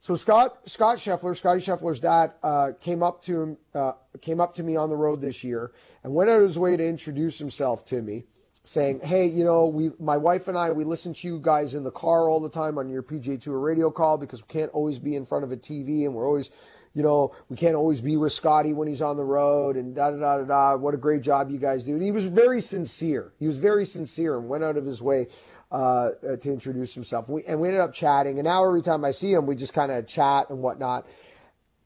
[0.00, 4.54] So Scott Scott Scheffler, Scotty Scheffler's dad, uh, came up to him, uh, came up
[4.54, 5.72] to me on the road this year
[6.02, 8.24] and went out of his way to introduce himself to me
[8.64, 11.84] saying, "Hey, you know, we, my wife and I, we listen to you guys in
[11.84, 14.98] the car all the time on your PGA Tour radio call because we can't always
[14.98, 16.50] be in front of a TV, and we're always,
[16.94, 20.10] you know, we can't always be with Scotty when he's on the road, and da
[20.10, 20.76] da da da da.
[20.76, 23.32] What a great job you guys do!" And he was very sincere.
[23.38, 25.28] He was very sincere and went out of his way.
[25.72, 26.10] Uh,
[26.40, 28.38] to introduce himself, we, and we ended up chatting.
[28.38, 31.04] And now every time I see him, we just kind of chat and whatnot.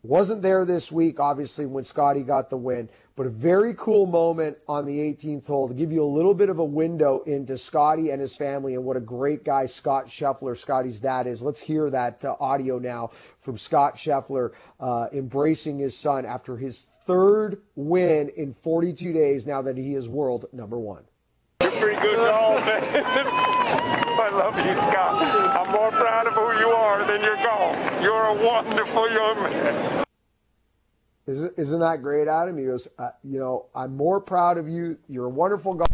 [0.02, 4.58] Wasn't there this week, obviously, when Scotty got the win, but a very cool moment
[4.68, 8.10] on the 18th hole to give you a little bit of a window into Scotty
[8.10, 11.42] and his family and what a great guy Scott Scheffler, Scotty's dad, is.
[11.42, 13.10] Let's hear that uh, audio now
[13.40, 19.62] from Scott Scheffler uh, embracing his son after his third win in 42 days now
[19.62, 21.02] that he is world number one.
[21.70, 22.80] You're pretty good golf, man.
[22.82, 25.22] I love you, Scott.
[25.54, 27.76] I'm more proud of who you are than your golf.
[28.02, 30.04] You're a wonderful young man.
[31.26, 32.56] Isn't, that great, Adam?
[32.56, 34.96] He goes, uh, you know, I'm more proud of you.
[35.10, 35.84] You're a wonderful guy.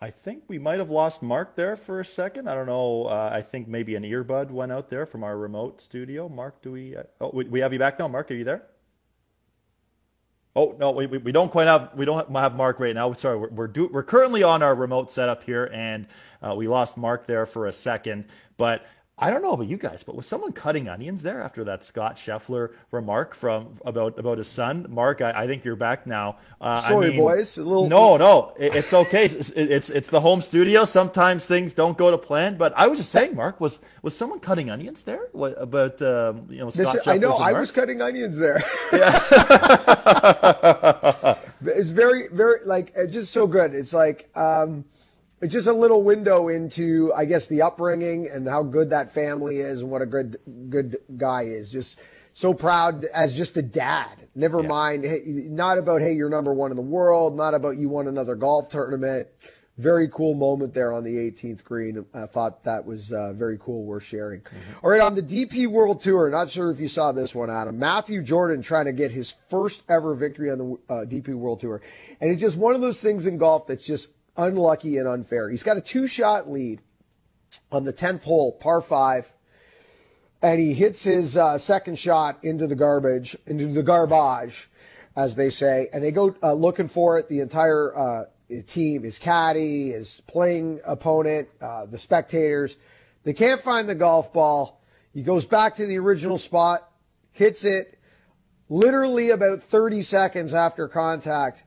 [0.00, 2.48] I think we might have lost Mark there for a second.
[2.48, 3.08] I don't know.
[3.08, 6.30] Uh, I think maybe an earbud went out there from our remote studio.
[6.30, 6.96] Mark, do we?
[6.96, 8.08] Uh, oh, we, we have you back now.
[8.08, 8.62] Mark, are you there?
[10.56, 13.12] Oh no, we, we, don't quite have we don't have Mark right now.
[13.12, 16.06] Sorry, we're we're, do, we're currently on our remote setup here, and
[16.42, 18.24] uh, we lost Mark there for a second.
[18.56, 18.86] But
[19.18, 22.16] I don't know about you guys, but was someone cutting onions there after that Scott
[22.16, 24.84] Scheffler remark from about about his son?
[24.90, 26.36] Mark, I, I think you're back now.
[26.60, 27.56] Uh, Sorry, I mean, boys.
[27.56, 27.88] Little...
[27.88, 29.24] No, no, it, it's okay.
[29.24, 30.84] it's, it's, it's the home studio.
[30.84, 32.58] Sometimes things don't go to plan.
[32.58, 35.28] But I was just saying, Mark, was was someone cutting onions there?
[35.32, 36.96] What about um, you know Scott?
[36.96, 38.62] This, I know I was cutting onions there.
[38.92, 39.18] Yeah.
[41.64, 43.74] it's very very like it's just so good.
[43.74, 44.28] It's like.
[44.36, 44.84] Um,
[45.40, 49.58] it's just a little window into, I guess, the upbringing and how good that family
[49.58, 50.38] is and what a good
[50.70, 51.70] good guy is.
[51.70, 51.98] Just
[52.32, 54.28] so proud as just a dad.
[54.34, 54.68] Never yeah.
[54.68, 58.08] mind, hey, not about hey, you're number one in the world, not about you won
[58.08, 59.28] another golf tournament.
[59.78, 62.06] Very cool moment there on the 18th green.
[62.14, 64.40] I thought that was uh, very cool, worth sharing.
[64.40, 64.72] Mm-hmm.
[64.82, 67.78] All right, on the DP World Tour, not sure if you saw this one, Adam.
[67.78, 71.82] Matthew Jordan trying to get his first ever victory on the uh, DP World Tour,
[72.22, 75.50] and it's just one of those things in golf that's just unlucky and unfair.
[75.50, 76.80] He's got a two shot lead
[77.70, 79.32] on the 10th hole, par five,
[80.42, 84.68] and he hits his uh, second shot into the garbage, into the garbage,
[85.16, 87.28] as they say, and they go uh, looking for it.
[87.28, 88.24] The entire uh,
[88.66, 92.76] team, his caddy, his playing opponent, uh, the spectators,
[93.24, 94.80] they can't find the golf ball.
[95.12, 96.88] He goes back to the original spot,
[97.32, 97.98] hits it
[98.68, 101.64] literally about 30 seconds after contact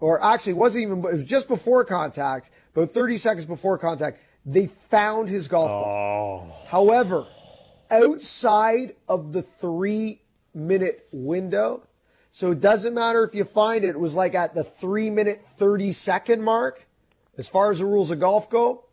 [0.00, 4.20] or actually it wasn't even, it was just before contact, but 30 seconds before contact,
[4.44, 6.48] they found his golf ball.
[6.48, 6.66] Oh.
[6.68, 7.26] However,
[7.90, 10.20] outside of the three
[10.54, 11.86] minute window,
[12.30, 15.42] so it doesn't matter if you find it, it was like at the three minute,
[15.56, 16.86] 30 second mark.
[17.38, 18.84] As far as the rules of golf go,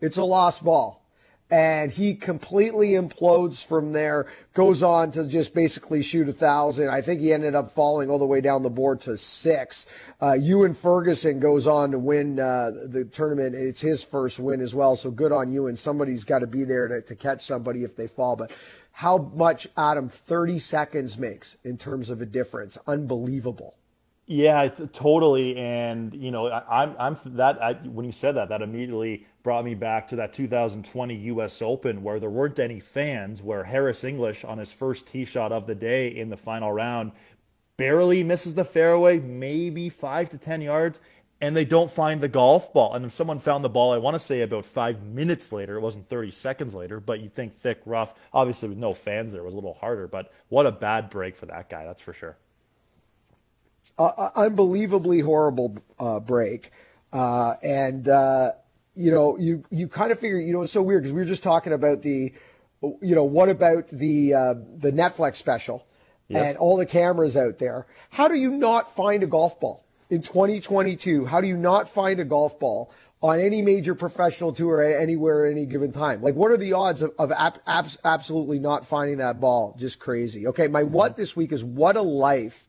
[0.00, 1.05] it's a lost ball
[1.50, 4.26] and he completely implodes from there.
[4.52, 6.88] Goes on to just basically shoot a thousand.
[6.88, 9.86] I think he ended up falling all the way down the board to six.
[10.20, 13.54] Uh, Ewan Ferguson goes on to win uh, the tournament.
[13.54, 14.96] It's his first win as well.
[14.96, 15.76] So good on Ewan.
[15.76, 18.34] Somebody's got to be there to, to catch somebody if they fall.
[18.34, 18.50] But
[18.90, 22.78] how much Adam 30 seconds makes in terms of a difference?
[22.86, 23.76] Unbelievable.
[24.28, 25.56] Yeah, totally.
[25.56, 29.64] And you know, I, am I'm that I, when you said that, that immediately brought
[29.64, 31.62] me back to that 2020 U.S.
[31.62, 35.66] Open where there weren't any fans, where Harris English on his first tee shot of
[35.68, 37.12] the day in the final round
[37.76, 41.00] barely misses the fairway, maybe five to ten yards,
[41.40, 42.94] and they don't find the golf ball.
[42.94, 45.82] And if someone found the ball, I want to say about five minutes later, it
[45.82, 48.14] wasn't 30 seconds later, but you think thick, rough.
[48.32, 51.46] Obviously, with no fans there, was a little harder, but what a bad break for
[51.46, 52.36] that guy, that's for sure
[53.98, 56.70] uh, unbelievably horrible uh, break.
[57.12, 58.52] Uh, and, uh,
[58.94, 61.26] you know, you, you kind of figure, you know, it's so weird because we were
[61.26, 62.32] just talking about the,
[62.82, 65.86] you know, what about the, uh, the Netflix special
[66.28, 66.48] yes.
[66.48, 67.86] and all the cameras out there?
[68.10, 71.26] How do you not find a golf ball in 2022?
[71.26, 72.92] How do you not find a golf ball
[73.22, 76.22] on any major professional tour anywhere at any given time.
[76.22, 79.74] Like, what are the odds of, of ab- ab- absolutely not finding that ball?
[79.78, 80.46] Just crazy.
[80.48, 82.68] Okay, my what this week is what a life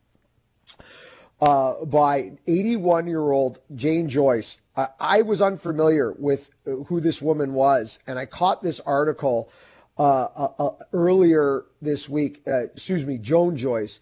[1.42, 4.60] uh, by 81 year old Jane Joyce.
[4.76, 9.50] I, I, was unfamiliar with who this woman was, and I caught this article
[9.98, 12.42] uh, uh, uh earlier this week.
[12.48, 14.00] Uh, excuse me, Joan Joyce.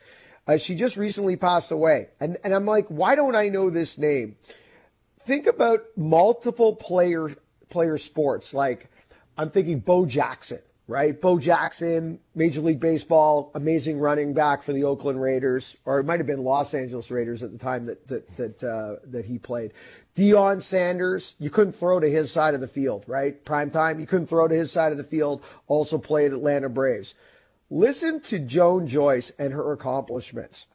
[0.47, 3.97] Uh, she just recently passed away, and and I'm like, why don't I know this
[3.97, 4.37] name?
[5.19, 7.29] Think about multiple player
[7.69, 8.53] player sports.
[8.53, 8.89] Like
[9.37, 11.19] I'm thinking Bo Jackson right?
[11.19, 16.19] Bo Jackson, Major League Baseball, amazing running back for the Oakland Raiders, or it might
[16.19, 19.73] have been Los Angeles Raiders at the time that that that uh, that he played.
[20.15, 23.43] Deion Sanders, you couldn't throw to his side of the field, right?
[23.43, 25.43] Prime time, you couldn't throw to his side of the field.
[25.67, 27.15] Also played Atlanta Braves.
[27.69, 30.67] Listen to Joan Joyce and her accomplishments.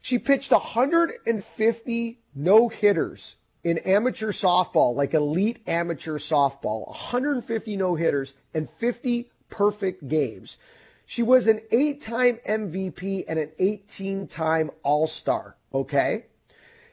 [0.00, 8.34] She pitched 150 no hitters in amateur softball, like elite amateur softball, 150 no hitters
[8.54, 10.58] and 50 perfect games.
[11.06, 15.56] She was an eight time MVP and an 18 time All Star.
[15.72, 16.26] Okay.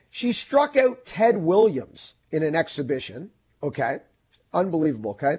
[0.09, 3.31] She struck out Ted Williams in an exhibition.
[3.61, 3.97] Okay.
[4.53, 5.11] Unbelievable.
[5.11, 5.37] Okay.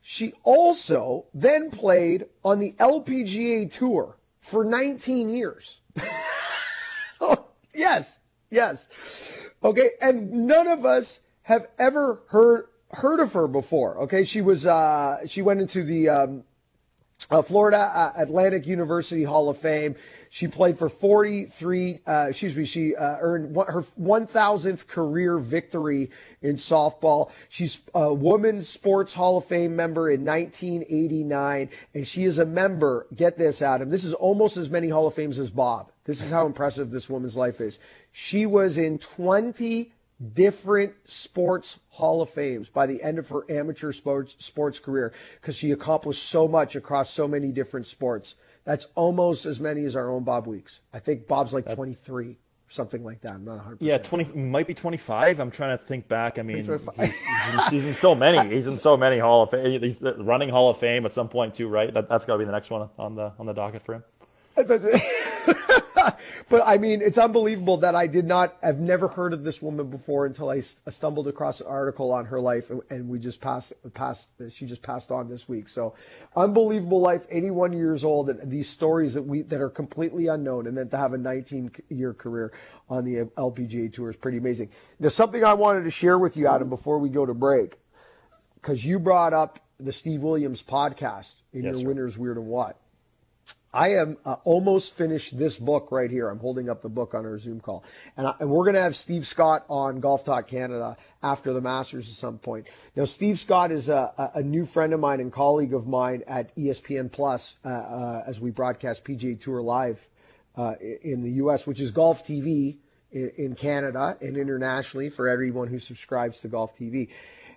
[0.00, 5.80] She also then played on the LPGA Tour for 19 years.
[7.74, 8.20] yes.
[8.50, 8.88] Yes.
[9.62, 13.98] Okay, and none of us have ever heard heard of her before.
[14.02, 16.44] Okay, she was uh, she went into the um,
[17.30, 19.96] uh, Florida uh, Atlantic University Hall of Fame.
[20.28, 22.00] She played for 43.
[22.06, 22.64] Uh, excuse me.
[22.64, 26.10] She uh, earned one, her 1,000th career victory
[26.42, 27.30] in softball.
[27.48, 33.06] She's a Women's Sports Hall of Fame member in 1989, and she is a member.
[33.14, 33.90] Get this, Adam.
[33.90, 35.90] This is almost as many Hall of Fames as Bob.
[36.06, 37.78] This is how impressive this woman's life is.
[38.12, 39.92] She was in 20
[40.32, 45.56] different sports hall of fames by the end of her amateur sports sports career because
[45.56, 48.36] she accomplished so much across so many different sports.
[48.64, 50.80] That's almost as many as our own Bob Weeks.
[50.94, 52.38] I think Bob's like 23
[52.68, 53.32] something like that.
[53.32, 53.82] I'm not 100.
[53.82, 55.38] Yeah, 20 might be 25.
[55.38, 56.38] I'm trying to think back.
[56.38, 58.54] I mean, he's, he's, in so many.
[58.54, 59.80] He's in so many Hall of Fame.
[59.80, 61.92] He's running Hall of Fame at some point too, right?
[61.92, 64.04] That, that's got to be the next one on the on the docket for him.
[66.48, 69.90] but I mean, it's unbelievable that I did not, I've never heard of this woman
[69.90, 74.28] before until I stumbled across an article on her life and we just passed, passed,
[74.50, 75.68] she just passed on this week.
[75.68, 75.94] So
[76.36, 80.76] unbelievable life, 81 years old and these stories that we, that are completely unknown and
[80.76, 82.52] then to have a 19 year career
[82.88, 84.70] on the uh, LPGA tour is pretty amazing.
[85.00, 87.76] Now, something I wanted to share with you, Adam, before we go to break,
[88.54, 91.88] because you brought up the Steve Williams podcast in yes, your sir.
[91.88, 92.80] Winners Weird and What.
[93.76, 96.30] I am uh, almost finished this book right here.
[96.30, 97.84] I'm holding up the book on our Zoom call.
[98.16, 101.60] And, I, and we're going to have Steve Scott on Golf Talk Canada after the
[101.60, 102.68] Masters at some point.
[102.96, 106.56] Now, Steve Scott is a, a new friend of mine and colleague of mine at
[106.56, 110.08] ESPN Plus uh, uh, as we broadcast PGA Tour Live
[110.56, 112.78] uh, in the U.S., which is Golf TV
[113.12, 117.10] in, in Canada and internationally for everyone who subscribes to Golf TV.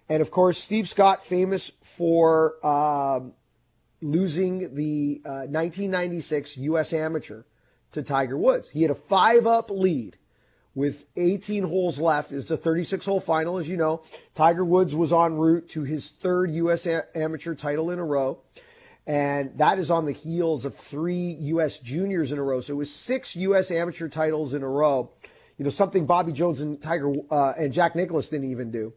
[0.09, 3.31] And of course, Steve Scott, famous for um,
[4.01, 6.93] losing the uh, 1996 U.S.
[6.93, 7.43] Amateur
[7.91, 8.69] to Tiger Woods.
[8.69, 10.17] He had a five up lead
[10.75, 12.31] with 18 holes left.
[12.31, 14.03] It's a 36 hole final, as you know.
[14.35, 16.85] Tiger Woods was en route to his third U.S.
[16.85, 18.41] A- amateur title in a row.
[19.07, 21.79] And that is on the heels of three U.S.
[21.79, 22.59] juniors in a row.
[22.59, 23.71] So it was six U.S.
[23.71, 25.11] amateur titles in a row.
[25.57, 28.93] You know, something Bobby Jones and Tiger uh, and Jack Nicklaus didn't even do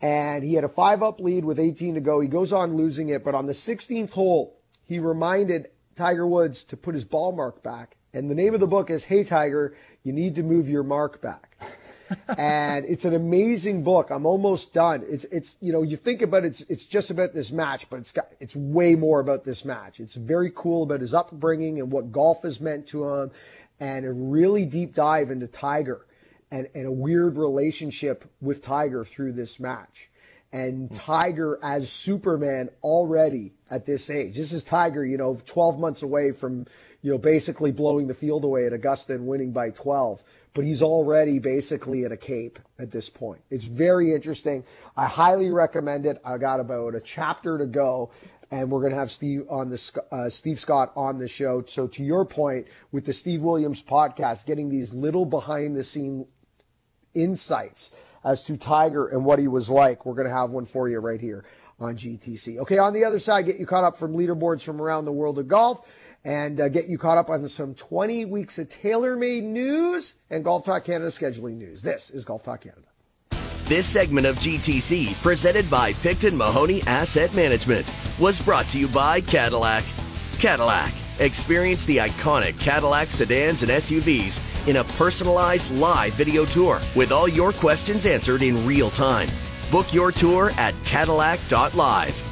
[0.00, 2.20] and he had a five up lead with 18 to go.
[2.20, 6.76] He goes on losing it, but on the 16th hole, he reminded Tiger Woods to
[6.76, 7.96] put his ball mark back.
[8.12, 11.20] And the name of the book is Hey Tiger, you need to move your mark
[11.20, 11.56] back.
[12.38, 14.10] and it's an amazing book.
[14.10, 15.04] I'm almost done.
[15.08, 18.00] It's it's you know you think about it, it's it's just about this match, but
[18.00, 20.00] it's got it's way more about this match.
[20.00, 23.30] It's very cool about his upbringing and what golf has meant to him,
[23.78, 26.04] and a really deep dive into Tiger
[26.50, 30.10] and, and a weird relationship with Tiger through this match.
[30.52, 34.34] And Tiger as Superman already at this age.
[34.36, 36.66] This is Tiger, you know, 12 months away from,
[37.02, 40.24] you know, basically blowing the field away at Augusta and winning by 12.
[40.52, 43.42] But he's already basically at a cape at this point.
[43.48, 44.64] It's very interesting.
[44.96, 46.20] I highly recommend it.
[46.24, 48.10] I got about a chapter to go
[48.50, 51.62] and we're going to have Steve on the uh, Steve Scott on the show.
[51.66, 56.26] So to your point with the Steve Williams podcast, getting these little behind the scene
[57.14, 57.90] insights
[58.24, 60.04] as to Tiger and what he was like.
[60.04, 61.44] We're going to have one for you right here
[61.78, 62.58] on GTC.
[62.58, 65.38] Okay, on the other side, get you caught up from leaderboards from around the world
[65.38, 65.90] of golf
[66.24, 70.64] and uh, get you caught up on some 20 weeks of TaylorMade news and Golf
[70.64, 71.82] Talk Canada scheduling news.
[71.82, 72.82] This is Golf Talk Canada.
[73.64, 79.20] This segment of GTC, presented by Picton Mahoney Asset Management, was brought to you by
[79.20, 79.84] Cadillac.
[80.38, 80.92] Cadillac.
[81.20, 87.28] Experience the iconic Cadillac sedans and SUVs in a personalized live video tour with all
[87.28, 89.28] your questions answered in real time.
[89.70, 92.30] Book your tour at Cadillac.live.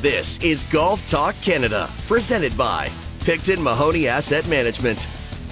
[0.00, 2.88] This is Golf Talk Canada, presented by
[3.24, 5.08] Picton Mahoney Asset Management.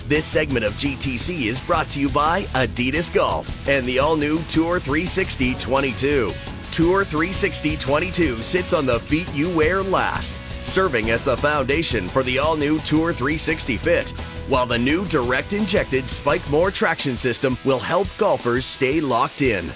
[0.08, 4.38] This segment of GTC is brought to you by Adidas Golf and the all new
[4.44, 6.30] Tour 360 22.
[6.70, 12.22] Tour 360 22 sits on the feet you wear last, serving as the foundation for
[12.22, 14.10] the all new Tour 360 fit,
[14.46, 19.72] while the new direct injected Spikemore traction system will help golfers stay locked in.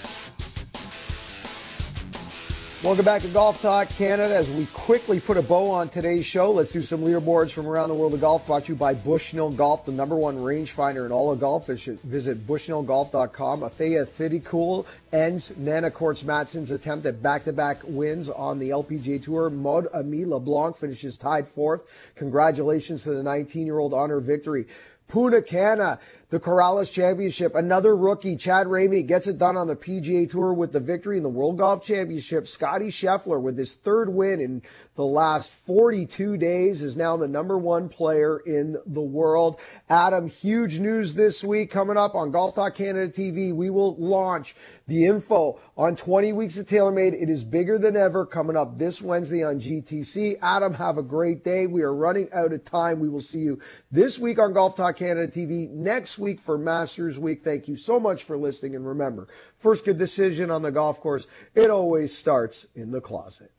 [2.83, 4.35] Welcome back to Golf Talk Canada.
[4.35, 7.91] As we quickly put a bow on today's show, let's do some leaderboards from around
[7.91, 8.47] the world of golf.
[8.47, 11.67] Brought to you by Bushnell Golf, the number one rangefinder in all of golf.
[11.67, 13.61] Visit bushnellgolf.com.
[13.61, 19.51] Atthaya Thitikul ends Nanna Koerstz Madsen's attempt at back-to-back wins on the LPGA Tour.
[19.51, 21.83] Maude-Aimee LeBlanc finishes tied fourth.
[22.15, 24.65] Congratulations to the 19-year-old on her victory.
[25.07, 25.99] Punta Cana
[26.31, 27.55] the Corales Championship.
[27.55, 31.25] Another rookie, Chad Ramey, gets it done on the PGA Tour with the victory in
[31.25, 32.47] the World Golf Championship.
[32.47, 34.63] Scotty Scheffler, with his third win in
[34.95, 39.59] the last 42 days, is now the number one player in the world.
[39.89, 43.53] Adam, huge news this week coming up on Golf Talk Canada TV.
[43.53, 44.55] We will launch
[44.87, 47.21] the info on 20 weeks of TaylorMade.
[47.21, 50.39] It is bigger than ever coming up this Wednesday on GTC.
[50.43, 51.67] Adam, have a great day.
[51.67, 52.99] We are running out of time.
[53.01, 55.71] We will see you this week on Golf Talk Canada TV.
[55.71, 57.43] Next week for Masters Week.
[57.43, 58.77] Thank you so much for listening.
[58.77, 59.27] And remember,
[59.57, 63.51] first good decision on the golf course, it always starts in the closet.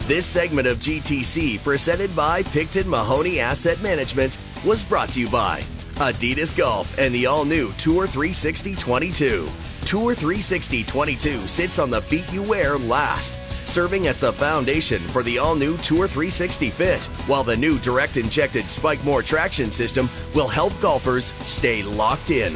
[0.00, 5.62] This segment of GTC, presented by Picton Mahoney Asset Management, was brought to you by
[5.96, 9.48] Adidas Golf and the all new Tour 360 22.
[9.82, 15.22] Tour 360 22 sits on the feet you wear last, serving as the foundation for
[15.22, 20.48] the all new Tour 360 fit, while the new direct injected Spikemore traction system will
[20.48, 22.54] help golfers stay locked in.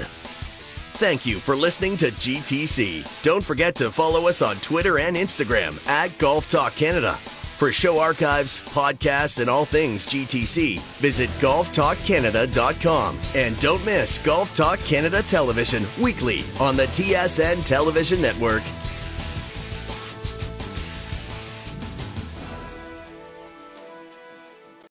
[0.94, 3.22] Thank you for listening to GTC.
[3.22, 7.18] Don't forget to follow us on Twitter and Instagram at Golf Talk Canada.
[7.60, 13.18] For show archives, podcasts, and all things GTC, visit golftalkcanada.com.
[13.34, 18.62] And don't miss Golf Talk Canada Television weekly on the TSN Television Network.